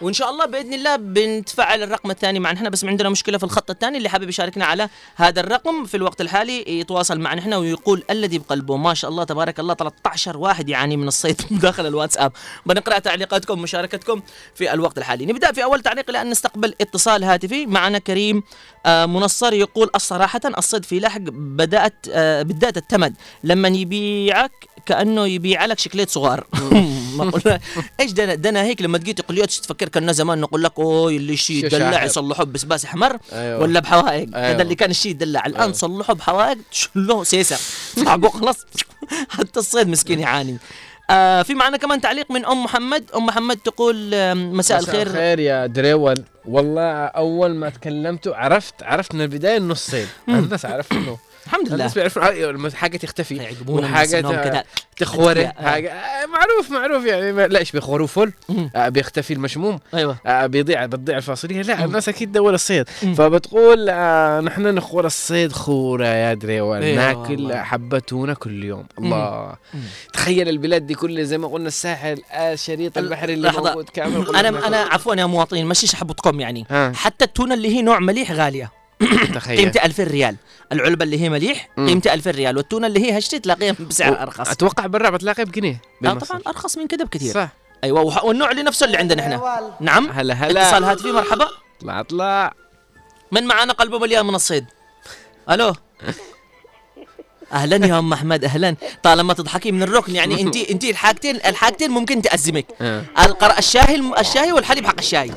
وان 0.00 0.12
شاء 0.12 0.30
الله 0.30 0.46
باذن 0.46 0.74
الله 0.74 0.96
بنتفعل 0.96 1.82
الرقم 1.82 2.10
الثاني 2.10 2.40
معنا 2.40 2.58
إحنا 2.58 2.68
بس 2.68 2.84
عندنا 2.84 3.08
مشكله 3.08 3.38
في 3.38 3.44
الخط 3.44 3.70
الثاني 3.70 3.98
اللي 3.98 4.08
حابب 4.08 4.28
يشاركنا 4.28 4.64
على 4.64 4.88
هذا 5.16 5.40
الرقم 5.40 5.84
في 5.84 5.96
الوقت 5.96 6.20
الحالي 6.20 6.80
يتواصل 6.80 7.20
معنا 7.20 7.40
إحنا 7.40 7.56
ويقول 7.56 8.04
الذي 8.10 8.38
بقلبه 8.38 8.76
ما 8.76 8.94
شاء 8.94 9.10
الله 9.10 9.24
تبارك 9.24 9.60
الله 9.60 9.74
13 9.74 10.36
واحد 10.36 10.68
يعاني 10.68 10.96
من 10.96 11.08
الصيد 11.08 11.42
داخل 11.50 11.86
الواتساب 11.86 12.32
بنقرا 12.66 12.98
تعليقاتكم 12.98 13.58
ومشاركتكم 13.58 14.22
في 14.54 14.74
الوقت 14.74 14.98
الحالي 14.98 15.26
نبدا 15.26 15.52
في 15.52 15.64
اول 15.64 15.80
تعليق 15.80 16.10
لأن 16.10 16.30
نستقبل 16.30 16.74
اتصال 16.80 17.24
هاتفي 17.24 17.66
معنا 17.66 17.98
كريم 17.98 18.42
آه 18.86 19.06
منصر 19.06 19.52
يقول 19.52 19.90
الصراحه 19.94 20.40
الصيد 20.58 20.84
في 20.84 21.00
لحق 21.00 21.20
بدات 21.30 21.99
آه 22.12 22.42
بدات 22.42 22.76
التمد. 22.76 23.14
لما 23.44 23.68
يبيعك 23.68 24.52
كأنه 24.86 25.26
يبيع 25.26 25.64
لك 25.64 25.78
شكليت 25.78 26.10
صغار. 26.10 26.46
ما 27.16 27.30
قلنا. 27.30 27.60
إيش 28.00 28.12
ده 28.12 28.48
أنا 28.48 28.62
هيك 28.62 28.82
لما 28.82 28.98
تجي 28.98 29.12
قليات 29.12 29.50
تفكر 29.52 29.88
كنا 29.88 30.12
زمان 30.12 30.40
نقول 30.40 30.62
لك 30.62 30.72
أوه 30.78 31.10
اللي 31.10 31.36
شيء 31.36 31.62
شو 31.62 31.68
دلع 31.68 31.90
شاحب. 31.90 32.06
يصلحوه 32.06 32.46
بسباس 32.46 32.84
احمر 32.84 33.16
أيوة. 33.32 33.60
ولا 33.60 33.80
بحوائق 33.80 34.36
أيوة. 34.36 34.50
هذا 34.50 34.62
اللي 34.62 34.74
كان 34.74 34.90
الشيء 34.90 35.10
يدلع. 35.10 35.46
الآن 35.46 35.62
أيوة. 35.62 35.72
صلحوا 35.72 36.14
بحوائق 36.14 36.58
شلوه 36.70 37.24
سيسه 37.24 37.56
صعقوا 38.04 38.30
خلاص. 38.30 38.56
حتى 39.38 39.60
الصيد 39.60 39.88
مسكين 39.88 40.20
يعاني. 40.20 40.58
آه 41.10 41.42
في 41.42 41.54
معنا 41.54 41.76
كمان 41.76 42.00
تعليق 42.00 42.30
من 42.30 42.46
أم 42.46 42.64
محمد. 42.64 43.10
أم 43.16 43.26
محمد 43.26 43.56
تقول 43.56 44.10
مساء 44.34 44.78
الخير. 44.78 45.12
خير 45.12 45.38
يا 45.38 45.66
دريول 45.66 46.24
والله 46.44 47.04
أول 47.04 47.54
ما 47.54 47.70
تكلمتوا 47.70 48.34
عرفت 48.36 48.82
عرفت 48.82 49.14
من 49.14 49.20
البداية 49.22 49.56
إنه 49.56 49.72
الصيد. 49.72 50.08
بس 50.28 50.64
عرفت 50.64 50.92
إنه 50.92 51.18
الحمد 51.50 51.66
لله. 51.66 51.74
الناس 51.74 51.94
بيعرفوا 51.94 52.70
حاجة 52.74 52.96
تختفي. 52.96 53.54
وحاجه 53.68 54.64
تخوري. 54.96 55.46
حاجة 55.48 55.92
آه، 55.92 56.26
معروف 56.26 56.70
معروف 56.70 57.04
يعني. 57.04 57.32
ما- 57.32 57.46
لا 57.46 57.58
إيش 57.58 57.72
بيخوروا؟ 57.72 58.06
فل. 58.06 58.32
آه، 58.76 58.88
بيختفي 58.88 59.32
المشموم. 59.32 59.78
أيوه. 59.94 60.16
آه، 60.26 60.46
بيضيع 60.46 60.86
بتضيع 60.86 61.16
الفاصوليا. 61.16 61.62
لا 61.62 61.84
الناس 61.84 62.08
أكيد 62.08 62.32
دول 62.32 62.54
الصيد. 62.54 62.88
فبتقول 62.88 63.86
آه 63.90 64.40
نحن 64.40 64.62
نخور 64.74 65.06
الصيد 65.06 65.52
خورة 65.52 66.06
يا 66.06 66.34
دريوان 66.34 66.82
إيه 66.82 66.96
ناكل 66.96 67.32
والله. 67.32 67.62
حبه 67.62 67.98
تونه 67.98 68.34
كل 68.34 68.64
يوم. 68.64 68.86
الله. 68.98 69.54
تخيل 70.12 70.48
البلاد 70.48 70.86
دي 70.86 70.94
كلها 70.94 71.24
زي 71.24 71.38
ما 71.38 71.48
قلنا 71.48 71.68
الساحل 71.68 72.22
آه 72.32 72.52
الشريط 72.52 72.98
البحري 72.98 73.34
اللي 73.34 73.48
لحظة. 73.48 73.70
موجود 73.70 73.88
كامل 73.88 74.36
أنا. 74.36 74.66
أنا 74.66 74.76
عفوا 74.76 75.14
يا 75.14 75.26
مواطنين 75.26 75.66
مش 75.66 75.80
شحبطكم 75.80 76.40
يعني. 76.40 76.66
حتى 76.94 77.24
التونة 77.24 77.54
اللي 77.54 77.68
هي 77.76 77.82
نوع 77.82 77.98
مليح 77.98 78.32
غالية. 78.32 78.79
تخيل. 79.34 79.56
قيمتها 79.60 79.84
2000 79.86 80.04
ريال. 80.04 80.36
العلبة 80.72 81.04
اللي 81.04 81.20
هي 81.22 81.28
مليح. 81.28 81.68
قيمتها 81.76 82.14
2000 82.14 82.30
ريال. 82.30 82.56
والتونة 82.56 82.86
اللي 82.86 83.00
هي 83.00 83.18
هشتي 83.18 83.38
تلاقيها 83.38 83.74
بسعر 83.80 84.12
و- 84.12 84.14
أرخص. 84.16 84.48
أتوقع 84.50 84.86
برا 84.86 85.10
بتلاقي 85.10 85.44
بجنيه. 85.44 85.82
آه. 86.06 86.12
طبعا 86.14 86.40
أرخص 86.46 86.78
من 86.78 86.86
كده 86.86 87.04
بكثير. 87.04 87.34
صح. 87.34 87.48
أيوه 87.84 88.00
وح- 88.00 88.24
والنوع 88.24 88.50
اللي 88.50 88.62
نفسه 88.62 88.86
اللي 88.86 88.96
عندنا 88.96 89.22
إحنا. 89.22 89.70
نعم؟ 89.80 90.10
هلا 90.10 90.34
هلا. 90.34 90.62
اتصال 90.66 90.84
هاتفي 90.84 91.12
مرحبا. 91.12 91.48
اطلع 91.80 92.00
اطلع. 92.00 92.54
من 93.32 93.44
معانا 93.46 93.72
قلبه 93.72 93.98
مليان 93.98 94.26
من 94.26 94.34
الصيد؟ 94.34 94.66
ألو. 95.50 95.74
أهلا 97.52 97.86
يا 97.86 97.98
أم 97.98 98.12
أحمد 98.12 98.44
أهلا. 98.44 98.76
طالما 99.02 99.34
تضحكي 99.34 99.72
من 99.72 99.82
الركن 99.82 100.14
يعني 100.16 100.42
انت 100.42 100.56
أنت 100.56 100.84
الحاجتين 100.84 101.36
الحاجتين 101.36 101.90
ممكن 101.90 102.22
تأزمك. 102.22 102.66
آه. 102.80 103.02
القر 103.24 103.58
الشاي 103.58 103.94
الم- 103.94 104.14
الشاي 104.18 104.52
والحليب 104.52 104.86
حق 104.86 104.98
الشاي. 104.98 105.30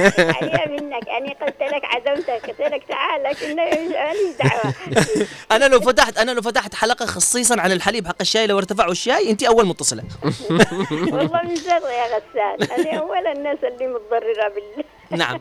عليا 0.00 0.68
منك. 0.80 1.08
أنا 1.08 1.32
قلت 1.46 1.62
لك 1.62 1.82
عزمتك. 1.84 2.46
قلت 2.50 2.60
لك 2.60 2.82
تعال 2.88 3.22
لكن 3.22 3.56
ماليش 3.56 4.36
دعوة. 4.40 4.74
أنا 5.52 5.64
لو 5.68 5.80
فتحت 5.80 6.18
أنا 6.18 6.30
لو 6.30 6.42
فتحت 6.42 6.74
حلقة 6.74 7.06
خصيصا 7.06 7.60
عن 7.60 7.72
الحليب 7.72 8.06
حق 8.08 8.16
الشاي 8.20 8.46
لو 8.46 8.58
ارتفعوا 8.58 8.92
الشاي 8.92 9.30
أنت 9.30 9.42
أول 9.42 9.66
متصلة. 9.66 10.02
والله 10.90 11.42
من 11.44 11.56
زر 11.56 11.70
يا 11.90 12.06
غسان 12.06 12.78
أنا 12.80 12.98
أول 13.00 13.26
الناس 13.26 13.58
اللي 13.64 13.86
متضررة 13.86 14.48
بال 14.54 15.18
نعم. 15.18 15.40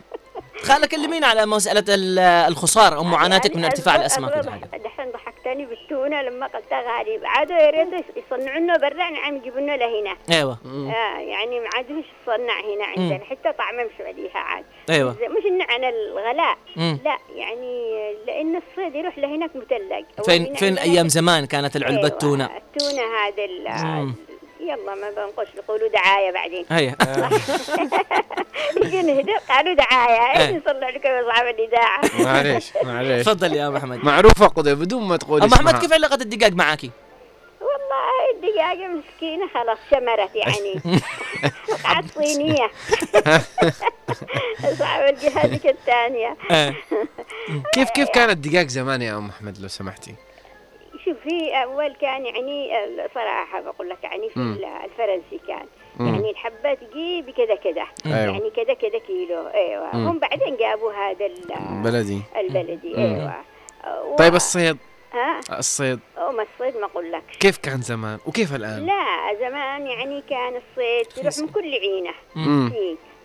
خالة 0.63 0.87
كلمينا 0.87 1.27
على 1.27 1.45
مسألة 1.45 1.83
ال- 1.89 2.19
الخسار 2.19 2.95
أو 2.95 3.03
معاناتك 3.03 3.49
من 3.55 3.61
يعني 3.63 3.65
ارتفاع 3.73 3.93
أصبر- 3.95 3.99
الأسماك 3.99 4.31
أصبر 4.33 4.51
ضحكتني 5.49 5.65
بالتونة 5.65 6.21
لما 6.21 6.47
قلتها 6.47 6.81
غالي 6.97 7.19
عادوا 7.27 7.57
يا 7.57 7.69
ريت 7.69 8.05
يصنعوا 8.17 8.59
لنا 8.59 8.77
برا 8.77 9.03
عم 9.03 9.35
يجيبوا 9.35 9.59
لنا 9.59 9.77
لهنا. 9.77 10.17
أيوة. 10.31 10.57
آه 10.65 11.19
يعني 11.19 11.59
ما 11.59 11.67
عادش 11.75 11.89
يصنع 12.23 12.59
هنا 12.59 12.85
عندنا؟ 12.85 13.25
حتى 13.25 13.51
طعمه 13.57 13.83
مش 13.83 13.91
مليحة 13.99 14.39
عاد. 14.39 14.65
زي- 14.89 15.03
مش 15.27 15.45
إنه 15.45 15.65
عن 15.69 15.83
الغلاء. 15.83 16.57
مم. 16.75 16.99
لا 17.05 17.17
يعني 17.35 17.89
لأن 18.27 18.55
الصيد 18.55 18.95
يروح 18.95 19.17
لهناك 19.17 19.49
مثلج 19.55 20.05
فين 20.25 20.55
فين 20.55 20.77
أيام 20.77 21.07
زمان 21.07 21.45
كانت 21.45 21.75
العلبة 21.75 21.97
أيوة، 21.97 22.07
التونة؟ 22.07 22.49
التونة 22.57 23.01
هذا. 23.01 24.13
يلا 24.59 24.95
ما 24.95 25.09
بنقص 25.09 25.47
يقولوا 25.55 25.87
دعاية 25.89 26.31
بعدين. 26.31 26.65
هي. 26.71 26.95
يجي 28.83 29.01
نهدى 29.01 29.33
قالوا 29.49 29.73
دعاية. 29.73 30.39
إيش 30.41 30.49
إيه. 30.49 30.57
نصلح 30.57 30.89
لكم 30.89 31.09
يا 31.09 31.27
اصحاب 31.29 31.47
الإذاعة 31.47 32.01
معليش 32.19 32.71
معليش. 32.83 33.25
تفضل 33.25 33.53
يا 33.53 33.67
أبو 33.67 33.77
أحمد. 33.77 33.97
معروفة 34.05 34.47
قضية 34.47 34.73
بدون 34.73 35.03
ما 35.03 35.17
تقول 35.17 35.41
أم 35.43 35.53
أحمد 35.53 35.77
كيف 35.79 35.93
علاقة 35.93 36.15
الدقاق 36.15 36.51
معاكي؟ 36.51 36.91
والله 37.61 38.29
الدقاقة 38.35 38.87
مسكينة 38.87 39.47
خلاص 39.53 39.77
شمرت 39.91 40.35
يعني. 40.35 40.81
وقعت 41.69 42.05
صينية. 42.17 42.71
صعب 44.79 45.01
الجهازك 45.09 45.65
الثانية. 45.65 46.37
آه. 46.51 46.73
كيف 47.73 47.89
كيف 47.89 48.09
كان 48.09 48.29
الدقاق 48.29 48.67
زمان 48.67 49.01
يا 49.01 49.17
أم 49.17 49.29
أحمد 49.29 49.57
لو 49.57 49.67
سمحتي؟ 49.67 50.15
شوف 51.09 51.17
في 51.23 51.63
أول 51.63 51.95
كان 52.01 52.25
يعني 52.25 52.71
صراحة 53.15 53.61
بقول 53.61 53.89
لك 53.89 54.03
يعني 54.03 54.29
في. 54.29 54.37
ال- 54.37 54.65
الفرنسي 54.65 55.39
كان. 55.47 55.65
مم. 55.99 56.07
يعني 56.13 56.29
الحبه 56.31 56.73
تجي 56.73 57.21
بكذا 57.21 57.55
كذا. 57.55 57.85
أيوة. 58.05 58.17
يعني 58.33 58.49
كذا 58.49 58.73
كذا 58.73 58.99
كيلو. 59.07 59.47
أيوه. 59.47 59.95
مم. 59.95 60.07
هم 60.07 60.19
بعدين 60.19 60.57
جابوا 60.57 60.91
هذا 60.93 61.25
ال- 61.25 61.81
بلدي 61.83 62.21
البلدي. 62.37 62.93
مم. 62.97 63.03
أيوه. 63.15 63.33
و- 64.05 64.15
طيب 64.15 64.35
الصيد. 64.35 64.77
ها؟ 65.13 65.39
الصيد. 65.59 65.99
هم 66.17 66.39
الصيد 66.39 66.77
ما 66.77 66.85
أقول 66.85 67.11
لك. 67.11 67.23
كيف 67.39 67.57
كان 67.57 67.81
زمان؟ 67.81 68.19
وكيف 68.27 68.55
الآن؟ 68.55 68.85
لا 68.85 69.35
زمان 69.39 69.87
يعني 69.87 70.23
كان 70.29 70.53
الصيد 70.55 71.05
تروح 71.07 71.37
من 71.47 71.53
كل 71.53 71.73
عينة. 71.73 72.13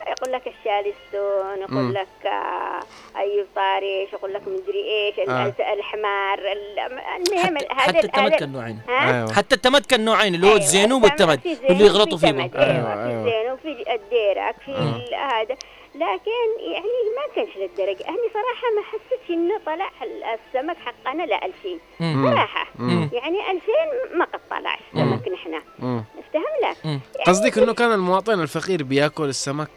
يقول 0.06 0.32
لك 0.32 0.42
الشالستون. 0.46 1.58
يقول 1.58 1.94
لك 1.94 2.26
آه، 2.26 2.80
ايوب 3.16 3.46
طارش 3.56 4.12
يقول 4.12 4.34
لك 4.34 4.42
مدري 4.48 4.84
إيش 4.84 5.18
ال- 5.18 5.30
آه. 5.30 5.72
الحمار 5.74 6.38
ال- 6.38 6.78
المهم 6.78 7.58
حتى, 7.70 8.08
كان 8.08 8.52
نوعين 8.52 8.80
أيوه 8.88 9.32
حتى 9.32 9.54
التمد 9.54 9.86
كان 9.86 10.04
نوعين 10.04 10.34
اللي 10.34 10.46
هو 10.46 10.50
أيوة، 10.50 10.60
الزينوب 10.62 11.04
التمد- 11.04 11.28
والتمد 11.46 11.70
اللي 11.70 11.84
يغلطوا 11.84 12.18
في 12.18 12.26
فيه 12.26 12.32
تمد، 12.32 12.50
بعض. 12.50 12.62
أيوه 12.62 12.74
أيوة، 12.76 12.94
في 13.04 13.10
أيوة. 13.10 13.24
زينوب 13.42 13.58
في 13.58 13.94
الديرك 13.94 14.54
في. 14.64 14.68
ال- 14.70 15.14
هذا 15.14 15.56
لكن 15.94 16.70
يعني 16.72 16.86
ما 17.16 17.34
كانش 17.36 17.56
للدرجه 17.56 18.08
أنا 18.08 18.16
صراحة 18.34 18.66
ما 18.76 18.82
حسيتش 18.82 19.30
إنه 19.30 19.60
طلع 19.66 19.90
ال- 20.02 20.24
السمك 20.24 20.76
حقنا 20.76 21.22
ل 21.22 21.32
2000 21.32 21.78
مم. 22.00 22.30
صراحة 22.30 22.66
مم. 22.78 23.10
يعني 23.12 23.38
2000 23.50 24.16
ما 24.18 24.24
قد 24.24 24.40
طلعش 24.50 24.80
سمك 24.94 25.28
نحن 25.28 25.60
مم. 25.78 26.04
افتهم 26.18 26.70
لك 26.70 26.76
مم. 26.86 27.00
يعني 27.14 27.24
قصدك 27.26 27.58
إنه 27.58 27.74
كان 27.74 27.92
المواطن 27.92 28.40
الفقير 28.42 28.82
بيأكل 28.82 29.24
السمك 29.24 29.70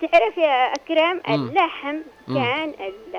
تعرف 0.00 0.36
يا 0.38 0.72
أكرم. 0.74 1.20
اللحم. 1.28 1.96
كان 2.26 2.68
ال- 2.80 3.16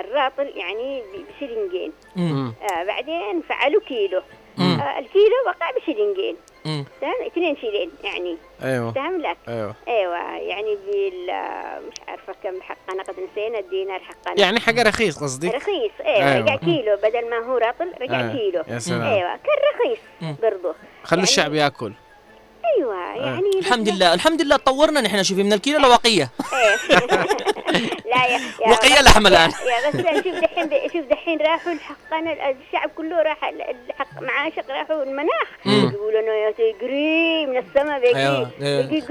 الراطل 0.00 0.52
يعني 0.56 1.00
ب- 1.02 1.24
بشلنجين 1.36 1.92
مم. 2.16 2.32
مم. 2.32 2.52
آه 2.70 2.84
بعدين 2.84 3.42
فعلوا 3.48 3.80
كيلو. 3.80 4.22
آه 4.58 4.98
الكيلو 4.98 5.34
بقى 5.46 5.72
بشلنجين 5.80 6.36
مم. 6.64 6.84
فاهم 7.00 7.26
اثنين 7.26 7.56
شيلين 7.56 7.90
يعني 8.04 8.36
أيوه 8.62 8.92
فاهم 8.92 9.20
لك 9.20 9.36
أيوه 9.48 9.74
أيوه 9.88 10.36
يعني 10.36 10.76
بال 10.86 11.26
مش 11.88 11.94
عارفة 12.08 12.32
كم 12.42 12.62
حقنا 12.62 13.02
قد 13.02 13.14
نسينا 13.20 13.58
الدينار 13.58 14.00
حقنا 14.00 14.40
يعني 14.40 14.60
حاجة 14.60 14.82
رخيص 14.82 15.18
قصدك 15.22 15.54
رخيص 15.54 15.92
أيوه, 16.04 16.32
أيوة. 16.32 16.38
رجع 16.44 16.56
كيلو 16.56 16.96
بدل 16.96 17.30
ما 17.30 17.38
هو 17.38 17.56
راطل 17.56 17.92
رجع 18.00 18.20
أيوة. 18.20 18.32
كيلو 18.32 18.62
يا 18.68 18.78
سلام 18.78 19.02
أيوه 19.02 19.36
كان 19.36 19.56
رخيص. 19.74 19.98
برضه 20.42 20.74
خلوا 21.02 21.18
يعني- 21.18 21.22
الشعب 21.22 21.54
ياكل 21.54 21.92
أيوه 22.76 22.96
يعني 23.26 23.50
الحمد 23.58 23.88
لله 23.88 24.14
الحمد 24.14 24.42
لله 24.42 24.56
طورنا 24.56 25.00
نحن 25.00 25.22
شوفي 25.22 25.42
من 25.42 25.52
الكيلو 25.52 25.78
لوقيه 25.78 26.30
إيه. 26.54 26.98
لا 28.14 28.24
يا 28.26 28.40
يا 28.66 28.70
وقية 28.70 29.02
لحم 29.02 29.26
الآن. 29.26 29.50
يا 29.50 29.90
بس 29.90 29.96
شوف 30.24 30.34
دحين 30.34 30.70
شوف 30.92 31.10
دحين 31.10 31.38
راحوا 31.40 31.72
الحقان 31.72 32.28
الشعب 32.28 32.90
كله 32.96 33.22
راح 33.22 33.44
الحق 33.44 34.22
معاشق 34.22 34.70
راحوا 34.70 35.02
المناخ 35.02 35.48
يقولوا 35.66 36.20
إنه 36.20 36.32
يا 36.32 36.50
تجري 36.50 37.46
من 37.46 37.56
السماء 37.56 38.00
بيجي 38.00 38.16
أيوة، 38.16 38.50
أيوة. 38.62 39.02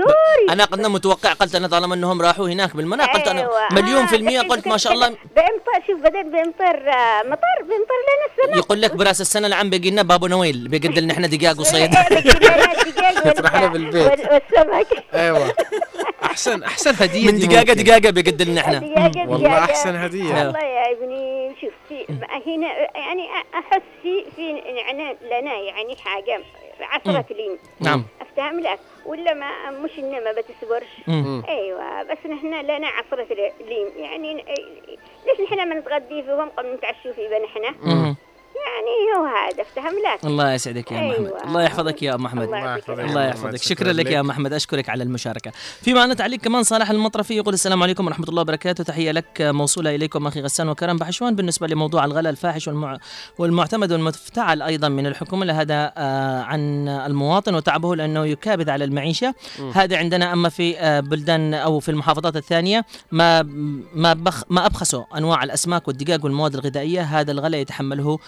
أنا 0.49 0.65
قد 0.65 0.79
متوقع 0.87 1.33
قلت 1.33 1.55
أنا 1.55 1.67
طالما 1.67 1.95
إنهم 1.95 2.21
راحوا 2.21 2.47
هناك 2.47 2.75
بالمناخ 2.75 3.09
قلت 3.09 3.27
أنا 3.27 3.41
أيوة. 3.41 3.67
مليون 3.71 4.03
آه، 4.03 4.07
في 4.07 4.15
المية 4.15 4.37
دحين 4.39 4.51
قلت 4.51 4.67
ما 4.67 4.77
شاء 4.77 4.93
الله 4.93 5.07
بأمطار 5.07 5.83
شوف 5.87 5.99
بدل 5.99 6.23
بأمطار 6.23 6.89
آه، 6.89 7.23
مطر 7.23 7.59
بامطر 7.59 7.99
لنا 8.03 8.25
السماء 8.43 8.57
يقول 8.57 8.81
لك 8.81 8.95
براس 8.95 9.21
السنة 9.21 9.47
العام 9.47 9.69
بيجي 9.69 9.91
لنا 9.91 10.01
بابو 10.01 10.27
نويل 10.27 10.67
بيقدر 10.67 11.01
لنا 11.01 11.13
إحنا 11.13 11.27
دقاق 11.27 11.59
وصيد 11.59 11.91
لنا 13.49 13.67
بالبيت. 13.67 14.05
وال- 14.11 14.29
والسمك. 14.33 15.03
أيوه. 15.13 15.53
احسن 16.23 16.63
أحسن 16.63 17.03
هدية 17.03 17.27
من 17.31 17.39
دي 17.39 17.47
دقاقه 17.47 17.69
ممكن. 17.69 17.83
دقاقه 17.83 18.09
بيقدر 18.09 18.45
لنا 18.45 18.61
إحنا 18.61 18.79
والله. 19.27 19.57
أحسن 19.59 19.95
هدية. 19.95 20.33
والله 20.33 20.59
يا. 20.59 20.91
ابني 20.91 21.51
شوف 21.61 21.73
في 21.89 22.05
هنا 22.47 22.67
يعني 22.97 23.27
أحس 23.53 23.81
في 24.03 24.25
في 24.35 24.49
يعني 24.51 25.17
لنا 25.21 25.53
يعني 25.53 25.95
حاجة 25.95 26.39
عصرة 26.81 27.25
لين 27.31 27.57
نعم. 27.79 28.05
أفتهم 28.21 28.59
لك. 28.59 28.79
ولا 29.05 29.33
ما 29.33 29.69
مش 29.71 29.91
انما 29.99 30.19
ما 30.19 30.31
بتصبرش. 30.31 30.87
أيوه 31.49 32.03
بس 32.03 32.17
نحن 32.29 32.47
لنا 32.61 32.87
عصرة 32.87 33.27
لين 33.69 33.87
يعني 33.97 34.33
ليش 35.25 35.49
نحن 35.51 35.69
ما 35.69 35.75
نتغدي 35.75 36.23
فيهم 36.23 36.49
قبل 36.49 36.73
نتعشوا 36.73 37.11
في 37.13 37.27
نحن 37.43 37.75
مم. 37.89 38.15
يعني 38.65 39.17
هو 39.17 39.25
هذا 39.25 39.61
افتهم 39.61 39.93
لك 39.93 40.25
الله 40.25 40.53
يسعدك 40.53 40.91
يا 40.91 40.97
ام 40.97 41.03
أيوة. 41.03 41.19
محمد 41.21 41.47
الله 41.47 41.63
يحفظك 41.63 42.03
يا 42.03 42.15
ام 42.15 42.23
محمد. 42.23 42.43
الله 42.43 42.75
يحفظك. 42.75 42.99
الله. 42.99 43.25
يحفظك. 43.25 43.55
شكراً 43.55 43.93
لك 43.93 44.05
يا 44.05 44.21
لك. 44.21 44.25
محمد. 44.27 44.53
أشكرك 44.53 44.89
على 44.89 45.03
المشاركة. 45.03 45.51
في 45.81 45.93
معنا 45.93 46.13
تعليق 46.13 46.39
كمان 46.39 46.63
صالح 46.63 46.89
المطرفي 46.89 47.35
يقول 47.35 47.53
السلام 47.53 47.83
عليكم 47.83 48.07
ورحمة 48.07 48.25
الله 48.29 48.41
وبركاته. 48.41 48.83
تحية 48.83 49.11
لك 49.11 49.41
موصولة 49.41 49.95
إليكم 49.95 50.27
أخي 50.27 50.41
غسان 50.41 50.69
وكرم. 50.69 50.97
بحشوان 50.97 51.35
بالنسبة 51.35 51.67
لموضوع 51.67 52.05
الغلاء 52.05 52.31
الفاحش 52.31 52.67
والمع... 52.67 52.97
والمعتمد 53.37 53.91
والمفتعل 53.91 54.61
أيضا 54.61 54.89
من 54.89 55.07
الحكومة 55.07 55.45
لهذا 55.45 55.93
آه 55.97 56.41
عن 56.41 56.87
المواطن 56.87 57.55
وتعبه 57.55 57.95
لأنه 57.95 58.25
يكابد 58.25 58.69
على 58.69 58.85
المعيشة. 58.85 59.33
هذا 59.73 59.97
عندنا 59.97 60.33
أما 60.33 60.49
في 60.49 60.79
آه 60.79 60.99
بلدان 60.99 61.53
أو 61.53 61.79
في 61.79 61.89
المحافظات 61.89 62.35
الثانية 62.35 62.85
ما 63.11 63.41
ما 63.95 64.13
بخ 64.13 64.43
ما 64.49 64.65
أبخسوا 64.65 65.03
أنواع 65.17 65.43
الأسماك 65.43 65.87
والدجاج 65.87 66.23
والمواد 66.23 66.53
الغذائية. 66.53 67.01
هذا 67.01 67.31
الغلاء 67.31 67.61
يتحمله 67.61 68.19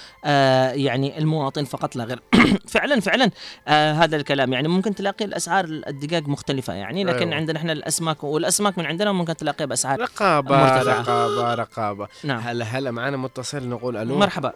يعني 0.76 1.18
المواطن 1.18 1.66
فقط 1.66 1.96
لا 1.96 2.04
غير. 2.04 2.20
فعلا 2.74 3.00
فعلا 3.00 3.32
آه 3.68 3.92
هذا 3.92 4.16
الكلام. 4.16 4.54
يعني 4.54 4.68
ممكن 4.68 4.96
تلاقي 4.96 5.26
الأسعار 5.26 5.66
الدجاج 5.66 6.28
مختلفة. 6.28 6.74
يعني 6.74 7.04
لكن 7.04 7.18
أيوة. 7.28 7.36
عندنا 7.36 7.60
إحنا 7.60 7.72
الأسماك 7.72 8.24
والأسماك 8.24 8.78
من 8.78 8.86
عندنا 8.86 9.12
ممكن 9.12 9.36
تلاقيها 9.36 9.66
بأسعار 9.66 10.00
رقابة 10.02 10.58
مرتفعة. 10.58 11.02
رقابة 11.02 11.54
رقابة. 11.54 12.08
نعم. 12.24 12.40
هلا 12.40 12.66
هلا 12.66 12.92
معنا 12.92 13.18
متصل 13.18 13.70
نقول 13.70 13.98
ألو. 13.98 14.16
مرحبا. 14.16 14.54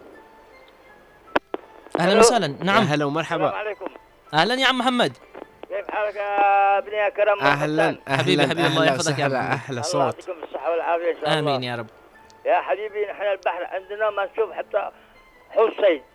أهلا 1.99 2.20
وسهلا. 2.20 2.47
نعم. 2.47 2.84
هلا 2.84 3.05
ومرحبا. 3.05 3.49
عليكم. 3.49 3.86
أهلا 4.34 4.53
يا 4.55 4.67
عم 4.67 4.78
محمد. 4.78 5.11
كيف 5.70 5.88
حالك 5.91 6.15
يا 6.15 6.78
ابني 6.78 6.95
يا 6.95 7.09
كرم؟ 7.09 7.39
أهلا 7.39 7.88
أهلا 7.89 8.17
حبيبي- 8.17 8.43
حبيبي، 8.47 8.67
الله 8.67 8.86
يحفظك 8.86 9.20
يا 9.20 9.28
محمد. 9.28 9.41
أحلى 9.53 9.70
الله 9.70 9.82
صوت 9.82 10.01
يعطيكم 10.01 10.32
الصحة 10.43 10.72
والعافية 10.72 11.11
إن 11.11 11.15
شاء 11.22 11.39
الله. 11.39 11.39
آمين 11.55 11.63
يا 11.63 11.76
رب. 11.76 11.88
يا 12.45 12.61
حبيبي 12.61 13.05
نحن 13.11 13.22
البحر 13.22 13.63
عندنا 13.63 14.09
ما 14.09 14.26
نشوف 14.26 14.51
حتى 14.51 14.89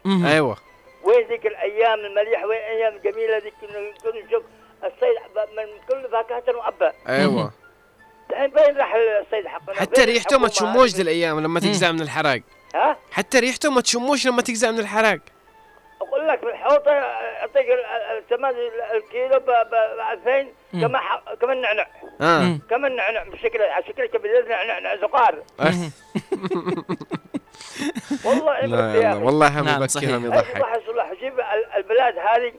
مهم. 0.05 0.26
أيوه. 0.26 0.57
وين 1.05 1.26
ذيك 1.28 1.47
الأيام 1.47 1.99
المليح 1.99 2.45
وين 2.45 2.59
الأيام 2.59 2.97
الجميلة 2.97 3.39
ذيك 3.39 3.55
كنا 3.61 4.20
نشوف 4.26 4.43
الصيد 4.85 5.16
من 5.57 5.64
كل 5.89 6.09
فاكهة 6.12 6.57
وأبا. 6.57 6.93
أيوه. 7.09 7.53
الحين 8.30 8.51
فين 8.51 8.76
راح 8.76 8.95
الصيد 8.95 9.47
حقنا 9.47 9.80
حتى 9.80 10.05
ريحته 10.05 10.39
ما 10.39 10.49
تشموش 10.49 11.01
الأيام 11.01 11.41
لما 11.41 11.61
تجزع 11.61 11.93
من 11.93 12.01
الحراق. 12.01 12.41
ها؟ 12.74 12.97
حتى 13.12 13.39
ريحته 13.39 13.70
ما 13.70 13.80
تشموش 13.80 14.26
لما 14.26 14.43
تجزع 14.43 14.70
من 14.70 14.78
الحراق. 14.78 15.18
أقول 16.03 16.28
لك 16.28 16.41
في 16.41 16.47
الحوض 16.47 16.89
أعطيك 16.89 17.66
ال- 17.66 17.85
ال- 17.85 18.18
الثمن 18.18 18.51
الكيلو 18.97 19.39
ب 19.41 19.51
2000 20.12 20.47
كما 20.72 20.99
ح- 20.99 21.22
كما 21.41 21.53
النعنع 21.53 21.87
آه. 22.20 22.59
كما 22.70 22.89
النعنع 22.89 23.22
بشكل 23.22 23.62
على 23.62 23.85
شكل 23.85 24.07
كبير 24.07 24.49
نعنع 24.49 24.97
زقار 24.97 25.43
والله 28.24 28.60
لا 28.60 28.94
يا 28.94 29.12
أخي. 29.12 29.22
والله 29.22 29.60
هم 29.60 29.64
نعم،. 29.64 29.82
يبكيهم 29.82 30.24
أي 30.24 30.38
يضحك 30.38 30.60
واحد 30.62 30.80
صلح 30.86 31.12
جيب 31.20 31.40
ال- 31.40 31.72
البلاد 31.76 32.18
هذه. 32.18 32.52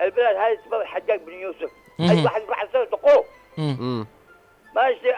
البلاد 0.00 0.36
هذه 0.36 0.58
اسمها 0.66 0.82
الحجاج 0.82 1.20
بن 1.20 1.32
يوسف. 1.32 1.70
أي 2.00 2.24
واحد 2.24 2.42
راح 2.48 2.64
يسوي 2.64 2.86
دقوق 2.86 3.26
مم. 3.58 3.76
مم. 3.80 4.06
ما 4.76 4.88
يشتري 4.88 5.12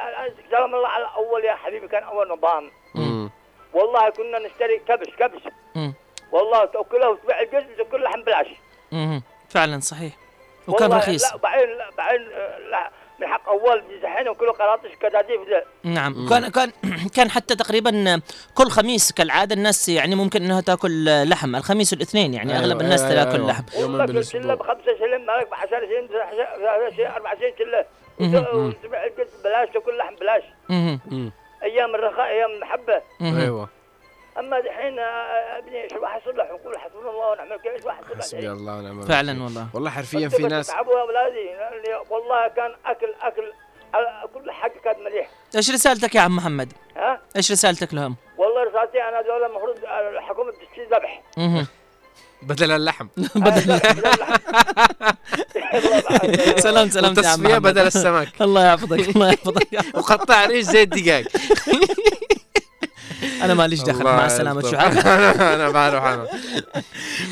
سلام 0.50 0.74
الله 0.74 0.88
على 0.88 1.06
اول 1.16 1.44
يا 1.44 1.54
حبيبي 1.54 1.88
كان 1.88 2.02
أول 2.02 2.28
نظام. 2.28 2.70
والله 3.74 4.10
كنا 4.10 4.38
نشتري 4.38 4.78
كبش 4.78 5.08
كبش. 5.18 5.42
والله 6.32 6.64
تأكله 6.64 7.10
وتبيع 7.10 7.40
الجزء 7.40 7.72
وتاكل 7.72 8.02
لحم 8.02 8.22
بلاش. 8.22 8.46
فعلا 9.48 9.80
صحيح 9.80 10.12
وكان 10.68 10.92
رخيص 10.92 11.32
لا 11.32 11.36
بعدين 11.38 11.68
لا 11.68 11.90
بعدين 11.98 12.28
آه، 13.22 13.26
لا 13.26 13.26
من 13.26 13.32
حق 13.32 13.48
اول 13.48 13.82
دحين 14.02 14.32
كله 14.32 14.52
قراطيش 14.52 14.92
كداديف 15.00 15.40
ذا 15.48 15.64
نعم. 15.84 16.28
كان 16.28 16.48
كان 16.48 16.72
كان 17.16 17.30
حتى 17.30 17.54
تقريبا 17.54 18.20
كل 18.54 18.68
خميس 18.70 19.12
كالعادة 19.12 19.54
الناس 19.54 19.88
يعني 19.88 20.14
ممكن 20.14 20.42
إنها 20.42 20.60
تأكل 20.60 21.04
لحم 21.28 21.56
الخميس 21.56 21.92
والاثنين 21.92 22.34
يعني 22.34 22.52
أيوة، 22.52 22.64
اغلب 22.64 22.80
الناس 22.80 23.02
أيوة، 23.02 23.24
تأكل 23.24 23.34
أيوة. 23.36 23.50
لحم. 23.50 23.62
كل 23.62 24.06
بالاسبوع 24.06 24.42
شله 24.42 24.54
بخمسة 24.54 24.98
شلم 24.98 25.26
مالك 25.26 25.50
ب 25.50 25.54
10 25.54 25.68
شلم 25.68 26.08
11 26.20 26.96
شلم 26.96 27.06
4 27.06 27.34
شلم 27.34 27.52
شله 27.58 27.84
مهم. 28.20 28.66
وتبيع 28.68 29.04
الجزء 29.04 29.42
بلاش 29.44 29.68
تأكل 29.68 29.98
لحم 29.98 30.14
بلاش. 30.14 30.42
أيام 31.62 31.94
الرخاء 31.94 32.26
أيام 32.26 32.50
المحبه. 32.50 33.02
أيوه. 33.22 33.68
أما 34.38 34.60
دحين 34.60 34.98
آه، 34.98 35.58
أبني 35.58 35.82
إيش 35.84 35.92
واحد 35.92 36.20
يصلح 36.20 36.50
ونقول 36.50 36.78
حسبنا 36.78 37.10
الله 37.10 37.30
ونعم 37.30 37.46
الوكيل 37.46 37.72
إيش 37.72 37.84
واحد 37.84 38.02
يصلح 38.04 38.18
حسبي 38.18 38.50
الله 38.52 38.72
ونعم 38.76 38.92
الوكيل. 38.92 39.08
فعلا 39.08 39.42
والله. 39.42 39.66
والله 39.74 39.90
حرفيا 39.90 40.28
في 40.28 40.42
ناس 40.42 40.66
بتتعبوا 40.70 40.92
يا 40.94 41.00
اولادي 41.00 41.44
لأني 41.44 41.96
والله 42.10 42.48
كان 42.48 42.74
اكل 42.86 43.14
اكل 43.22 43.52
كل 44.34 44.50
حاجة 44.50 44.72
كانت 44.84 44.98
مليح 44.98 45.28
إيش 45.56 45.70
رسالتك 45.70 46.14
يا 46.14 46.20
عم 46.20 46.36
محمد؟ 46.36 46.72
ها؟ 46.96 47.20
إيش 47.36 47.52
رسالتك 47.52 47.94
لهم؟ 47.94 48.16
والله 48.38 48.62
رسالتي 48.64 49.02
أنا 49.02 49.22
دول 49.22 49.44
المفروض 49.44 49.76
الحكومة 50.16 50.50
بتشتري 50.52 50.84
ذبح. 50.86 51.22
بدل 52.42 52.70
اللحم. 52.72 53.06
بدل 53.46 53.80
سلام 56.66 56.88
سلام 56.88 57.04
يا 57.04 57.08
عم 57.08 57.12
وتصفيه 57.18 57.48
محمد. 57.48 57.62
بدل 57.62 57.86
السمك. 57.86 58.28
الله 58.42 58.66
يحفظك 58.66 59.08
الله 59.16 59.28
يحفظك. 59.32 59.68
وقطع 59.94 60.46
ريش 60.46 60.64
زي 60.64 60.82
الدجاج 60.82 61.26
أنا 63.42 63.54
ماليش 63.54 63.80
دخل 63.82 64.04
مع 64.04 64.26
السلامة. 64.26 64.70
شعار 64.70 64.92
أنا 65.00 65.54
أنا 65.54 65.70
بعرف 65.70 66.02
أنا 66.04 66.26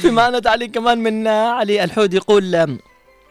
في 0.02 0.10
معنا 0.10 0.38
تعليق 0.38 0.70
كمان 0.70 0.98
من 0.98 1.26
علي 1.28 1.84
الحود 1.84 2.14
يقول 2.14 2.76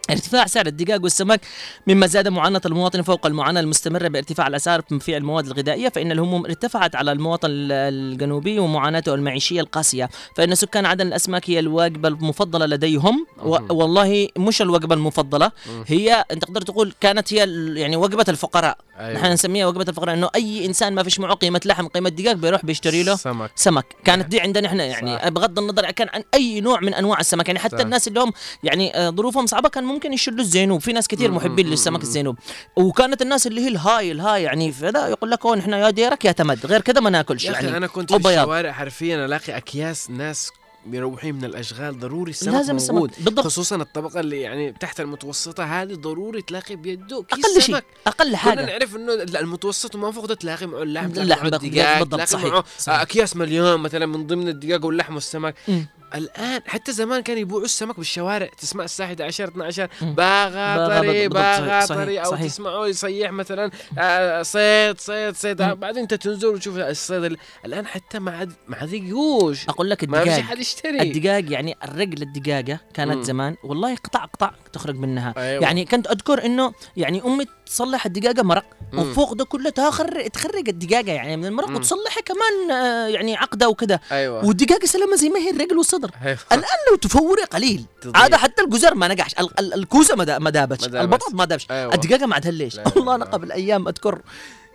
ارتفاع 0.10 0.46
سعر 0.46 0.68
الدجاج 0.68 1.04
والسمك 1.04 1.42
مما 1.88 2.08
زاد 2.08 2.28
معاناة 2.28 2.62
المواطن 2.66 3.02
فوق 3.02 3.26
المعاناة 3.26 3.62
المستمرة 3.62 4.08
بارتفاع 4.08 4.48
الأسعار 4.48 4.82
في 5.00 5.18
المواد 5.18 5.46
الغذائية 5.46 5.90
فإن 5.90 6.12
الهموم 6.12 6.46
ارتفعت 6.46 6.96
على 6.96 7.12
المواطن 7.12 7.48
ال- 7.52 7.72
الجنوبي 7.72 8.60
ومعاناته 8.60 9.14
المعيشية 9.16 9.62
القاسية. 9.62 10.10
فإن 10.36 10.56
سكان 10.56 10.86
عدن 10.86 11.08
الأسماك 11.08 11.50
هي 11.50 11.60
الوجبة 11.60 12.08
المفضلة 12.08 12.66
لديهم 12.66 13.26
و- 13.44 13.58
والله 13.74 14.28
مش 14.38 14.62
الوجبة 14.62 14.96
المفضلة 14.96 15.52
هي 15.88 16.26
أنت 16.32 16.44
تقدر 16.46 16.62
تقول 16.62 16.94
كانت 17.02 17.34
هي 17.34 17.38
يعني 17.80 17.96
وجبة 17.96 18.26
الفقراء. 18.30 18.78
أيوة. 19.00 19.20
نحن 19.20 19.32
نسميها 19.32 19.66
وجبة 19.68 19.86
الفقراء 19.90 20.16
إنه 20.16 20.30
أي 20.36 20.66
إنسان 20.66 20.96
ما 20.96 21.04
فيش 21.04 21.20
معه 21.20 21.34
قيمة 21.34 21.62
لحم 21.66 21.88
قيمة 21.88 22.10
دجاج 22.10 22.36
بيروح 22.38 22.66
بيشتري 22.66 23.04
له 23.04 23.16
سمك. 23.16 23.52
سمك. 23.56 23.86
كانت 24.06 24.28
دي 24.28 24.42
عندنا 24.42 24.68
إحنا 24.68 24.86
يعني 24.86 25.32
بغض 25.32 25.60
النظر 25.60 25.92
كان 25.92 26.08
عن 26.14 26.24
أي 26.34 26.62
نوع 26.62 26.80
من 26.80 26.94
أنواع 26.94 27.20
السمك. 27.20 27.48
يعني 27.48 27.60
حتى 27.60 27.78
صح. 27.78 27.84
الناس 27.84 28.08
اللي 28.08 28.20
هم 28.20 28.32
يعني 28.64 28.96
آه، 28.98 29.10
ظروفهم 29.10 29.46
صعبة 29.46 29.70
كان 29.70 29.84
ممكن 29.84 29.99
يشيلوا 30.06 30.40
الزينوب. 30.40 30.82
في 30.82 30.94
ناس 30.94 31.08
كثير 31.08 31.32
محبين 31.32 31.68
للسمك 31.68 32.04
الزينوب. 32.04 32.38
وكانت 32.76 33.22
الناس 33.22 33.48
اللي 33.48 33.62
هي 33.62 33.68
الهاي 33.68 34.12
الهاي 34.12 34.44
يعني 34.44 34.72
فدا 34.72 35.08
يقول 35.08 35.32
لك 35.32 35.46
هون 35.46 35.60
إحنا 35.60 35.78
يا 35.78 35.90
ديرك 35.90 36.26
يا 36.26 36.32
تمد. 36.32 36.66
غير 36.66 36.82
كذا 36.82 37.02
ما 37.02 37.10
ناكلش 37.10 37.46
يعني. 37.46 37.78
أنا 37.78 37.88
كنت 37.88 38.14
في 38.14 38.20
بياض. 38.20 38.38
الشوارع 38.38 38.72
حرفيا 38.72 39.26
ألاقي 39.26 39.58
أكياس 39.58 40.10
ناس 40.10 40.52
مروحين 40.86 41.36
من 41.36 41.46
الأشغال 41.46 42.00
ضروري 42.00 42.32
السمك 42.32 42.54
لازم 42.54 42.76
السمك. 42.76 42.96
موجود 42.96 43.12
بالضبط. 43.20 43.46
خصوصا 43.46 43.76
الطبقة 43.76 44.20
اللي 44.20 44.42
يعني 44.42 44.72
تحت 44.72 45.00
المتوسطة 45.00 45.64
هذه 45.64 45.94
ضروري 45.94 46.42
تلاقي 46.42 46.76
بيده 46.76 47.24
كيس 47.24 47.46
أقل 47.46 47.62
شيء 47.62 47.76
أقل 48.08 48.28
كنا 48.28 48.38
حاجة 48.38 48.66
نعرف 48.66 48.96
إنه 48.96 49.14
المتوسط 49.14 49.96
وما 49.96 50.12
فوق 50.12 50.26
تلاقي 50.34 50.68
معه 50.68 50.84
اللحم 50.84 51.10
تلاقي 51.10 51.24
اللحم 51.24 51.42
معه 51.42 51.50
بالضبط، 51.50 51.64
الدجاج 51.64 52.00
بالضبط، 52.00 52.22
صحيح، 52.28 52.46
معه 52.54 52.64
صحيح. 52.78 53.02
أكياس 53.02 53.36
مليون 53.36 53.80
مثلا 53.80 54.06
من 54.06 54.28
ضمن 54.28 54.48
الدجاج 54.48 54.86
واللحم 54.86 55.16
والسمك 55.16 55.56
مم. 55.68 55.88
الآن 56.16 56.62
حتى 56.68 56.92
زمان 56.92 57.22
كانوا 57.22 57.42
يبيعوا 57.42 57.62
السمك 57.64 57.98
بالشوارع 57.98 58.50
تسمع 58.58 58.84
الساعة 58.84 59.08
11 59.08 59.48
12 59.48 59.88
مم. 60.02 60.14
باغا 60.16 60.88
طري 61.00 61.28
باغا 61.28 61.86
طري 61.86 62.20
أو 62.20 62.32
صحيح. 62.32 62.46
تسمعوا 62.46 62.88
يصيح 62.88 63.32
مثلا 63.32 63.72
آه، 63.98 64.42
صيد 64.42 65.00
صيد 65.00 65.36
صيد. 65.36 65.58
بعدين 65.62 66.02
أنت 66.02 66.14
تنزل 66.14 66.48
وتشوف 66.48 66.78
الصيد 66.78 67.24
ال- 67.24 67.38
الآن 67.66 67.88
حتى 67.88 68.20
ما 68.20 68.32
عاد 68.38 68.54
ما 68.68 68.78
عاد 68.78 68.94
يجوش 68.94 69.70
أقول 69.70 69.90
لك 69.90 70.04
ما 70.04 70.18
في 70.18 70.24
الدجاج 70.24 70.44
حد 70.70 70.76
يشتري 70.76 71.02
الدجاج 71.02 71.52
يعني 71.52 71.76
الرجل 71.84 72.22
الدجاجه 72.22 72.80
كانت 72.94 73.16
مم. 73.16 73.24
زمان 73.24 73.56
والله 73.64 73.96
قطع 73.96 74.26
قطع 74.26 74.52
تخرج 74.74 74.96
منها 74.96 75.34
أيوة. 75.38 75.64
يعني 75.64 75.86
كنت 75.86 76.08
أذكر 76.08 76.46
إنه 76.46 76.74
يعني 76.98 77.22
أمي 77.26 77.46
تصلح 77.66 78.06
الدجاجه 78.06 78.42
مرق 78.44 78.66
مم. 78.94 79.00
وفوق 79.00 79.34
ده 79.34 79.46
كله 79.46 79.70
تخر 79.70 80.28
تخرج 80.28 80.70
الدجاجه 80.70 81.12
يعني 81.12 81.38
من 81.38 81.46
المرق 81.46 81.68
مم. 81.70 81.76
وتصلحها 81.76 82.22
كمان 82.22 82.72
آه، 82.72 83.08
يعني 83.08 83.36
عقدة 83.38 83.70
وكده 83.70 84.02
أيوه 84.12 84.46
والدجاجه 84.46 84.86
سلامه 84.86 85.16
زي 85.16 85.30
ما 85.30 85.40
هي 85.40 85.50
الرجل 85.52 85.78
والصدر 85.78 86.12
أيوة. 86.26 86.38
الآن 86.52 86.64
لو 86.92 86.96
تفوري 86.98 87.44
قليل 87.44 87.86
تضيع. 88.02 88.22
عاد 88.22 88.36
حتى 88.36 88.62
الجزر 88.64 88.96
ما 88.96 89.08
نجحش 89.08 89.34
ال- 89.40 89.60
ال- 89.60 89.74
الكوسة 89.74 90.16
ما 90.16 90.24
دا- 90.24 90.40
ما 90.40 90.50
دابتش. 90.50 90.86
البطاط 90.88 91.34
ما 91.34 91.46
دابش 91.46 91.68
أيوة. 91.72 91.94
الدجاجه 91.94 92.26
ما 92.26 92.34
عاد 92.36 92.48
ليش 92.48 92.78
والله 92.96 93.16
أنا. 93.16 93.26
قبل 93.26 93.52
أيام 93.52 93.88
أذكر 93.88 94.22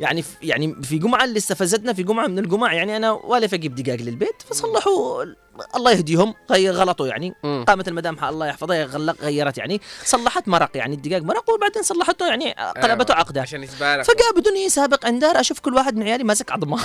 يعني 0.00 0.22
في 0.22 0.30
يعني 0.42 0.74
في 0.82 0.98
جمعة 0.98 1.24
اللي 1.24 1.38
استفزتنا 1.38 1.92
في 1.92 2.02
جمعة 2.02 2.26
من 2.26 2.38
الجمع 2.38 2.72
يعني 2.74 2.96
أنا 2.96 3.10
والف 3.10 3.54
أجيب 3.54 3.74
دجاج 3.74 4.02
للبيت 4.02 4.42
فصلحوا 4.50 5.24
الله 5.76 5.90
يهديهم. 5.92 6.34
غير 6.50 6.72
غلطوا 6.72 7.06
يعني. 7.06 7.34
مم. 7.42 7.64
قامت 7.68 7.88
المدام 7.88 8.24
الله 8.24 8.46
يحفظها 8.46 8.84
غلق 8.84 9.16
غيرت 9.22 9.58
يعني. 9.58 9.80
صلحت 10.04 10.48
مرق 10.48 10.70
يعني 10.74 10.94
الدجاج 10.94 11.22
مرق 11.22 11.50
وبعدين 11.50 11.82
صلحته 11.82 12.26
يعني 12.26 12.52
قلبته 12.52 13.12
أيوة. 13.12 13.20
عقده. 13.20 13.40
عشان 13.42 13.62
يتبارك. 13.62 14.04
فجاء 14.04 14.32
بدون 14.36 14.68
سابق 14.68 15.06
اندار 15.06 15.40
أشوف 15.40 15.60
كل 15.60 15.74
واحد 15.74 15.96
من 15.96 16.02
عيالي 16.02 16.24
ماسك 16.24 16.52
عظمة. 16.52 16.78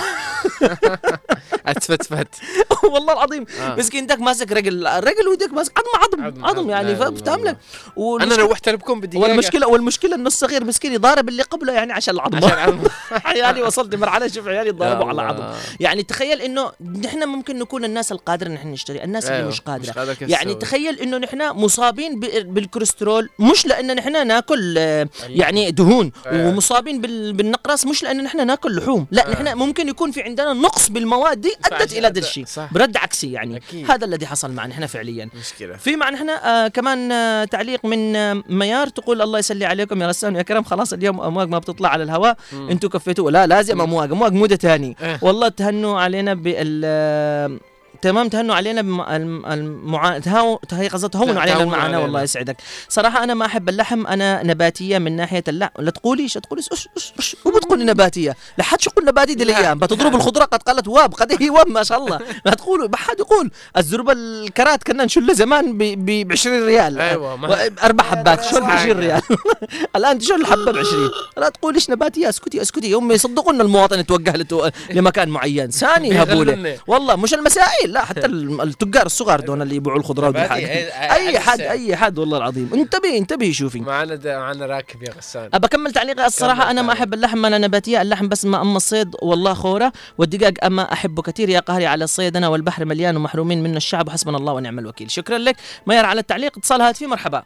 اتفتفت 1.66 2.28
والله 2.92 3.12
العظيم. 3.12 3.46
آه. 3.60 3.74
مسكين 3.76 4.06
داك 4.06 4.20
ماسك 4.20 4.52
رجل 4.52 4.86
رجل 4.86 5.28
ويدك 5.28 5.52
ماسك 5.52 5.72
عظم 5.78 6.04
عظم 6.04 6.24
عظم، 6.24 6.44
عظم. 6.44 6.70
يعني 6.70 6.96
فاهم 6.96 7.14
لك 7.16 7.56
أنا 7.98 8.36
روحت 8.36 8.68
لكم 8.68 9.00
بالدجاجه 9.00 9.22
والمشكلة 9.22 9.68
والمشكلة 9.68 10.14
انه 10.14 10.26
الصغير 10.26 10.64
مسكين 10.64 10.92
يضارب 10.92 11.28
اللي 11.28 11.42
قبله 11.42 11.72
يعني 11.72 11.92
عشان 11.92 12.14
العظمة. 12.14 12.80
عيالي 13.24 13.62
وصلت 13.62 13.94
مرحلة 13.94 14.26
أشوف 14.26 14.48
عيالي 14.48 14.68
يتضاربوا 14.68 15.08
على. 15.08 15.22
عظم. 15.22 15.44
يعني 15.80 16.02
تخيل 16.02 16.40
إنه 16.40 16.72
نحن 17.04 17.28
ممكن 17.28 17.58
نكون 17.58 17.84
الناس 17.84 18.12
القادره 18.12 18.48
نحن 18.60 18.68
نشتري. 18.72 19.04
الناس 19.04 19.24
اللي 19.26 19.36
أيوة، 19.36 19.48
مش 19.48 19.60
قادرة. 19.60 19.82
مش 19.82 19.90
قادرة 19.90 20.16
يعني؟ 20.20 20.54
تخيل 20.54 20.98
إنه 21.00 21.18
نحن 21.18 21.50
مصابين 21.50 22.20
بالكوليسترول 22.20 23.28
مش 23.38 23.66
لأن 23.66 23.96
نحن 23.96 24.26
ناكل 24.26 24.74
آه، 24.78 25.08
يعني 25.28 25.70
دهون 25.70 26.12
أيوة. 26.26 26.48
ومصابين 26.48 27.00
بال- 27.00 27.32
بالنقرس 27.32 27.86
مش 27.86 28.02
لأن 28.02 28.22
نحن 28.22 28.46
ناكل 28.46 28.76
لحوم. 28.76 29.06
لا 29.10 29.26
أيوة. 29.28 29.42
نحن 29.42 29.58
ممكن 29.58 29.88
يكون 29.88 30.10
في 30.10 30.22
عندنا 30.22 30.52
نقص 30.52 30.88
بالمواد 30.90 31.40
دي 31.40 31.54
أدت 31.64 31.92
إلى 31.92 32.06
هذا 32.06 32.18
الشيء. 32.18 32.44
برد 32.72 32.96
عكسي 32.96 33.32
يعني. 33.32 33.56
أكيد. 33.56 33.90
هذا 33.90 34.04
الذي 34.04 34.26
حصل 34.26 34.50
معنا 34.52 34.70
نحن 34.70 34.86
فعليا. 34.86 35.28
مشكلة. 35.40 35.76
في 35.76 35.96
معنا 35.96 36.16
إحنا 36.16 36.64
آه 36.64 36.68
كمان 36.68 37.12
آه 37.12 37.44
تعليق 37.44 37.84
من 37.84 38.16
آه 38.16 38.42
ميار. 38.48 38.88
تقول 38.88 39.22
الله 39.22 39.38
يسلي 39.38 39.64
عليكم 39.64 40.02
يا 40.02 40.06
غسان 40.06 40.36
يا 40.36 40.42
كرم 40.42 40.62
خلاص 40.64 40.92
اليوم 40.92 41.20
أمواج 41.20 41.48
ما 41.48 41.58
بتطلع 41.58 41.88
على 41.88 42.02
الهواء. 42.02 42.36
أنتوا 42.52 42.90
كفيتوا. 42.90 43.30
لا 43.30 43.46
لازم 43.46 43.80
أمواج. 43.80 44.10
أمواج 44.12 44.32
مودة 44.32 44.56
تاني 44.56 44.96
إيه. 45.02 45.18
والله 45.22 45.48
تهنوا 45.48 46.00
علينا 46.00 46.34
بال 46.34 46.82
آه، 46.84 47.58
تمام 48.02 48.28
تهنوا 48.28 48.54
علينا 48.54 48.82
بالمعاناة 48.82 50.18
تهاو 50.18 50.60
هي 50.72 50.88
قصدها 50.88 51.08
تهونوا 51.08 51.40
علينا 51.40 51.76
علينا. 51.76 51.98
والله 51.98 52.22
يسعدك. 52.22 52.56
صراحة 52.88 53.24
أنا 53.24 53.34
ما 53.34 53.46
أحب 53.46 53.68
اللحم 53.68 54.06
أنا 54.06 54.42
نباتية 54.42 54.98
من 54.98 55.16
ناحية 55.16 55.44
اللحم 55.48 55.70
لا 55.82 55.90
تقولي 55.90 56.22
إيش 56.22 56.34
تقولي 56.34 56.62
إيش 56.72 56.88
إيش 56.96 57.12
إيش 57.18 57.36
وبتقولي 57.44 57.84
نباتية 57.84 58.36
لا 58.58 58.64
حد 58.64 58.78
يقول 58.86 59.04
نباتي 59.04 59.34
دي 59.34 59.42
الأيام. 59.44 59.78
بتضرب 59.78 60.14
الخضرة 60.14 60.44
قد 60.44 60.62
قالت 60.62 60.88
واب 60.88 61.14
قد 61.14 61.42
هي 61.42 61.50
واب 61.50 61.68
ما 61.68 61.82
شاء 61.82 61.98
الله. 62.04 62.20
لا 62.44 62.50
تقولوا 62.54 62.88
ما 62.88 62.96
حد 62.96 63.18
يقول. 63.20 63.50
الزربة 63.76 64.12
الكرات 64.12 64.82
كنا 64.82 65.04
نشلها 65.04 65.34
زمان 65.34 65.78
ب 65.78 66.32
20 66.32 66.66
ريال. 66.66 66.98
أيوة، 67.00 67.36
ما- 67.36 67.70
أربع 67.84 68.04
حبات 68.04 68.44
شل 68.44 68.60
ب 68.60 68.64
صح. 68.64 68.70
20 68.70 68.98
ريال؟ 68.98 69.22
الآن 69.96 70.18
تشل 70.18 70.34
الحبة 70.40 70.72
ب 70.72 70.76
20 70.76 71.10
لا 71.36 71.48
تقوليش 71.48 71.90
نباتية 71.90 72.28
اسكتي 72.28 72.62
اسكتي. 72.62 72.92
هم 72.92 73.12
يصدقوا 73.12 73.52
إن 73.52 73.60
المواطن 73.60 73.98
يتوجه 74.00 74.36
لتو... 74.36 74.68
لمكان 74.90 75.28
معين. 75.28 75.70
ثاني 75.70 76.08
يغلوني. 76.16 76.78
والله 76.86 77.16
مش 77.16 77.34
المسائل. 77.34 77.89
لا 77.90 78.04
حتى 78.04 78.26
التجار 78.26 79.06
الصغار 79.06 79.40
دول 79.40 79.62
اللي 79.62 79.76
يبيعوا 79.76 79.98
الخضروات 79.98 80.34
أي- 80.36 80.52
أي 80.52 80.90
أي 81.12 81.38
حد. 81.40 81.60
أي 81.60 81.96
حد 81.96 82.18
والله 82.18 82.38
العظيم. 82.38 82.70
انتبهي 82.74 83.18
انتبهي 83.18 83.52
شوفي. 83.52 83.80
معنا 83.80 84.18
معنا 84.24 84.66
راكب 84.66 85.02
يا 85.02 85.12
غسان. 85.18 85.48
ابى 85.54 85.66
اكمل 85.66 85.92
تعليقي. 85.92 86.26
الصراحة 86.26 86.70
أنا 86.70 86.82
ما. 86.82 86.92
أحب 86.92 87.14
اللحم 87.14 87.46
أنا 87.46 87.58
نباتية. 87.58 88.02
اللحم 88.02 88.28
بس 88.28 88.44
ما 88.44 88.60
أما 88.62 88.76
الصيد 88.76 89.16
والله 89.22 89.54
خورة. 89.54 89.92
والدجاج 90.18 90.58
أما 90.64 90.92
احبه 90.92 91.22
كثير. 91.22 91.48
يا 91.48 91.60
قهري 91.60 91.86
على 91.86 92.04
الصيد 92.04 92.36
أنا 92.36 92.48
والبحر 92.48 92.84
مليان 92.84 93.16
ومحرومين 93.16 93.62
منه 93.62 93.76
الشعب. 93.76 94.08
وحسبنا 94.08 94.36
الله 94.36 94.52
ونعم 94.52 94.78
الوكيل. 94.78 95.10
شكرا 95.10 95.38
لك. 95.38 95.56
مير 95.86 96.04
على 96.04 96.20
التعليق. 96.20 96.58
اتصال 96.58 96.80
هاتفي. 96.82 97.06
مرحبا. 97.06 97.42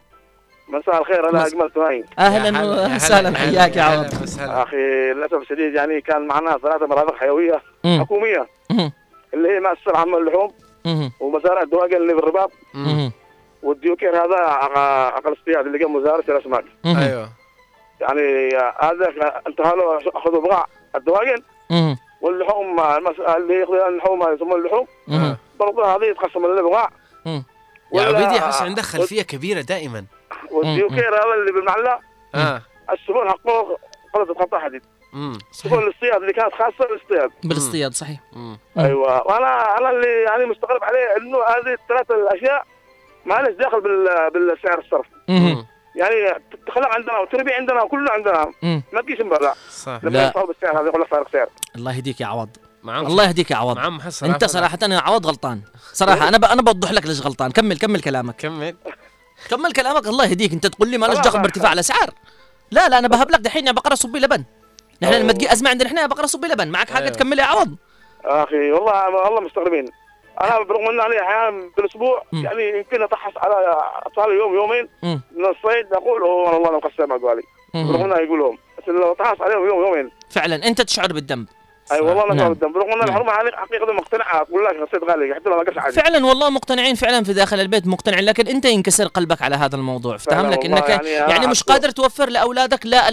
مساء 0.68 1.00
الخير. 1.00 1.30
أنا 1.30 1.46
أجمل 1.46 1.70
سهيل. 1.74 2.04
أهلا 2.18 2.62
وسهلا. 2.94 3.38
حياك 3.38 3.76
يا 3.76 3.82
عوض. 3.82 4.06
أخي 4.40 4.76
للأسف 5.16 5.34
الشديد 5.34 5.74
يعني 5.74 6.00
كان 6.00 6.26
معنا 6.26 6.58
ثلاثة 6.62 6.86
مرافق 6.86 7.14
حيوية. 7.14 7.62
حكومية. 7.84 8.46
اللي 9.34 9.48
هي 9.48 9.60
مؤسسه 9.60 9.90
العامه 9.90 10.18
للحوم 10.18 10.52
مهم. 10.84 11.12
ومزارع 11.20 11.62
الدواجن 11.62 11.96
اللي 11.96 12.14
بالرباط. 12.14 12.52
والديوكير 13.62 14.24
هذا 14.24 14.36
عقل 14.36 15.32
اصطياد 15.32 15.66
اللي 15.66 15.78
جنب 15.78 15.94
وزاره 15.94 16.24
الأسماك 16.28 16.64
مهم. 16.84 16.96
أيوه 16.96 17.28
يعني 18.00 18.48
هذا 18.80 19.12
انتهى 19.46 19.76
له 19.76 19.98
أخذوا 20.14 20.40
بضاع 20.40 20.66
الدواجن 20.96 21.42
مهم. 21.70 21.98
واللحوم 22.20 22.80
المس... 22.80 23.20
اللي 23.20 23.54
ياخذوا 23.54 23.88
اللحوم 23.88 24.32
يسموها 24.34 24.56
اللحوم. 24.56 24.86
برضه 25.60 25.96
هذه 25.96 26.04
يتقسم 26.04 26.44
البضاع 26.44 26.90
مهم. 27.26 27.44
يا 27.92 28.02
عبيدي 28.02 28.38
احس 28.38 28.62
عندك 28.62 28.82
خلفيه 28.82 29.22
كبيرة 29.22 29.60
دائما 29.60 30.04
والديوكير 30.50 31.08
هذا 31.08 31.34
اللي 31.34 31.52
بالمعلة 31.52 31.98
آه 32.34 32.62
السفن 32.92 33.28
حقه 33.28 33.78
قلت 34.14 34.30
قطع 34.30 34.58
حديد 34.58 34.82
امم 35.14 35.38
سفن 35.52 35.78
الاصطياد 35.78 36.20
اللي 36.20 36.32
كانت 36.32 36.52
خاصة 36.52 36.90
للاصطياد 36.90 37.30
بالاصطياد 37.44 37.94
صحيح. 37.94 38.20
مم. 38.32 38.58
أيوه. 38.78 39.26
وأنا 39.26 39.78
أنا 39.78 39.90
اللي 39.90 40.22
يعني 40.22 40.44
مستغرب 40.46 40.84
عليه 40.84 41.16
إنه 41.16 41.38
هذه 41.38 41.74
الثلاث 41.82 42.10
الأشياء 42.10 42.66
ما 43.26 43.34
لهاش 43.34 43.54
داخل 43.54 43.80
بال... 43.80 44.30
بالسعر 44.32 44.78
الصرف. 44.78 45.06
مهم. 45.28 45.66
يعني 45.96 46.44
تخلق 46.66 46.88
عندنا 46.88 47.18
وتربي 47.18 47.52
عندنا 47.52 47.82
وكله 47.82 48.12
عندنا. 48.12 48.52
مم. 48.62 48.82
ما 48.92 49.00
تجيش 49.00 49.20
من 49.20 49.28
برا 49.28 49.54
لما 49.86 50.10
لا. 50.10 50.26
يدفعوا 50.26 50.46
بالسعر 50.46 50.80
هذا 50.80 50.86
يقول 50.86 51.00
لك 51.00 51.08
فارق 51.08 51.32
سعر. 51.32 51.48
الله 51.76 51.96
يهديك 51.96 52.20
يا 52.20 52.26
عوض. 52.26 52.48
معهم 52.82 53.06
الله 53.06 53.24
يهديك 53.24 53.50
يا 53.50 53.56
عوض. 53.56 53.76
معهم 53.76 54.00
حصل 54.00 54.26
أنت 54.26 54.44
صراحة 54.44 54.78
يا 54.82 54.98
عوض 54.98 55.26
غلطان. 55.26 55.60
صراحة 55.92 56.28
أنا 56.28 56.38
ب... 56.38 56.44
أنا 56.44 56.62
بوضح 56.62 56.92
لك 56.92 57.06
ليش 57.06 57.20
غلطان. 57.20 57.50
كمل 57.50 57.78
كمل 57.78 58.00
كلامك. 58.00 58.36
كمل. 58.36 58.76
كمل 59.50 59.72
كلامك. 59.72 60.06
الله 60.06 60.24
يهديك. 60.24 60.52
أنت 60.52 60.66
تقول 60.66 60.88
لي 60.88 60.98
ما 60.98 61.06
خلاص 61.06 61.20
دخل. 61.20 61.42
بارتفاع 61.42 61.72
الاسعار 61.72 62.10
لا 62.70 62.88
لا 62.88 62.98
أنا 62.98 63.08
بهب 63.08 63.30
لك 63.30 63.40
دحين 63.40 63.72
بقرة 63.72 63.94
صبي 63.94 64.18
لبن. 64.18 64.44
نحن. 65.04 65.22
لما 65.22 65.32
تجي 65.32 65.52
أزمة 65.52 65.70
عندنا 65.70 65.88
إحنا 65.88 66.00
يا 66.00 66.06
بقرة 66.06 66.26
صبي 66.26 66.48
لبن 66.48 66.68
معك 66.68 66.90
حاجة 66.90 67.02
أيوه. 67.04 67.14
تكمل 67.14 67.38
يا 67.38 67.44
عوض 67.44 67.76
أخي 68.24 68.72
والله 68.72 69.08
والله 69.08 69.40
مستغربين 69.40 69.84
أنا 70.40 70.62
برغم 70.62 70.88
ان 70.88 71.00
أنا 71.00 71.22
أحيانا 71.22 71.70
بالأسبوع 71.76 72.22
مم. 72.32 72.44
يعني 72.44 72.78
يمكن 72.78 73.02
اتحص 73.02 73.32
على 73.36 73.54
أطفال 74.06 74.32
يوم 74.32 74.54
يومين. 74.54 74.88
من 75.02 75.44
الصيد 75.46 75.92
أقول 75.92 76.20
أوه 76.22 76.52
والله 76.54 76.68
أنا 76.68 76.76
مقسم 76.76 77.26
قالي 77.28 77.42
مم. 77.74 77.88
برغم 77.92 78.04
إنه 78.04 78.16
يقولهم 78.22 78.58
بس 78.78 78.88
لو 78.88 79.12
اتحص 79.12 79.40
عليهم 79.40 79.66
يوم 79.66 79.86
يومين 79.86 80.10
فعلا 80.30 80.66
أنت 80.66 80.80
تشعر 80.80 81.12
بالذنب 81.12 81.46
أي 81.92 82.00
والله 82.00 82.24
أنا 82.24 82.34
نعم. 82.34 82.54
قدام 82.54 82.72
برغم 82.72 82.92
ان 82.92 82.98
نعم. 82.98 83.08
الحرمه 83.08 83.32
هذه 83.32 83.50
حقيقة 83.54 83.92
مقتنعه 83.92 84.42
أقول 84.42 84.64
لك 84.64 84.76
الصيد 84.82 85.10
غالي. 85.10 85.34
حتى 85.34 85.48
لو 85.48 85.56
ما 85.56 85.82
عادي. 85.82 86.00
فعلا 86.00 86.26
والله 86.26 86.50
مقتنعين 86.50 86.94
فعلا 86.94 87.24
في 87.24 87.32
داخل 87.32 87.60
البيت 87.60 87.86
مقتنعين. 87.86 88.24
لكن 88.24 88.46
أنت 88.46 88.64
ينكسر 88.64 89.06
قلبك 89.06 89.42
على 89.42 89.56
هذا 89.56 89.76
الموضوع. 89.76 90.16
فعلا 90.16 90.42
فاهم 90.42 90.52
لك 90.52 90.58
والله 90.58 90.78
إنك 90.78 90.88
يعني 90.88 91.08
يعني, 91.08 91.46
مش 91.46 91.62
قادر 91.62 91.90
توفر 91.90 92.28
لأولادك 92.28 92.86
لا 92.86 93.08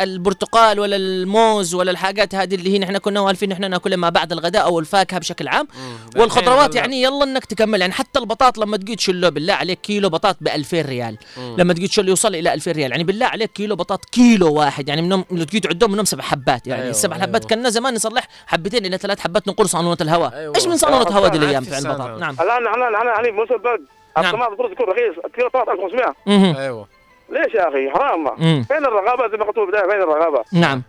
البرتقال 0.00 0.80
ولا 0.80 0.96
الموز 0.96 1.74
ولا 1.74 1.90
الحاجات 1.90 2.34
هذه 2.34 2.54
اللي 2.54 2.74
هي 2.74 2.78
نحن 2.78 2.98
كنا 2.98 3.20
والفين 3.20 3.48
نحن 3.48 3.70
ناكلها 3.70 3.96
ما 3.96 4.08
بعد 4.08 4.32
الغداء 4.32 4.64
أو 4.64 4.78
الفاكهة 4.78 5.18
بشكل 5.18 5.48
عام. 5.48 5.68
والخضروات. 6.16 6.74
يعني 6.74 7.02
يلا 7.02 7.24
إنك 7.24 7.44
تكمل. 7.44 7.80
يعني 7.80 7.92
حتى 7.92 8.18
البطاط 8.18 8.58
لما 8.58 8.76
تجي 8.76 8.96
تشله 8.96 9.28
بالله 9.28 9.54
عليك 9.54 9.80
كيلو 9.80 10.08
بطاط 10.08 10.36
ب 10.40 10.48
2000 10.48 10.80
ريال. 10.80 11.18
مم. 11.36 11.56
لما 11.58 11.72
تجي 11.72 11.88
تشله 11.88 12.08
يوصل 12.08 12.34
إلى 12.34 12.54
2000 12.54 12.72
ريال. 12.72 12.90
يعني 12.90 13.04
بالله 13.04 13.26
عليك 13.26 13.52
كيلو 13.52 13.76
بطاط 13.76 14.04
كيلو 14.04 14.54
واحد. 14.54 14.88
يعني 14.88 15.02
منهم 15.02 15.24
لو 15.30 15.44
تجي 15.44 15.60
تعدهم 15.60 15.92
منهم 15.92 16.04
سبع 16.04 16.22
حبات. 16.22 16.66
يعني 16.66 16.82
أيوة، 16.82 16.90
السبع 16.90 17.16
أيوة. 17.16 17.26
حبات 17.26 17.44
كنا 17.44 17.70
زمان 17.70 17.94
نصلح 18.10 18.24
حبتين 18.46 18.86
إلى 18.86 18.98
ثلاث 18.98 19.20
حبات 19.20 19.48
نقول 19.48 19.68
صالونة 19.68 19.96
الهواء 20.00 20.34
أيوة. 20.34 20.54
إيش 20.56 20.66
من 20.66 20.76
صالونة 20.76 21.06
آه، 21.06 21.10
هواء 21.12 21.28
دي 21.28 21.38
فعلا، 21.38 21.44
الأيام 21.44 21.62
في 21.62 21.68
السالفة. 21.70 21.92
البطاط 21.96 22.20
نعم 22.20 22.34
الآن 22.40 22.66
إحنا 22.66 22.88
الآن 22.88 23.34
موسم 23.34 23.54
البرد 23.54 23.80
نعم. 24.16 24.26
الطماطم 24.26 24.48
المفروض 24.52 24.70
تكون 24.74 24.86
رخيص 24.86 25.32
كيلو 25.34 25.48
طماطم 25.48 25.70
1500 25.72 26.14
مهم. 26.26 26.56
أيوه 26.56 26.86
ليش 27.30 27.54
يا 27.54 27.68
أخي 27.68 27.90
حرام. 27.90 28.36
فين 28.64 28.76
الرغابة 28.86 29.28
زي 29.28 29.36
ما 29.36 29.44
قلت 29.44 29.54
في 29.54 29.60
البدايه 29.60 29.82
فين 29.82 30.02
الرغابة؟ 30.02 30.44
نعم 30.52 30.82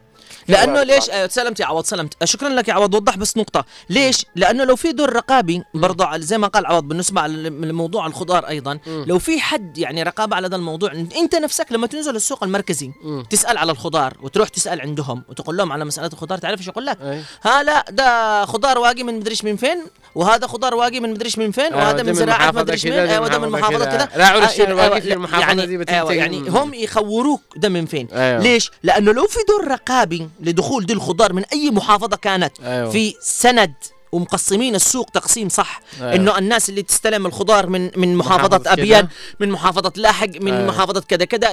لأنه. 0.51 0.83
ليش 0.83 1.09
آه، 1.09 1.27
سلمت 1.27 1.59
يا 1.59 1.65
عوض 1.65 1.85
سلمت 1.85 2.13
آه، 2.21 2.25
شكرا 2.25 2.49
لك 2.49 2.67
يا 2.67 2.73
عوض 2.73 2.93
وضح 2.95 3.17
بس 3.17 3.37
نقطة 3.37 3.65
ليش 3.89 4.25
لأنه 4.35 4.63
لو 4.63 4.75
في 4.75 4.91
دور 4.91 5.13
رقابي 5.13 5.63
برضه 5.73 6.05
على- 6.11 6.17
زي 6.19 6.37
ما 6.37 6.47
قال 6.47 6.65
عوض 6.65 6.83
بالنسبة 6.83 7.27
لموضوع 7.27 8.07
الخضار 8.07 8.47
أيضا 8.47 8.79
لو 8.87 9.19
في 9.19 9.39
حد 9.41 9.77
يعني 9.77 10.03
رقابة 10.03 10.35
على 10.35 10.47
هذا 10.47 10.55
الموضوع 10.55 10.91
أنت 10.91 11.35
نفسك 11.35 11.71
لما 11.71 11.87
تنزل 11.87 12.15
السوق 12.15 12.43
المركزي 12.43 12.91
مم. 13.03 13.23
تسأل 13.29 13.57
على 13.57 13.71
الخضار 13.71 14.17
وتروح 14.21 14.49
تسأل 14.49 14.81
عندهم 14.81 15.23
وتقول 15.29 15.57
لهم 15.57 15.71
على 15.71 15.85
مسألة 15.85 16.07
الخضار 16.13 16.37
تعرف 16.37 16.59
إيش 16.59 16.67
يقول 16.67 16.85
لك. 16.85 16.97
ها 17.43 17.63
لا 17.63 17.85
ده 17.89 18.45
خضار 18.45 18.79
واقي 18.79 19.03
من 19.03 19.13
مدريش 19.19 19.43
من 19.43 19.55
فين 19.57 19.83
وهذا 20.15 20.47
خضار 20.47 20.75
واقي 20.75 20.99
من 20.99 21.09
مدريش 21.11 21.37
من 21.37 21.51
فين 21.51 21.63
أيوة، 21.73 21.77
وهذا 21.77 22.03
من 22.03 22.13
زراعة 22.13 22.51
مدريش 22.51 22.85
من 22.85 22.91
أيوه 22.91 23.27
ده 23.27 23.39
من 23.39 23.49
محافظه 23.49 23.85
كذا. 23.85 24.05
كذا 24.05 24.17
راعوا 24.23 24.41
آه، 24.43 24.49
أيوة، 24.49 24.67
الواقي 24.71 25.01
في 25.01 25.07
لا، 25.09 25.13
المحافظة 25.15 25.47
يعني 25.47 25.65
دي 25.65 25.93
أيوة 25.93 26.13
يعني 26.13 26.49
هم 26.49 26.73
يخوروك 26.73 27.41
ده 27.55 27.69
من 27.69 27.85
فين 27.85 28.07
أيوة. 28.13 28.39
ليش 28.43 28.71
لأنه 28.83 29.11
لو 29.13 29.27
في 29.27 29.39
دور 29.47 29.67
رقابي 29.67 30.29
لدخول 30.41 30.85
دي 30.85 30.93
الخضار 30.93 31.33
من 31.33 31.43
أي 31.53 31.71
محافظة 31.71 32.17
كانت 32.17 32.59
أيوة. 32.59 32.89
في 32.89 33.15
سند 33.21 33.73
ومقسمين 34.11 34.75
السوق 34.75 35.09
تقسيم 35.09 35.49
صح 35.49 35.81
أيوة. 36.01 36.15
إنه 36.15 36.37
الناس 36.37 36.69
اللي 36.69 36.81
تستلم 36.81 37.25
الخضار 37.25 37.67
من 37.67 37.91
من 37.95 38.15
محافظة 38.15 38.47
محافظة 38.47 38.57
كذا. 38.57 38.73
ابيان 38.73 39.07
من 39.39 39.49
محافظة 39.49 39.93
لاحق 39.95 40.27
من 40.41 40.53
أيوة. 40.53 40.67
محافظة 40.67 41.01
كذا 41.07 41.25
كذا 41.25 41.49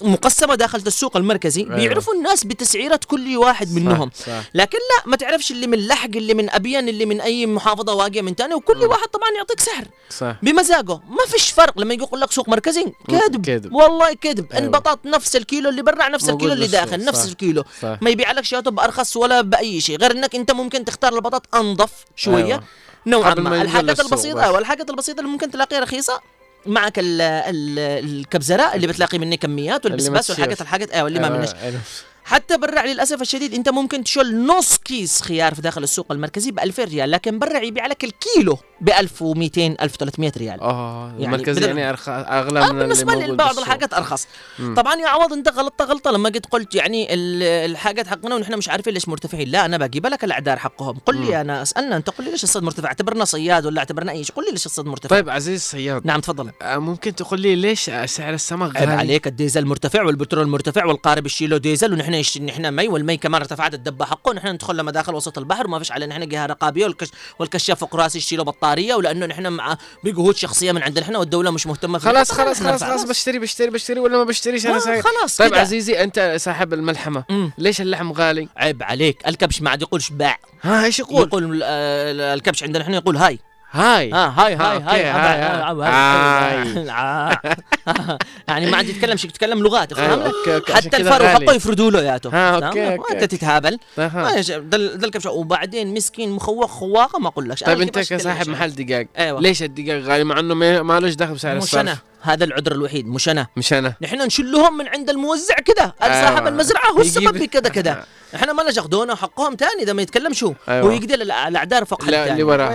مقسمة 0.00 0.54
داخل 0.54 0.78
السوق 0.86 1.16
المركزي 1.16 1.60
أيوة. 1.62 1.76
بيعرفوا 1.76 2.14
الناس 2.14 2.44
بتسعيرة 2.44 3.00
كل 3.06 3.36
واحد 3.36 3.72
منهم 3.72 4.10
صح. 4.26 4.42
لكن 4.54 4.78
لا 4.78 5.10
ما 5.10 5.16
تعرفش 5.16 5.50
اللي 5.50 5.66
من 5.66 5.86
لحق 5.86 6.10
اللي 6.16 6.34
من 6.34 6.50
أبيان 6.50 6.88
اللي 6.88 7.06
من 7.06 7.20
أي 7.20 7.46
محافظة 7.46 7.94
واقية 7.94 8.22
من 8.22 8.36
تاني 8.36 8.54
وكل 8.54 8.84
واحد 8.84 9.08
طبعا 9.08 9.30
يعطيك 9.36 9.60
سعر 9.60 9.84
صح 10.10 10.36
بمزاجه 10.42 10.94
ما 10.94 11.24
فيش 11.28 11.50
فرق 11.50 11.78
لما 11.80 11.94
يقول 11.94 12.20
لك 12.20 12.32
سوق 12.32 12.48
مركزي 12.48 12.84
كذب 13.08 13.46
كذب. 13.46 13.72
والله 13.72 14.12
كذب 14.12 14.52
أيوة. 14.52 14.64
البطاط 14.64 15.06
نفس 15.06 15.36
الكيلو 15.36 15.68
اللي 15.70 15.82
برا 15.82 16.08
نفس 16.08 16.28
الكيلو 16.28 16.52
اللي 16.52 16.66
داخل 16.66 17.00
صح. 17.00 17.08
نفس 17.08 17.28
الكيلو 17.28 17.64
صح. 17.82 17.98
ما 18.00 18.10
يبيع 18.10 18.32
لك 18.32 18.44
شياته 18.44 18.70
بارخص 18.70 19.16
ولا 19.16 19.40
بأي 19.40 19.80
شيء 19.80 19.98
غير 19.98 20.10
إنك 20.10 20.34
أنت 20.34 20.52
ممكن 20.52 20.84
تختار 20.84 21.14
البطاط 21.14 21.54
أنظف 21.54 21.90
شوية 22.16 22.44
أيوة. 22.44 22.62
نوعا 23.06 23.34
ما 23.34 23.62
الحاجات 23.62 24.00
البسيطة 24.00 24.48
بس. 24.48 24.54
والحاجات 24.54 24.90
البسيطة 24.90 25.18
اللي 25.20 25.30
ممكن 25.30 25.50
تلاقيها 25.50 25.80
رخيصة 25.80 26.20
معك 26.66 26.98
ال 26.98 27.20
ال 27.20 27.78
الكبزراء 27.78 28.76
اللي 28.76 28.86
بتلاقي 28.86 29.18
منه 29.18 29.36
كميات 29.36 29.86
والبسباس. 29.86 30.30
والحاجات 30.30 30.60
الحاجات 30.60 30.90
أيوه 30.90 31.08
اللي 31.08 31.18
ما 31.18 31.26
أيوة، 31.26 31.38
منش 31.38 31.54
أيوة. 31.54 31.80
حتى 32.24 32.56
برع 32.56 32.84
للأسف 32.84 33.22
الشديد 33.22 33.54
أنت 33.54 33.68
ممكن 33.68 34.04
تشيل 34.04 34.46
نص 34.46 34.76
كيس 34.76 35.22
خيار 35.22 35.54
في 35.54 35.62
داخل 35.62 35.82
السوق 35.82 36.12
المركزي 36.12 36.50
ب 36.50 36.58
2000 36.60 36.84
ريال 36.84 37.10
لكن 37.10 37.38
برع 37.38 37.62
يبيع 37.62 37.86
لك 37.86 38.04
الكيلو 38.04 38.58
ب 38.80 38.90
1200 38.90 39.66
1300 39.82 40.32
ريال. 40.36 40.60
آه 40.60 41.08
يعني 41.18 41.24
المركزي 41.24 41.66
يعني 41.66 41.90
أرخ... 41.90 42.08
أغلى 42.08 42.60
آه 42.60 42.72
من 42.72 42.78
بالنسبة 42.78 43.14
لبعض. 43.14 43.58
الحاجات 43.58 43.94
أرخص. 43.94 44.26
مم. 44.58 44.74
طبعا 44.74 44.94
يا 44.94 45.08
عوض 45.08 45.32
أنت 45.32 45.48
غلطت 45.48 45.82
غلطة. 45.82 46.10
لما 46.10 46.28
قد 46.28 46.46
قلت 46.50 46.74
يعني 46.74 47.14
ال- 47.14 47.42
الحاجات 47.70 48.06
حقنا 48.06 48.34
ونحن 48.34 48.54
مش 48.58 48.68
عارفين 48.68 48.94
ليش 48.94 49.08
مرتفعين. 49.08 49.48
لا 49.48 49.64
أنا 49.64 49.76
بجيب 49.78 50.06
لك 50.06 50.24
الأعذار 50.24 50.58
حقهم. 50.58 50.98
قل 51.06 51.16
لي 51.20 51.40
أنا 51.40 51.62
أسألنا. 51.62 51.96
أنت 51.96 52.10
قل 52.10 52.24
لي 52.24 52.30
ليش 52.30 52.44
الصيد 52.44 52.62
مرتفع؟ 52.62 52.88
اعتبرنا 52.88 53.24
صياد 53.24 53.66
ولا 53.66 53.78
اعتبرنا 53.78 54.12
أي 54.12 54.24
شيء؟ 54.24 54.36
قل 54.36 54.44
لي 54.44 54.50
ليش 54.50 54.66
الصيد 54.66 54.86
مرتفع. 54.86 55.16
طيب 55.16 55.30
عزيز 55.30 55.60
الصياد. 55.60 56.06
نعم 56.06 56.20
تفضل. 56.20 56.50
آه، 56.62 56.78
ممكن 56.78 57.14
تقول 57.14 57.40
لي 57.40 57.54
ليش 57.54 57.90
سعر 58.04 58.34
السمك 58.34 58.76
غالي؟ 58.76 58.92
عليك 58.92 59.26
الديزل 59.26 59.66
مرتفع 59.66 60.02
والبترول 60.02 60.48
مرتفع 60.48 60.84
والقارب 60.84 61.26
يشيله 61.26 61.56
ديزل 61.58 61.92
ونحن 61.92 62.11
يش... 62.14 62.38
نحن 62.38 62.70
مي 62.74 62.88
والمي 62.88 63.16
كمان 63.16 63.40
ارتفعت 63.42 63.74
الدبة 63.74 64.04
حقه 64.04 64.30
ونحن 64.30 64.48
ندخل 64.48 64.76
لمداخل 64.76 65.14
وسط 65.14 65.38
البحر 65.38 65.66
وما 65.66 65.78
فيش 65.78 65.92
علينا 65.92 66.18
نحن 66.18 66.28
جهة 66.28 66.46
رقابية 66.46 66.84
والكش... 66.84 67.08
والكشاف 67.38 67.78
فوق 67.80 67.96
راسي 67.96 68.18
يشيله 68.18 68.44
بطارية 68.44 68.94
ولأنه 68.94 69.26
نحن 69.26 69.46
مع 69.46 69.78
بجهود 70.04 70.36
شخصية 70.36 70.72
من 70.72 70.82
عندنا 70.82 71.04
نحن 71.04 71.16
والدولة 71.16 71.50
مش 71.50 71.66
مهتمة 71.66 71.98
فيه. 71.98 72.08
خلاص 72.08 72.32
خلاص 72.32 72.62
نحن 72.62 72.68
خلاص. 72.68 72.84
خلاص 72.84 73.04
بشتري 73.04 73.38
بشتري 73.38 73.70
بشتري 73.70 74.00
ولا 74.00 74.16
ما 74.18 74.24
بشتريش 74.24 74.66
أنا 74.66 74.78
سايق 74.78 75.04
خلاص 75.04 75.36
طيب 75.36 75.50
كده. 75.50 75.60
عزيزي 75.60 76.02
أنت 76.02 76.34
صاحب 76.36 76.72
الملحمة 76.72 77.24
مم. 77.30 77.52
ليش 77.58 77.80
اللحم 77.80 78.12
غالي؟ 78.12 78.48
عيب 78.56 78.82
عليك 78.82 79.28
الكبش 79.28 79.62
ما 79.62 79.70
عاد 79.70 79.82
يقولش 79.82 80.10
باع 80.10 80.38
ها 80.62 80.84
إيش 80.84 80.98
يقول؟ 80.98 81.26
يقول 81.26 81.60
آه، 81.64 82.34
الكبش 82.34 82.62
عندنا 82.62 82.82
نحن 82.82 82.94
يقول 82.94 83.16
هاي 83.16 83.38
هاي. 83.72 84.12
آه 84.14 84.28
هاي 84.28 84.54
ها، 84.54 84.62
هاي 84.72 84.76
أوكي، 84.76 84.86
هاي 84.90 85.04
هاي، 85.04 85.42
هاي. 85.72 86.86
هاي 86.92 88.18
يعني 88.48 88.70
ما 88.70 88.76
عاد 88.76 88.88
يتكلم 88.88 89.16
شيء 89.16 89.30
يتكلم 89.30 89.62
لغات 89.62 89.92
عشان 89.92 90.32
حتى 90.70 90.96
الفرو. 90.96 91.28
حقه 91.28 91.52
يفردوا 91.52 91.90
له 91.90 92.02
ياته 92.02 92.30
أوكي. 92.36 92.96
وانت 92.98 93.24
تتهابل. 93.24 93.78
ده 93.96 94.76
ال- 94.76 94.98
ده 94.98 95.06
الكبش 95.06 95.26
وبعدين 95.26 95.94
مسكين 95.94 96.30
مخوق 96.30 96.66
خواقه 96.66 97.18
ما 97.18 97.28
أقول 97.28 97.48
لك. 97.48 97.64
طيب 97.64 97.80
أنت 97.80 97.98
كصاحب 97.98 98.48
محل 98.48 98.70
دقاق. 98.70 99.06
أيوة. 99.18 99.40
ليش 99.40 99.62
الدقاق 99.62 100.02
غالي؟ 100.02 100.24
مع 100.24 100.38
إنه 100.38 100.54
ما 100.82 101.00
لهش 101.00 101.14
دخل 101.14 101.34
بسعر 101.34 101.56
الصرف. 101.56 101.98
هذا 102.22 102.44
العذر 102.44 102.72
الوحيد 102.72 103.06
مش 103.08 103.28
أنا. 103.28 103.46
مش 103.56 103.72
أنا. 103.72 103.94
نحن 104.02 104.22
نشلهم 104.22 104.78
من 104.78 104.88
عند 104.88 105.10
الموزع 105.10 105.54
كده. 105.54 105.94
أيوة. 106.02 106.26
صاحب 106.28 106.46
المزرعة 106.46 106.90
هو 106.90 107.00
السبب 107.00 107.36
يجيب- 107.36 107.42
بكذا 107.50 107.68
كذا. 107.70 108.04
إحنا 108.34 108.52
ما 108.52 108.62
ياخذونه 108.62 109.14
حقهم 109.14 109.54
ثاني 109.56 109.84
ده 109.84 109.92
ما 109.94 110.02
يتكلم 110.02 110.32
شو؟ 110.32 110.52
أيوة. 110.68 110.86
هو 110.86 110.90
يقدر 110.90 111.16
الأع- 111.16 111.46
الأعذار 111.46 111.84
فوق 111.84 112.02
حد 112.02 112.10
لا 112.10 112.32
اللي 112.32 112.42
وراه 112.42 112.68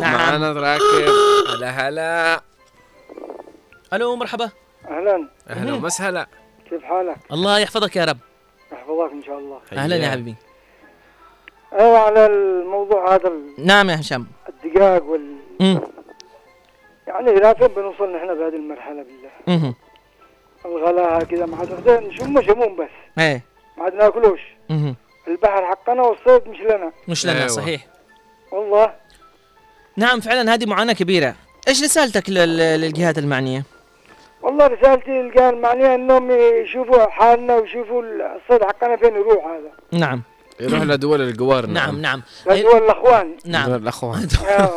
نعم. 0.00 0.12
معانا 0.14 0.52
راكب 0.52 1.08
هلا 1.54 1.70
هلا. 1.88 2.42
ألو 3.92 4.16
مرحبا. 4.16 4.50
أهلا. 4.88 5.28
أهلا 5.50 5.74
وسهلا 5.74 6.26
كيف 6.70 6.82
حالك؟ 6.82 7.16
الله 7.32 7.58
يحفظك 7.58 7.96
يا 7.96 8.04
رب. 8.04 8.18
يحفظك 8.72 9.12
إن 9.12 9.22
شاء 9.26 9.38
الله. 9.38 9.60
أهلا 9.72 9.96
يا 9.96 10.10
حبيبي. 10.10 10.34
أيوه 11.72 11.98
على 11.98 12.26
الموضوع 12.26 13.14
هذا 13.14 13.32
نعم 13.58 13.90
يا 13.90 14.00
هشام. 14.00 14.26
الدقاق 14.64 15.04
وال 15.04 15.36
مم. 15.60 15.80
يعني 17.12 17.32
لا 17.40 17.52
فين 17.54 17.68
بنوصل 17.68 18.16
نحن 18.16 18.26
بهذه 18.34 18.56
المرحلة 18.56 19.02
بالله. 19.02 19.30
مهم. 19.46 19.74
الغلاء 20.64 21.24
كذا 21.24 21.46
ما 21.46 21.56
عاد 21.56 21.70
واخدين 21.72 22.08
نشم 22.08 22.42
شموم 22.42 22.76
بس. 22.76 22.88
إيه. 23.18 23.42
ما 23.78 23.84
عاد 23.84 23.94
ناكلوش. 23.94 24.40
مهم. 24.70 24.96
البحر 25.28 25.66
حقنا 25.66 26.02
والصيد 26.02 26.48
مش 26.48 26.60
لنا. 26.60 26.92
مش 27.08 27.26
لنا 27.26 27.36
أيوة. 27.38 27.46
صحيح. 27.48 27.86
والله. 28.52 28.92
نعم 29.96 30.20
فعلا 30.20 30.54
هذه 30.54 30.66
معاناة 30.66 30.92
كبيرة. 30.92 31.34
إيش 31.68 31.82
رسالتك 31.82 32.30
لل- 32.30 32.80
للجهات 32.80 33.18
المعنية؟ 33.18 33.62
والله 34.42 34.66
رسالتي 34.66 35.20
القان 35.20 35.60
معناها 35.60 35.94
إنهم 35.94 36.30
يشوفوا 36.30 37.06
حالنا 37.06 37.56
ويشوفوا 37.56 38.02
الصيد 38.02 38.64
حقنا 38.64 38.96
فين 38.96 39.14
يروح 39.16 39.44
هذا. 39.46 39.98
نعم. 40.00 40.22
يروح 40.60 40.82
لدول 40.90 41.22
الجوار 41.22 41.66
نعم. 41.66 42.00
نعم 42.00 42.22
دول 42.46 42.56
الأخوان. 42.56 43.36
نعم. 43.44 43.68
دول 43.68 43.82
الأخوان. 43.82 44.28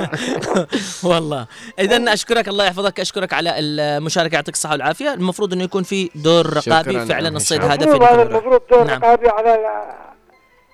والله. 1.04 1.48
اذا 1.80 2.14
أشكرك 2.14 2.48
الله 2.48 2.66
يحفظك. 2.66 3.00
أشكرك 3.00 3.34
على 3.34 3.60
المشاركة 3.60 4.36
يعطيك 4.36 4.56
الصحة 4.56 4.72
والعافية. 4.72 5.14
المفروض 5.14 5.54
إنه 5.54 5.64
يكون 5.64 5.84
في 5.84 6.10
دور 6.16 6.54
رقابي. 6.54 7.06
فعلا 7.06 7.30
يا 7.30 7.36
الصيد. 7.36 7.64
هذا 7.64 7.84
يروح. 7.84 8.12
المفروض 8.12 8.62
دور 8.72 8.84
نعم. 8.84 9.02
رقابي 9.02 9.28
على 9.30 9.84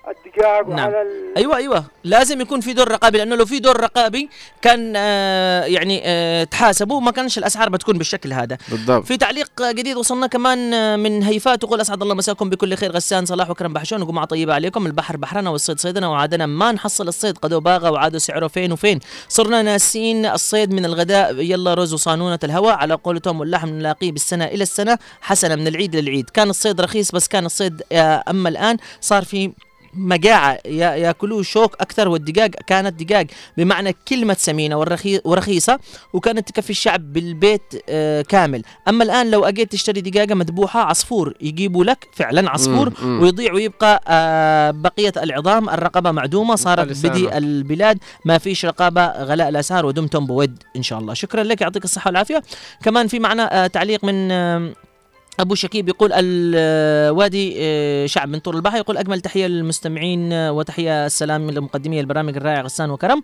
ال- 0.08 0.14
الدقاق 0.26 0.68
نعم. 0.68 0.78
وعلى 0.92 1.02
ال... 1.02 1.36
أيوه 1.36 1.56
أيوه. 1.56 1.84
لازم 2.04 2.40
يكون 2.40 2.60
في 2.60 2.72
دور 2.72 2.88
رقابي 2.88 3.18
لأنه 3.18 3.36
لو 3.36 3.46
في 3.46 3.58
دور 3.58 3.80
رقابي 3.80 4.28
كان 4.62 4.92
آه 4.96 5.64
يعني 5.64 6.02
آه 6.04 6.44
تحاسبوا 6.44 7.00
ما 7.00 7.10
كانش 7.10 7.38
الأسعار 7.38 7.68
بتكون 7.68 7.98
بالشكل 7.98 8.32
هذا. 8.32 8.58
بالضبط. 8.68 9.04
في 9.06 9.16
تعليق 9.16 9.48
جديد 9.70 9.96
وصلنا 9.96 10.26
كمان 10.26 10.74
آه، 10.74 10.96
من 10.96 11.22
هيفاء 11.22 11.56
تقول 11.56 11.80
أسعد 11.80 12.02
الله 12.02 12.14
مساكم 12.14 12.50
بكل 12.50 12.74
خير 12.74 12.92
غسان 12.92 13.26
صلاح 13.26 13.50
وكرم 13.50 13.72
بحشون 13.72 14.02
وجمعه 14.02 14.24
طيبة 14.24 14.54
عليكم. 14.54 14.86
البحر 14.86 15.16
بحرنا 15.16 15.50
والصيد 15.50 15.80
صيدنا 15.80 16.08
وعادنا 16.08 16.46
ما 16.46 16.72
نحصل 16.72 17.08
الصيد. 17.08 17.38
قد 17.38 17.54
باغى 17.54 17.88
وعادوا 17.88 18.18
سعره 18.18 18.46
فين 18.46 18.72
وفين. 18.72 18.98
صرنا 19.28 19.62
ناسين 19.62 20.26
الصيد 20.26 20.72
من 20.74 20.84
الغداء. 20.84 21.34
يلا 21.40 21.74
رز 21.74 21.92
وصانونة 21.94 22.38
الهواء 22.44 22.74
على 22.74 22.94
قولتهم 22.94 23.40
واللحم 23.40 23.68
نلاقيه 23.68 24.12
بالسنة 24.12 24.44
إلى 24.44 24.62
السنة 24.62 24.98
حسنا 25.20 25.56
من 25.56 25.66
العيد 25.66 25.96
للعيد. 25.96 26.30
كان 26.30 26.50
الصيد 26.50 26.80
رخيص 26.80 27.12
بس 27.12 27.28
كان 27.28 27.46
الصيد 27.46 27.82
آه، 27.92 28.22
أما 28.30 28.48
الآن 28.48 28.76
صار 29.00 29.24
في 29.24 29.52
مجاعة 29.94 30.58
ياكلوه 30.66 31.42
شوك 31.42 31.74
أكثر 31.80 32.08
والدجاج 32.08 32.54
كانت 32.66 33.00
دجاج 33.00 33.30
بمعنى 33.56 33.96
كلمة 34.08 34.36
سمينة 34.38 34.78
ورخيصة 35.24 35.78
وكانت 36.12 36.48
تكفي 36.48 36.70
الشعب 36.70 37.12
بالبيت 37.12 37.62
آه، 37.88 38.22
كامل 38.22 38.62
أما 38.88 39.04
الآن 39.04 39.30
لو 39.30 39.44
أجيت 39.44 39.72
تشتري 39.72 40.00
دجاجة 40.00 40.34
مذبوحة 40.34 40.80
عصفور 40.80 41.34
يجيبوا 41.40 41.84
لك 41.84 42.08
فعلا 42.14 42.50
عصفور. 42.50 42.92
ويضيع 43.22 43.52
ويبقى 43.52 44.02
آه، 44.08 44.70
بقية 44.70 45.12
العظام 45.16 45.68
الرقبة 45.70 46.10
معدومة 46.10 46.56
صارت. 46.56 46.86
بدي 47.06 47.38
البلاد 47.38 47.98
ما 48.24 48.38
فيش 48.38 48.64
رقابة 48.64 49.06
غلاء 49.06 49.48
الأسعار 49.48 49.86
ودمتم 49.86 50.26
بود 50.26 50.58
إن 50.76 50.82
شاء 50.82 50.98
الله 50.98 51.14
شكرا 51.14 51.42
لك 51.42 51.60
يعطيك 51.60 51.84
الصحة 51.84 52.08
والعافية 52.08 52.42
كمان 52.84 53.08
في 53.08 53.18
معنا 53.18 53.64
آه، 53.64 53.66
تعليق 53.66 54.04
من 54.04 54.28
أبو 55.40 55.54
شكيب 55.54 55.88
يقول 55.88 56.10
الوادي 56.12 57.54
آه، 57.58 58.06
شعب 58.06 58.28
من 58.28 58.38
طور 58.38 58.56
البحر 58.56 58.76
يقول 58.76 58.96
أجمل 58.96 59.20
تحية 59.20 59.46
للمستمعين 59.46 60.32
آه، 60.32 60.52
وتحية 60.52 61.06
السلام 61.06 61.50
لمقدمي 61.50 62.00
البرامج 62.00 62.36
الرائع 62.36 62.60
غسان 62.60 62.90
وكرم. 62.90 63.22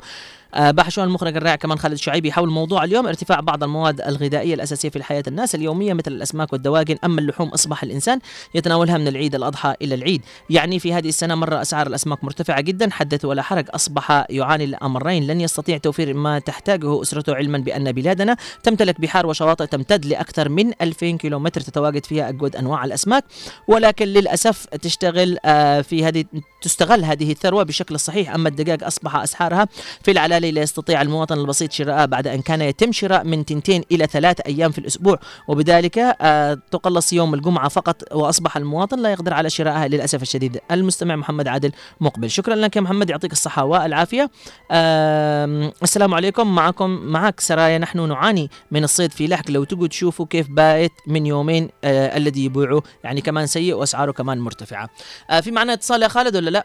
آه، 0.55 0.71
بحشون 0.71 1.05
المخرج 1.05 1.37
الرائع 1.37 1.57
كمان 1.57 1.79
خالد 1.79 1.97
شعيبي 1.97 2.33
حول 2.33 2.49
موضوع 2.49 2.85
اليوم 2.85 3.07
ارتفاع 3.07 3.41
بعض 3.41 3.63
المواد 3.63 4.01
الغذائية 4.01 4.55
الأساسية 4.55 4.89
في 4.89 4.97
الحياة 4.97 5.23
الناس 5.29 5.55
اليومية 5.55 5.93
مثل 5.93 6.13
الأسماك 6.13 6.53
والدواجن 6.53 6.97
أما 7.05 7.21
اللحوم 7.21 7.49
أصبح 7.49 7.83
الإنسان 7.83 8.19
يتناولها 8.55 8.99
من 8.99 9.09
العيد 9.09 9.35
الأضحى 9.35 9.75
إلى 9.83 9.95
العيد. 9.95 10.23
يعني 10.51 10.79
في 10.79 10.93
هذه 10.93 11.09
السنة 11.09 11.35
مره 11.35 11.61
أسعار 11.63 11.87
الأسماك 11.87 12.25
مرتفعة 12.25 12.61
جدا 12.61 12.91
حدث 12.91 13.25
ولا 13.25 13.43
حرج 13.43 13.67
أصبح 13.71 14.27
يعاني 14.31 14.65
الأمرين. 14.65 15.27
لن 15.27 15.41
يستطيع 15.41 15.79
توفير 15.79 16.15
ما 16.15 16.39
تحتاجه 16.39 17.03
أسرته 17.03 17.35
علما 17.35 17.59
بأن 17.59 17.93
بلادنا 17.93 18.37
تمتلك 18.63 19.01
بحار 19.01 19.27
وشواطئ 19.27 19.67
تمتد 19.67 20.07
لأكثر 20.07 20.49
من 20.49 20.73
2000 20.81 21.17
كيلومتر 21.17 21.61
تتواجد 21.61 21.98
فيها 22.07 22.29
أجود 22.29 22.57
أنواع 22.57 22.85
الأسماك 22.85 23.25
ولكن 23.69 24.05
للأسف 24.07 24.67
تشتغل 24.67 25.39
آه، 25.45 25.81
في 25.81 26.05
هذه 26.05 26.25
تستغل 26.63 27.05
هذه 27.05 27.33
الثروة 27.33 27.63
بشكل 27.63 28.01
صحيح. 28.01 28.35
أما 28.35 28.49
الدجاج 28.49 28.83
أصبح 28.85 29.17
اسعارها 29.17 29.69
في 30.03 30.11
العلالي 30.11 30.51
لا 30.51 30.63
يستطيع 30.63 31.03
المواطن 31.03 31.39
البسيط 31.39 31.73
شراءها 31.73 32.07
بعد 32.07 32.27
أن 32.27 32.43
كان 32.43 32.63
يتم 32.63 32.93
شراء 32.93 33.25
من 33.25 33.45
تنتين 33.45 33.85
إلى 33.93 34.07
ثلاث 34.07 34.41
أيام 34.47 34.71
في 34.71 34.79
الأسبوع. 34.79 35.19
وبذلك 35.49 35.99
آه، 36.21 36.59
تقلص 36.71 37.13
يوم 37.13 37.35
الجمعة 37.35 37.69
فقط 37.69 38.03
وأصبح 38.13 38.57
المواطن 38.57 38.99
لا 38.99 39.13
يقدر 39.13 39.35
على 39.35 39.51
شرائها 39.51 39.89
للأسف 39.89 40.23
الشديد. 40.23 40.61
المستمع 40.71 41.17
محمد 41.17 41.49
عادل 41.49 41.73
مقبل. 42.01 42.31
شكرا 42.31 42.55
لك 42.55 42.77
يا 42.77 42.81
محمد 42.81 43.11
يعطيك 43.11 43.33
الصحة 43.33 43.65
والعافية. 43.65 44.31
آم، 44.71 45.73
السلام 45.83 46.15
عليكم. 46.15 46.55
معكم 46.55 46.91
معك 46.91 47.41
سرايا. 47.41 47.79
نحن 47.79 48.09
نعاني 48.09 48.51
من 48.71 48.85
الصيد 48.85 49.13
في 49.13 49.27
لحق. 49.27 49.51
لو 49.51 49.65
تجوا 49.65 49.87
تشوفوا 49.87 50.27
كيف 50.27 50.49
بايت 50.51 50.93
من 51.07 51.27
يومين 51.27 51.69
آه 51.85 51.88
الذي 51.91 52.45
يبيعه 52.45 52.83
يعني 53.05 53.21
كمان 53.21 53.47
سيء 53.47 53.75
وأسعاره 53.75 54.13
كمان 54.13 54.39
مرتفعة. 54.39 54.91
آه 55.31 55.41
في 55.41 55.51
معنا 55.51 55.73
اتصال 55.73 56.03
يا 56.03 56.09
خالد 56.09 56.37
ولا 56.37 56.51
لا؟ 56.51 56.65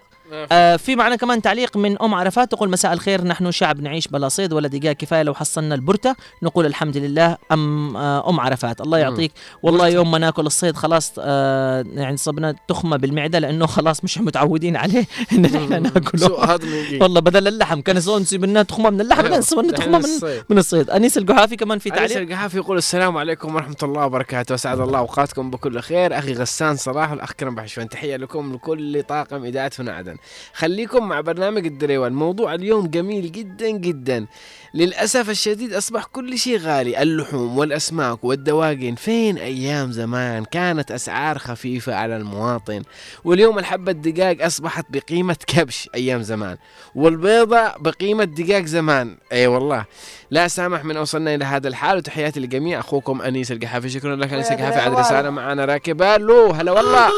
آه 0.51 0.75
في 0.75 0.95
معنا 0.95 1.15
كمان 1.15 1.41
تعليق 1.41 1.77
من 1.77 2.01
أم 2.01 2.13
عرفات 2.13 2.51
تقول 2.51 2.69
مساء 2.69 2.93
الخير 2.93 3.23
نحن 3.23 3.51
شعب 3.51 3.81
نعيش 3.81 4.07
بلا 4.07 4.29
صيد 4.29 4.53
ولا 4.53 4.67
دقاق 4.67 4.91
كفاية 4.95 5.23
لو 5.23 5.33
حصلنا 5.33 5.75
البرتة. 5.75 6.15
نقول 6.43 6.65
الحمد 6.65 6.97
لله. 6.97 7.37
أم 7.51 7.97
آه 7.97 8.29
أم 8.29 8.39
عرفات 8.39 8.81
الله 8.81 8.97
مم. 8.97 9.03
يعطيك. 9.03 9.31
والله 9.63 9.87
يوم 9.87 10.11
ما 10.11 10.17
ناكل 10.17 10.45
الصيد 10.45 10.75
خلاص 10.75 11.13
آه 11.19 11.85
يعني 11.93 12.17
صبنا 12.17 12.55
تخمة 12.67 12.97
بالمعدة 12.97 13.39
لأنه 13.39 13.65
خلاص 13.65 14.03
مش 14.03 14.17
متعودين 14.17 14.75
عليه 14.77 15.05
إن 15.33 15.41
نحن 15.41 15.83
ناكله. 15.83 16.27
سوء 16.27 16.45
هضم 16.45 16.67
يجي. 16.67 16.97
والله 17.01 17.21
بدل 17.21 17.47
اللحم 17.47 17.81
كان 17.81 17.95
نسيب 17.95 18.45
لنا 18.45 18.63
تخمة 18.63 18.89
من 18.89 19.01
اللحم. 19.01 19.25
لنا 19.27 19.39
دحين 19.39 19.73
تخمة 19.73 19.97
من 19.97 20.03
الصيد. 20.05 20.43
من 20.49 20.57
الصيد. 20.57 20.89
أنيس 20.89 21.17
القحافي 21.17 21.55
كمان 21.55 21.79
في 21.79 21.89
تعليق. 21.89 22.17
القحافي 22.17 22.57
يقول 22.57 22.77
السلام 22.77 23.17
عليكم 23.17 23.55
ورحمة 23.55 23.75
الله 23.83 24.05
وبركاته. 24.05 24.55
أسعد 24.55 24.79
الله 24.79 24.99
أوقاتكم 24.99 25.51
بكل 25.51 25.79
خير. 25.79 26.17
أخي 26.17 26.33
غسان 26.33 26.75
صلاح 26.75 27.11
والأخ 27.11 27.31
كرم 27.31 27.55
بحشوان 27.55 27.89
تحية 27.89 28.15
لكم 28.15 28.53
لكل 28.53 29.03
طاقم 29.03 29.45
إذاعة 29.45 29.71
هنا 29.79 29.91
عدن. 29.93 30.12
خليكم 30.53 31.09
مع 31.09 31.21
برنامج 31.21 31.65
الدريوان. 31.65 32.13
موضوع 32.13 32.53
اليوم 32.53 32.87
جميل 32.87 33.31
جدا 33.31 33.69
جدا. 33.69 34.25
للأسف 34.73 35.29
الشديد 35.29 35.73
أصبح 35.73 36.05
كل 36.05 36.37
شيء 36.37 36.57
غالي. 36.57 37.01
اللحوم 37.01 37.57
والأسماك 37.57 38.23
والدواجن. 38.23 38.95
فين 38.95 39.37
أيام 39.37 39.91
زمان؟ 39.91 40.45
كانت 40.45 40.91
أسعار 40.91 41.37
خفيفة 41.37 41.95
على 41.95 42.17
المواطن. 42.17 42.83
واليوم 43.23 43.59
الحبة 43.59 43.91
دقاق 43.91 44.45
أصبحت 44.45 44.85
بقيمة 44.89 45.37
كبش 45.47 45.89
أيام 45.95 46.21
زمان. 46.21 46.57
والبيضة 46.95 47.71
بقيمة 47.77 48.23
دقاق 48.23 48.65
زمان. 48.65 49.17
أي 49.31 49.47
والله. 49.47 49.85
لا 50.31 50.47
سامح 50.47 50.83
من 50.83 50.97
أوصلنا 50.97 51.35
إلى 51.35 51.45
هذا 51.45 51.67
الحال. 51.67 51.97
وتحياتي 51.97 52.39
للجميع 52.39 52.79
أخوكم 52.79 53.21
أنيس 53.21 53.51
القحافي 53.51 53.89
شكرا 53.89 54.15
لك 54.15 54.33
أنيس 54.33 54.51
القحافي 54.51 54.79
على 54.79 54.95
رسالة 54.99 55.29
معنا 55.29 55.65
راكب 55.65 56.01
ألو 56.01 56.51
هلا 56.51 56.71
والله. 56.71 57.09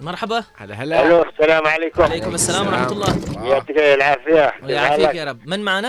مرحبا. 0.00 0.44
هلا 0.56 0.74
هلا. 0.74 1.06
ألو 1.06 1.22
السلام 1.22 1.66
عليكم. 1.66 2.02
عليكم 2.02 2.34
السلام 2.34 2.66
ورحمة 2.66 2.92
الله. 2.92 3.18
يعطيك 3.48 3.76
العافية. 3.78 4.52
ويعافيك 4.64 5.14
يا 5.14 5.24
رب. 5.24 5.38
من 5.46 5.60
معنا؟ 5.62 5.88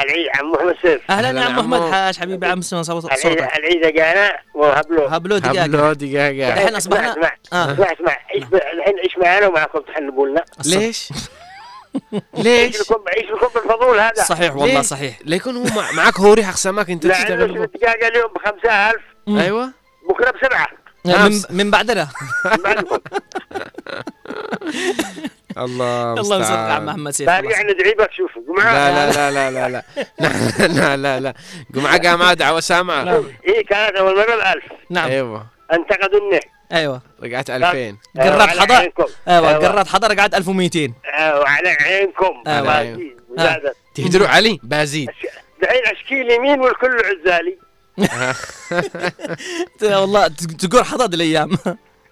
العيد 0.00 0.26
عم 0.34 0.50
محمد 0.52 0.74
سيف. 0.82 1.10
أهلا 1.10 1.40
يا 1.40 1.44
عم 1.46 1.52
محمد. 1.52 1.92
حاج 1.92 2.18
حبيبي 2.18 2.46
عم 2.46 2.58
اسمع 2.58 2.82
صوت 2.82 3.04
العيد 3.04 3.20
صوتك. 3.22 3.56
العيد 3.58 3.94
جانا 3.94 4.32
وهبلو. 4.54 5.06
هبلو 5.06 5.38
دقاقه 5.38 5.62
هبلو 5.62 5.92
دقاقة 5.92 6.52
الحين 6.52 6.76
اصبحنا 6.76 7.12
اسمع 7.12 7.32
آه. 7.52 7.72
اسمع 7.72 7.92
اسمع. 7.92 8.16
إيش 8.34 8.44
ب- 8.44 8.54
الحين 8.54 8.98
إيش 9.04 9.18
معانا 9.18 9.46
ومعكم 9.46 9.78
تحلبوا 9.80 10.28
لنا 10.28 10.44
ليش؟ 10.66 11.08
إيش 12.46 12.80
لكم 12.80 13.04
إيش 13.16 13.26
لكم 13.30 13.48
بالفضول 13.54 14.00
هذا. 14.00 14.22
صحيح 14.24 14.56
والله؟ 14.56 14.82
صحيح. 14.82 15.18
ليكون 15.24 15.56
هو 15.56 15.64
مع- 15.64 15.92
معك 15.92 16.20
هو 16.20 16.32
ريحك 16.34 16.56
سماك 16.56 16.88
لأنه 16.88 17.00
تشتغل 17.00 17.42
الدقاقه 17.62 18.08
اليوم 18.08 18.32
ب 18.32 18.38
5000 18.38 18.96
أيوه. 19.28 19.72
بكرة 20.10 20.30
بسبعة. 20.30 20.66
من, 21.04 21.42
من 21.50 21.70
بعدنا. 21.70 22.08
الله 25.58 26.12
الله 26.12 26.36
يا 26.38 26.44
عم 26.44 26.48
المستعان. 26.48 26.84
محمد 26.86 27.10
سيف 27.12 27.28
يعني 27.28 27.72
ندعيبك 27.72 28.12
شوفوا 28.12 28.42
قمعة 28.48 28.72
لا 28.72 29.10
لا 29.10 29.30
لا 29.30 29.50
لا 29.50 29.68
لا 29.68 29.82
لا. 30.20 30.66
لا 30.66 30.96
لا 30.96 31.20
لا 31.20 31.34
قمعة 31.74 31.98
قام 32.08 32.32
دعوة 32.32 32.60
سامعة. 32.60 33.24
إيه 33.46 33.66
كانت 33.66 33.96
أول 33.96 34.16
مرة 34.16 34.36
ب 34.36 34.56
1000 34.56 34.64
نعم. 34.90 35.10
أيوه. 35.10 35.46
انتقدوني 35.72 36.40
أيوه. 36.72 37.02
رجعت 37.22 37.50
2000 37.50 37.96
قرأت 38.16 38.48
على 38.48 38.60
حضر. 38.60 38.74
أيوه 39.28 39.48
أيوة. 39.48 39.68
قرأت 39.68 39.88
حضر 39.88 40.14
قعدت 40.14 40.34
1200 40.34 40.92
آه، 41.18 41.40
وعلى 41.40 41.68
عينكم. 41.68 42.42
أيوة. 42.46 42.62
بازيد 42.82 43.16
وزادت. 43.28 43.76
تهدروا 43.94 44.28
علي؟ 44.28 44.60
بازيد. 44.62 45.10
دحين 45.62 45.86
اشكيل 45.86 46.30
يمين 46.30 46.60
والكل 46.60 46.96
عزالي. 47.04 47.58
والله 49.82 50.28
تقول 50.28 50.84
حضر 50.84 51.04
الأيام. 51.14 51.50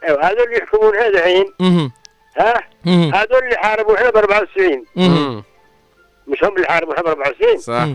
أيوه 0.05 0.31
هذول 0.31 0.41
اللي 0.43 0.57
يحكمونها 0.57 1.11
دحين 1.11 1.45
مهم. 1.61 1.93
ها. 2.39 2.55
هذول 2.87 3.45
اللي 3.45 3.57
حاربونا 3.57 4.11
ب 4.11 4.17
94 4.17 4.85
مهم. 4.97 5.43
مش 6.27 6.45
هم 6.45 6.57
اللي 6.57 6.67
حاربونا 6.67 7.03
ب 7.03 7.07
94 7.07 7.59
صح. 7.59 7.89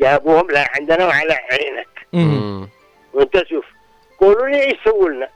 جابوهم 0.00 0.50
لا 0.50 0.68
عندنا 0.74 1.06
وعلى 1.06 1.32
عينك. 1.32 1.88
وانت 3.12 3.36
شوف 3.48 3.64
قولوا 4.20 4.46
لي 4.46 4.62
إيش 4.62 4.76
سووا 4.84 5.08
لنا. 5.08 5.28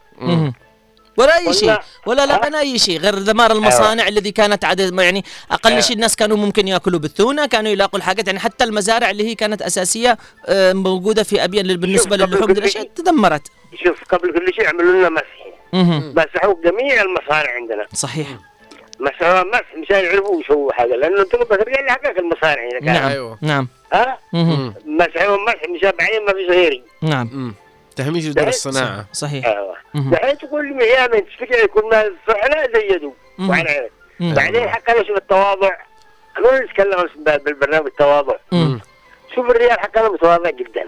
ولا 1.21 1.37
أي 1.37 1.53
شيء. 1.53 1.79
ولا- 2.07 2.27
لقنا 2.27 2.61
أي 2.61 2.79
شيء 2.79 2.99
غير 3.01 3.15
دمار 3.19 3.53
المصانع 3.53 4.09
الذي 4.09 4.31
كانت 4.33 4.65
عدد 4.65 4.99
يعني 4.99 5.25
أقل 5.51 5.71
أيوة. 5.71 5.81
شيء 5.81 5.97
الناس 5.97 6.17
كانوا 6.17 6.37
ممكن 6.37 6.69
يأكلوا 6.69 6.99
بالثونة 7.01 7.47
كانوا 7.47 7.71
يلاقوا 7.71 7.99
الحاجات. 7.99 8.27
يعني 8.27 8.39
حتى 8.39 8.65
المزارع 8.65 9.11
اللي 9.11 9.27
هي 9.29 9.35
كانت 9.35 9.63
أساسية 9.63 10.19
آه، 10.47 10.73
موجودة 10.73 11.23
في 11.23 11.45
ابين 11.45 11.77
بالنسبة 11.77 12.17
للحوم 12.17 12.51
الأشياء 12.51 12.89
تدمرت. 12.97 13.43
شوف 13.87 14.05
قبل 14.05 14.33
كل 14.33 14.55
شيء 14.55 14.69
عملوا 14.69 14.93
لنا 14.93 15.09
مسح. 15.09 15.41
مسحوا 16.17 16.55
جميع 16.65 17.03
المصانع 17.03 17.51
عندنا. 17.57 17.87
صحيح. 17.95 18.27
مسحوا 19.01 19.43
مسح 19.45 19.75
مشان 19.83 19.97
يعرفوا 20.05 20.41
يسووا 20.43 20.73
حاجة 20.73 20.97
لأنه 20.97 21.21
أنتم 21.23 21.39
بترجع 21.39 21.81
لي 21.81 21.91
حقك 21.91 22.19
المصانع 22.19 22.63
هنا 22.63 22.71
كانت. 22.81 22.85
نعم 22.85 23.09
أيوة. 23.11 23.39
نعم. 23.41 23.69
ها. 23.93 24.19
مسحوا 24.87 25.37
مسح 25.37 25.63
مشان 25.77 25.91
بعدين 25.99 26.25
ما 26.27 26.33
في 26.33 26.47
غيري 26.51 26.83
نعم. 27.03 27.55
تهميش 27.97 28.27
دور 28.27 28.49
الصناعة. 28.49 29.07
صحيح. 29.13 29.47
أيوه. 29.47 29.77
دحين 29.95 30.39
تقول 30.39 30.69
لي 30.79 30.87
يا 30.89 31.07
من 31.07 31.27
تفتكر 31.27 31.67
كنا 31.67 32.13
صحنا 32.29 32.67
زيدوا. 32.75 33.13
وعلى. 33.41 33.89
بعدين 34.21 34.69
حقنا 34.69 35.05
شوف 35.05 35.17
التواضع 35.17 35.71
أنا 36.39 36.61
نتكلم 36.65 37.09
بالبرنامج 37.45 37.87
التواضع. 37.87 38.35
شوف 39.35 39.51
الريال 39.51 39.81
حقنا 39.81 40.09
متواضع 40.09 40.51
جدا. 40.51 40.87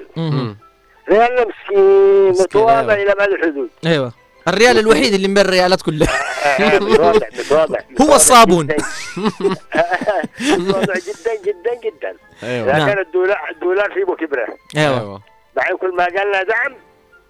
ريالنا 1.08 1.44
مسكين 1.46 2.28
متواضع 2.42 2.80
أيوة. 2.80 3.02
إلى 3.02 3.12
ابعد 3.12 3.28
الحدود. 3.28 3.68
أيوه. 3.86 4.12
الريال 4.48 4.78
الوحيد 4.78 5.14
اللي 5.14 5.28
من 5.28 5.38
الريالات 5.38 5.82
كلها. 5.82 6.08
آه، 6.08 6.46
آه، 6.46 6.78
متواضع 6.78 7.26
متواضع 7.38 7.78
هو 8.02 8.14
الصابون. 8.14 8.66
جداً. 8.66 8.76
متواضع 10.58 10.94
جدا 10.94 11.34
جدا 11.44 11.74
جدا. 11.84 12.16
أيوه. 12.42 12.78
نعم. 12.78 12.88
لكن 12.88 12.98
الدولار 12.98 13.38
الدولار 13.50 13.92
فيه 13.92 14.26
كبرة. 14.26 14.46
أيوه. 14.76 15.20
بعدين 15.56 15.76
كل 15.76 15.94
ما 15.96 16.04
قال 16.04 16.28
لنا 16.28 16.42
دعم 16.42 16.74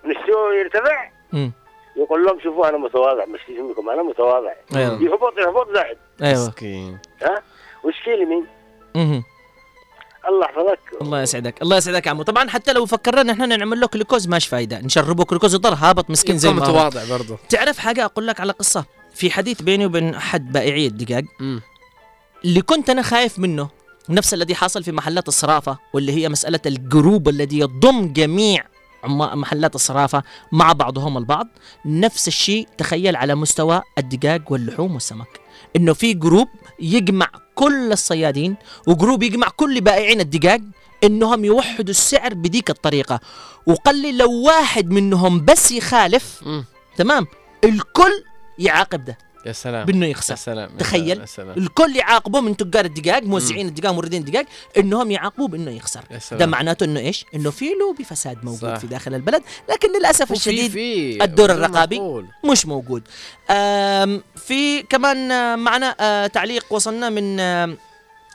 نشتوه 0.05 0.55
يرتفع. 0.55 1.09
يقول 1.97 2.24
لهم 2.24 2.40
شوفوا 2.43 2.68
أنا 2.68 2.78
متواضع 2.78 3.24
مش 3.24 3.40
منكم 3.49 3.90
أنا 3.90 4.03
متواضع. 4.03 4.53
أيوه. 4.74 5.03
يهبط 5.03 5.38
يهبط 5.38 5.74
زائد 5.74 5.97
أيوه. 6.22 6.49
مسكين. 6.49 6.99
ها؟ 7.22 7.43
وشكيلي 7.84 8.24
مين؟ 8.24 8.47
مهم. 8.95 9.24
الله 10.28 10.45
يحفظك. 10.47 11.03
الله 11.03 11.22
يسعدك 11.22 11.62
الله 11.62 11.76
يسعدك 11.76 12.07
يا 12.07 12.11
عمو. 12.11 12.22
طبعا 12.22 12.49
حتى 12.49 12.72
لو 12.72 12.86
فكرنا 12.86 13.32
إحنا 13.32 13.47
نعمل 13.47 13.80
له 13.80 13.88
جلوكوز 13.95 14.28
ماش 14.28 14.47
فايدة. 14.47 14.80
نشربه 14.80 15.24
جلوكوز 15.24 15.55
يضل 15.55 15.72
هابط 15.72 16.11
مسكين 16.11 16.38
زي 16.38 16.53
ما 16.53 16.66
هو. 16.66 16.70
متواضع 16.70 17.01
برضه. 17.11 17.38
تعرف 17.49 17.78
حاجة 17.78 18.05
أقول 18.05 18.26
لك 18.26 18.40
على 18.40 18.53
قصة؟ 18.53 18.84
في 19.14 19.30
حديث 19.30 19.62
بيني 19.62 19.86
وبين 19.86 20.14
أحد 20.14 20.53
بائعي 20.53 20.86
الدجاج 20.86 21.24
مم. 21.40 21.61
اللي 22.45 22.62
كنت 22.62 22.90
أنا 22.90 23.03
خايف 23.03 23.38
منه 23.38 23.68
نفس 24.09 24.34
الذي 24.34 24.55
حصل 24.55 24.82
في 24.82 24.93
محلات 24.93 25.28
الصرافة 25.28 25.78
واللي 25.93 26.12
هي 26.12 26.28
مسألة 26.28 26.61
ال 26.66 26.77
group 26.77 27.28
الذي 27.28 27.59
يضم 27.59 28.12
جميع 28.12 28.64
محلات 29.05 29.74
الصرافة 29.74 30.22
مع 30.53 30.72
بعضهم 30.72 31.18
البعض. 31.18 31.48
نفس 31.86 32.28
الشيء 32.28 32.68
تخيل 32.78 33.16
على 33.16 33.34
مستوى 33.34 33.82
الدجاج 33.98 34.42
واللحوم 34.50 34.94
والسمك. 34.94 35.40
إنه 35.76 35.92
في 35.92 36.14
group 36.14 36.49
يجمع 36.80 37.26
كل 37.55 37.92
الصيادين 37.92 38.57
و 38.87 38.93
group 38.93 39.22
يجمع 39.22 39.48
كل 39.57 39.80
بائعين 39.80 40.20
الدجاج 40.20 40.62
إنهم 41.05 41.44
يوحدوا 41.44 41.90
السعر 41.90 42.34
بديك 42.34 42.70
الطريقة. 42.70 43.20
وقال 43.66 44.18
لو 44.18 44.32
واحد 44.42 44.90
منهم 44.90 45.44
بس 45.44 45.72
يخالف 45.72 46.40
مم. 46.42 46.64
تمام؟ 46.96 47.26
الكل 47.64 48.24
يعاقب 48.59 49.05
ده. 49.05 49.18
يا 49.47 49.53
سلام 49.53 49.84
بأنه 49.84 50.07
يخسر. 50.07 50.32
يا 50.32 50.36
سلام 50.38 50.70
تخيل 50.78 51.20
يا 51.20 51.26
سلام. 51.26 51.59
الكل 51.59 51.97
يعاقبه 51.97 52.40
من 52.40 52.57
تجار 52.57 52.84
الدجاج 52.84 53.24
موزعين 53.24 53.68
الدجاج 53.68 53.93
موردين 53.95 54.20
الدجاج 54.20 54.47
إنهم 54.78 55.11
يعاقبوه 55.11 55.49
بأنه 55.49 55.70
يخسر. 55.70 56.01
يا 56.11 56.18
سلام. 56.18 56.38
ده 56.38 56.47
معناته 56.47 56.84
إنه 56.84 57.01
إيش؟ 57.01 57.24
إنه 57.34 57.51
في 57.51 57.64
لوبي 57.80 58.05
فساد 58.05 58.45
موجود 58.45 58.70
صح. 58.74 58.78
في 58.78 58.86
داخل 58.86 59.14
البلد 59.14 59.43
لكن 59.70 59.99
للأسف 59.99 60.22
وفي- 60.22 60.32
الشديد 60.32 60.70
في 60.70 61.24
الدور 61.24 61.51
الرقابي 61.53 61.97
مقبول. 62.01 62.26
مش 62.45 62.66
موجود. 62.66 63.03
في 64.36 64.82
كمان 64.88 65.32
آه، 65.32 65.57
معنا 65.57 65.97
آه، 66.01 66.26
تعليق 66.26 66.64
وصلنا 66.70 67.11
من 67.11 67.36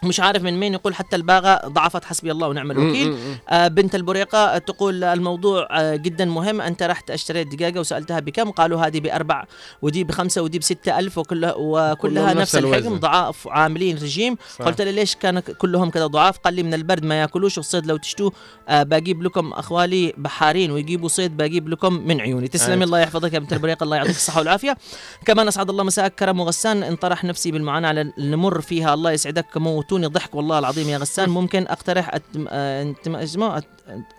مش 0.03 0.19
عارف 0.19 0.43
من 0.43 0.59
مين 0.59 0.73
يقول 0.73 0.95
حتى 0.95 1.15
الباغة 1.15 1.67
ضعفت 1.67 2.05
حسبي 2.05 2.31
الله 2.31 2.47
ونعم 2.47 2.71
الوكيل. 2.71 3.17
آه 3.49 3.67
بنت 3.67 3.95
البريقة 3.95 4.57
تقول 4.57 5.03
الموضوع 5.03 5.67
آه 5.71 5.95
جدا 5.95 6.25
مهم. 6.25 6.61
أنت 6.61 6.83
رحت 6.83 7.11
أشتريت 7.11 7.55
دقاقة 7.55 7.79
وسألتها 7.79 8.19
بكم؟ 8.19 8.51
قالوا 8.51 8.81
هذه 8.81 8.99
بأربع 8.99 9.43
ودي 9.81 10.03
بخمسة 10.03 10.41
ودي 10.41 10.59
بستة 10.59 10.99
ألف 10.99 11.17
وكلها 11.17 11.53
وكلها 11.57 12.33
نفس. 12.33 12.55
الحجم 12.55 12.99
ضعاف 12.99 13.47
عاملين 13.47 13.95
رجيم. 13.95 14.37
صح. 14.59 14.65
قلت 14.65 14.81
له 14.81 14.91
ليش 14.91 15.15
كان 15.15 15.39
كلهم 15.39 15.89
كذا 15.89 16.07
ضعاف؟ 16.07 16.37
قال 16.37 16.53
لي 16.53 16.63
من 16.63 16.73
البرد 16.73 17.05
ما 17.05 17.21
يأكلوش. 17.21 17.57
والصيد 17.57 17.85
لو 17.85 17.97
تشتوه 17.97 18.31
آه 18.69 18.83
بجيب 18.83 19.23
لكم 19.23 19.53
أخوالي 19.53 20.13
بحارين 20.17 20.71
ويجيبوا 20.71 21.09
صيد 21.09 21.37
بجيب 21.37 21.69
لكم 21.69 21.93
من 21.93 22.21
عيوني. 22.21 22.47
تسلمي. 22.47 22.83
الله 22.83 22.99
يحفظك 22.99 23.33
يا 23.33 23.39
بنت 23.39 23.53
البريقة. 23.53 23.83
الله 23.83 23.97
يعطيك 23.97 24.15
الصحة 24.15 24.39
والعافية. 24.39 24.77
كمان 25.25 25.47
أسعد 25.47 25.69
الله 25.69 25.83
مساءك 25.83 26.15
كرم 26.15 26.39
وغسان. 26.39 26.83
انطرح 26.83 27.23
نفسي 27.23 27.51
بالمعاناة 27.51 27.89
على 27.89 28.11
نمر 28.17 28.61
فيها. 28.61 28.93
الله 28.93 29.11
يسعدك 29.11 29.45
موتوني 29.87 30.07
ضحك 30.07 30.35
والله 30.35 30.59
العظيم 30.59 30.89
يا 30.89 30.97
غسان. 30.97 31.29
ممكن 31.29 31.67
أقترح 31.67 32.15
أتم... 32.15 32.47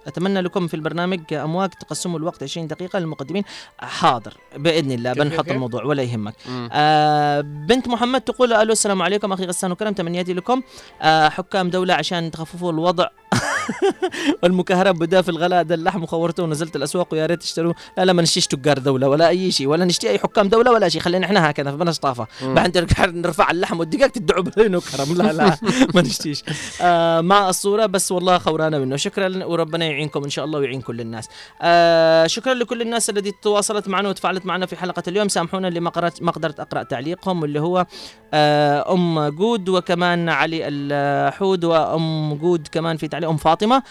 أتمنى 0.06 0.40
لكم 0.40 0.66
في 0.66 0.74
البرنامج 0.74 1.34
أمواج 1.34 1.70
تقسموا 1.70 2.18
الوقت 2.18 2.42
20 2.42 2.66
دقيقة 2.66 2.98
للمقدمين. 2.98 3.44
حاضر. 3.78 4.36
بإذن 4.56 4.92
الله 4.92 5.12
بنحط؟ 5.12 5.48
الموضوع 5.48 5.84
ولا 5.84 6.02
يهمك. 6.02 6.34
آه 6.72 7.40
بنت 7.40 7.88
محمد 7.88 8.20
تقول 8.20 8.52
ألو 8.52 8.72
السلام 8.72 9.02
عليكم 9.02 9.32
أخي 9.32 9.44
غسان 9.44 9.72
وكرم 9.72 9.92
تمنياتي 9.92 10.32
لكم. 10.34 10.62
آه 11.02 11.28
حكام 11.28 11.70
دولة 11.70 11.94
عشان 11.94 12.30
تخففوا 12.30 12.72
الوضع 12.72 13.08
والمكهرب 14.42 14.98
بدا 14.98 15.22
في 15.22 15.28
الغلاء 15.28 15.62
ده 15.62 15.74
اللحم 15.74 16.02
وخورته 16.02 16.42
ونزلت 16.42 16.76
الأسواق 16.76 17.08
ويا 17.12 17.26
ريت 17.26 17.40
تشتروا 17.42 17.72
لا 17.98 18.04
لا 18.04 18.12
ما 18.12 18.22
نشتيش 18.22 18.46
تجار 18.46 18.78
دولة 18.78 19.08
ولا 19.08 19.28
أي 19.28 19.50
شيء 19.50 19.66
ولا 19.66 19.84
نشتي 19.84 20.10
أي 20.10 20.18
حكام 20.18 20.48
دولة 20.48 20.72
ولا 20.72 20.88
شيء 20.88 21.00
خلينا 21.00 21.26
إحنا 21.26 21.50
هكذا 21.50 21.70
فبلاش 21.70 21.98
طافه. 21.98 22.26
بعد 22.42 22.78
نرفع 23.00 23.50
اللحم 23.50 23.80
والدقاق 23.80 24.10
تدعوا 24.10 24.42
بينه 24.42 24.80
كرم 24.80 25.16
لا 25.16 25.32
لا 25.32 25.58
ما 25.94 26.02
نشتيش. 26.02 26.44
آه 26.82 27.20
مع 27.20 27.48
الصورة 27.48 27.86
بس 27.86 28.12
والله 28.12 28.38
خورانه 28.38 28.78
منه. 28.78 28.96
شكرا 28.96 29.44
وربنا 29.44 29.84
يعينكم 29.86 30.24
إن 30.24 30.30
شاء 30.30 30.44
الله 30.44 30.58
ويعين 30.58 30.80
كل 30.80 31.00
الناس. 31.00 31.28
آه 31.62 32.26
شكرا 32.26 32.54
لكل 32.54 32.82
الناس 32.82 33.10
التي 33.10 33.32
تواصلت 33.42 33.88
معنا 33.88 34.08
وتفاعلت 34.08 34.46
معنا 34.46 34.66
في 34.66 34.76
حلقة 34.76 35.02
اليوم. 35.08 35.28
سامحونا 35.28 35.68
اللي 35.68 35.80
ما 35.80 35.90
قرأت 35.90 36.22
ما 36.22 36.32
قدرت 36.32 36.60
أقرأ 36.60 36.82
تعليقهم 36.82 37.42
واللي 37.42 37.60
هو 37.60 37.86
آه 38.34 38.92
أم 38.94 39.28
جود 39.28 39.68
وكمان 39.68 40.28
علي 40.28 40.68
الحود 40.68 41.64
وأم 41.64 42.34
جود 42.34 42.68
كمان 42.72 42.96
في 42.96 43.08
تعليق 43.08 43.17
ام 43.24 43.36
فاطمة. 43.36 43.82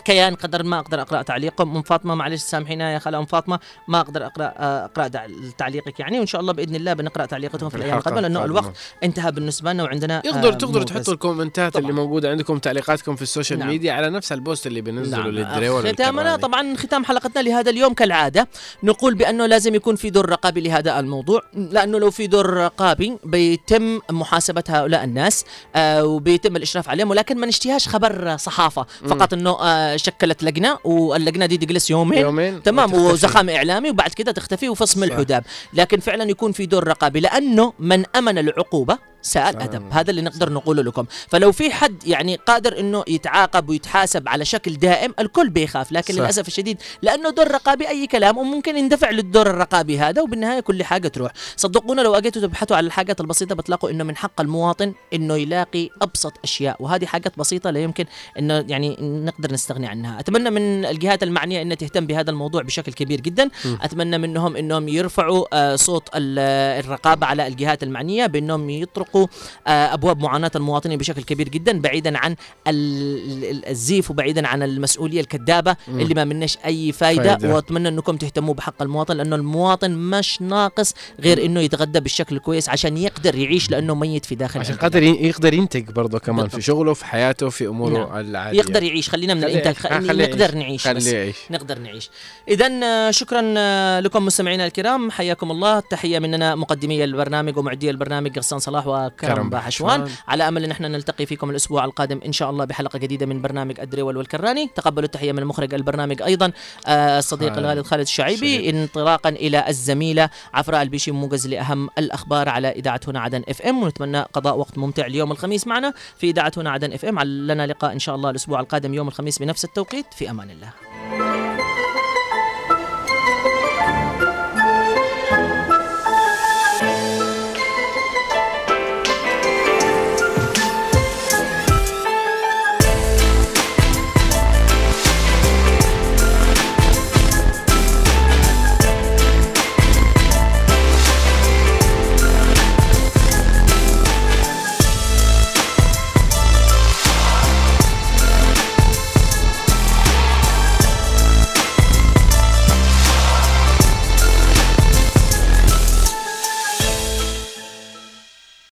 كيان 0.00 0.34
قدر 0.34 0.62
ما 0.62 0.78
أقدر 0.78 1.00
أقرأ 1.00 1.22
تعليقكم 1.22 1.76
أم 1.76 1.82
فاطمة 1.82 2.14
معلش 2.14 2.42
سامحينا 2.42 2.92
يا 2.92 2.98
خالة 2.98 3.18
أم 3.18 3.26
فاطمة 3.26 3.58
ما 3.88 4.00
أقدر 4.00 4.26
أقرأ 4.26 4.44
آه، 4.56 4.84
أقرأ 4.84 5.10
تعليقك 5.58 6.00
يعني 6.00 6.18
وإن 6.18 6.26
شاء 6.26 6.40
الله 6.40 6.52
بإذن 6.52 6.74
الله 6.74 6.92
بنقرأ 6.92 7.26
تعليقكم 7.26 7.68
في 7.68 7.76
الأيام 7.76 7.98
القادمه 7.98 8.20
لأنه. 8.20 8.44
الوقت 8.44 8.72
انتهى 9.04 9.32
بالنسبة 9.32 9.72
لنا 9.72 9.82
وعندنا 9.82 10.22
يقدر 10.24 10.48
آه، 10.48 10.52
تقدروا. 10.52 10.84
تحطوا 10.84 11.14
الكومنتات 11.14 11.76
اللي 11.76 11.92
موجودة 11.92 12.30
عندكم 12.30 12.58
تعليقاتكم 12.58 13.16
في 13.16 13.22
ال 13.22 13.27
social 13.27 13.58
نعم. 13.58 13.68
ميديا 13.68 13.92
على 13.92 14.10
نفس 14.10 14.32
ال 14.32 14.39
post 14.39 14.66
اللي 14.66 14.80
بننزله 14.80 15.18
نعم. 15.18 15.28
للدريول 15.28 15.88
ختامنا 15.88 16.22
والكراني. 16.22 16.42
طبعا 16.42 16.76
ختام 16.76 17.04
حلقتنا 17.04 17.40
لهذا 17.42 17.70
اليوم 17.70 17.94
كالعادة 17.94 18.48
نقول 18.82 19.14
بأنه 19.14 19.46
لازم 19.46 19.74
يكون 19.74 19.96
في 19.96 20.10
دور 20.10 20.28
رقابي 20.30 20.60
لهذا 20.60 21.00
الموضوع 21.00 21.42
لأنه 21.54 21.98
لو 21.98 22.10
في 22.10 22.26
دور 22.26 22.50
رقابي 22.50 23.18
بيتم 23.24 24.00
محاسبة 24.10 24.64
هؤلاء 24.68 25.04
الناس 25.04 25.44
آه 25.74 26.04
وبيتم 26.04 26.56
الإشراف 26.56 26.88
عليهم 26.88 27.10
ولكن 27.10 27.38
ما 27.38 27.46
نشتيهاش 27.46 27.88
خبر 27.88 28.36
صحافة 28.36 28.86
فقط 29.08 29.32
إنه 29.32 29.50
آه 29.60 29.89
شكلت 29.96 30.42
لجنة 30.44 30.78
واللجنة 30.84 31.46
دي 31.46 31.56
تجلس 31.56 31.90
يومين 31.90 32.20
يومين 32.20 32.62
تمام 32.62 32.92
وتختفي. 32.92 33.12
وزخم 33.12 33.48
إعلامي 33.50 33.90
وبعد 33.90 34.10
كده 34.10 34.32
تختفي 34.32 34.68
وفصم. 34.68 35.04
الحداب 35.04 35.44
لكن 35.74 36.00
فعلا 36.00 36.30
يكون 36.30 36.52
في 36.52 36.66
دور 36.66 36.88
رقابي 36.88 37.20
لأنه 37.20 37.72
من 37.78 38.04
أمن 38.16 38.38
العقوبة 38.38 38.98
ساء 39.22 39.50
الادب 39.50 39.82
هذا 39.92 40.10
اللي 40.10 40.22
نقدر 40.22 40.52
نقوله 40.52 40.82
لكم. 40.82 41.04
فلو 41.28 41.52
في 41.52 41.70
حد 41.72 42.06
يعني 42.06 42.36
قادر 42.36 42.78
إنه 42.78 43.04
يتعاقب 43.08 43.68
ويتحاسب 43.68 44.28
على 44.28 44.44
شكل 44.44 44.72
دائم 44.74 45.14
الكل 45.18 45.50
بيخاف. 45.50 45.92
لكن 45.92 46.14
صح. 46.14 46.20
للأسف 46.20 46.48
الشديد 46.48 46.78
لأنه 47.02 47.30
دور 47.30 47.48
رقابي 47.50 47.88
أي 47.88 48.06
كلام 48.06 48.38
وممكن 48.38 48.76
يندفع 48.76 49.10
للدور 49.10 49.46
الرقابي 49.46 49.98
هذا 49.98 50.22
وبالنهاية 50.22 50.60
كل 50.60 50.84
حاجة 50.84 51.08
تروح. 51.08 51.32
صدقونا 51.56 52.02
لو 52.02 52.14
أجيتوا 52.14 52.42
تبحثوا 52.42 52.76
على 52.76 52.86
الحاجات 52.86 53.20
البسيطة 53.20 53.54
بتلاقوا 53.54 53.90
إنه 53.90 54.04
من 54.04 54.16
حق 54.16 54.40
المواطن 54.40 54.92
إنه 55.14 55.36
يلاقي 55.36 55.88
أبسط 56.02 56.32
أشياء. 56.44 56.76
وهذه 56.80 57.06
حاجات 57.06 57.38
بسيطة 57.38 57.70
لا 57.70 57.80
يمكن 57.80 58.04
إنه 58.38 58.64
يعني 58.68 58.96
نقدر 59.00 59.52
نستغني 59.52 59.86
عنها. 59.86 60.20
أتمنى 60.20 60.50
من 60.50 60.84
الجهات 60.84 61.22
المعنية 61.22 61.62
إنها 61.62 61.76
تهتم 61.76 62.06
بهذا 62.06 62.30
الموضوع 62.30 62.62
بشكل 62.62 62.92
كبير 62.92 63.20
جدا. 63.20 63.44
م. 63.44 63.76
أتمنى 63.82 64.18
منهم 64.18 64.56
إنهم 64.56 64.88
يرفعوا 64.88 65.44
آه، 65.52 65.76
صوت 65.76 66.08
ال- 66.14 66.38
الرقابة 66.84 67.26
على 67.26 67.46
الجهات 67.46 67.82
المعنية 67.82 68.26
بأنهم 68.26 68.70
يطرقوا 68.70 69.09
آه، 69.16 69.94
أبواب 69.94 70.20
معاناة 70.22 70.50
المواطنين 70.56 70.98
بشكل 70.98 71.22
كبير 71.22 71.48
جدا 71.48 71.80
بعيدا 71.80 72.18
عن 72.18 72.36
ال- 72.68 73.44
ال- 73.50 73.68
الزيف 73.68 74.10
وبعيدا 74.10 74.46
عن 74.48 74.62
المسؤولية 74.62 75.20
الكذابه. 75.20 75.76
اللي 75.88 76.14
ما 76.14 76.24
مناش 76.24 76.58
أي 76.64 76.92
فايدة, 76.92 77.22
فايدة. 77.36 77.54
وأتمنى 77.54 77.88
أنكم 77.88 78.16
تهتموا 78.16 78.54
بحق 78.54 78.82
المواطن 78.82 79.16
لأنه 79.16 79.36
المواطن 79.36 79.90
مش 79.90 80.42
ناقص 80.42 80.94
غير 81.20 81.44
إنه 81.44 81.60
يتغدى 81.60 82.00
بالشكل 82.00 82.36
الكويس 82.36 82.68
عشان 82.68 82.96
يقدر 82.96 83.34
يعيش 83.34 83.70
لأنه 83.70 83.94
ميت 83.94 84.24
في 84.24 84.34
داخل 84.34 84.60
عشان. 84.60 84.76
قادر 84.76 85.02
يقدر 85.02 85.54
ينتج 85.54 85.90
برضه 85.90 86.18
كمان 86.18 86.48
في 86.48 86.56
بالضبط. 86.56 86.62
شغله 86.76 86.94
في 86.94 87.04
حياته 87.04 87.48
في 87.48 87.66
أموره 87.66 87.98
نعم. 88.08 88.16
العادية 88.20 88.58
يقدر 88.58 88.82
يعيش 88.82 89.08
خلينا 89.08 89.34
من 89.34 89.44
الإنتاج. 89.44 89.74
آه، 89.86 90.00
خ... 90.00 90.10
نقدر. 90.10 90.54
نعيش 90.54 90.88
بس. 90.88 91.06
يعيش. 91.06 91.36
نقدر 91.50 91.78
نعيش 91.78 92.10
اذا 92.48 93.10
شكرا 93.10 93.54
آه، 93.58 94.00
لكم 94.00 94.24
مستمعينا 94.26 94.66
الكرام 94.66 95.10
حياكم 95.10 95.50
الله 95.50 95.80
تحية 95.80 96.18
مننا 96.18 96.54
مقدمي 96.54 97.04
البرنامج 97.04 97.56
ومعدي 97.58 97.90
البرنامج 97.90 98.38
غسان 98.38 98.58
صلاح 98.58 98.86
وكرم 99.06 99.34
كرم 99.34 99.50
باحشوان. 99.50 100.08
على 100.28 100.48
أمل 100.48 100.64
إن 100.64 100.70
إحنا 100.70 100.88
نلتقي 100.88 101.26
فيكم 101.26 101.50
الأسبوع 101.50 101.84
القادم 101.84 102.20
إن 102.26 102.32
شاء 102.32 102.50
الله 102.50 102.64
بحلقة 102.64 102.98
جديدة 102.98 103.26
من 103.26 103.42
برنامج 103.42 103.80
الدريول 103.80 104.16
والكراني 104.16 104.70
تقبلوا 104.74 105.04
التحية 105.04 105.32
من 105.32 105.44
مخرج 105.44 105.74
البرنامج 105.74 106.22
أيضا 106.22 106.52
آه، 106.86 107.18
الصديق. 107.18 107.56
الغالي 107.56 107.84
خالد 107.84 108.02
الشعيبي. 108.02 108.54
شعيب. 108.54 108.74
انطلاقا 108.74 109.28
إلى 109.28 109.68
الزميلة 109.68 110.30
عفراء 110.54 110.82
البيشي 110.82 111.10
موجز 111.10 111.46
لأهم 111.46 111.88
الأخبار 111.98 112.48
على 112.48 112.68
إذاعة 112.70 113.00
هنا 113.08 113.20
عدن 113.20 113.42
إف 113.48 113.62
إم. 113.62 113.82
ونتمنى 113.82 114.20
قضاء 114.20 114.58
وقت 114.58 114.78
ممتع 114.78 115.06
اليوم 115.06 115.32
الخميس 115.32 115.66
معنا 115.66 115.92
في 116.16 116.30
إذاعة 116.30 116.52
هنا 116.56 116.70
عدن 116.70 116.92
إف 116.92 117.04
إم. 117.04 117.20
لنا 117.20 117.66
لقاء 117.66 117.92
إن 117.92 117.98
شاء 117.98 118.14
الله 118.14 118.30
الأسبوع 118.30 118.60
القادم 118.60 118.94
يوم 118.94 119.08
الخميس 119.08 119.38
بنفس 119.38 119.64
التوقيت. 119.64 120.06
في 120.14 120.30
أمان 120.30 120.50
الله. 120.50 120.89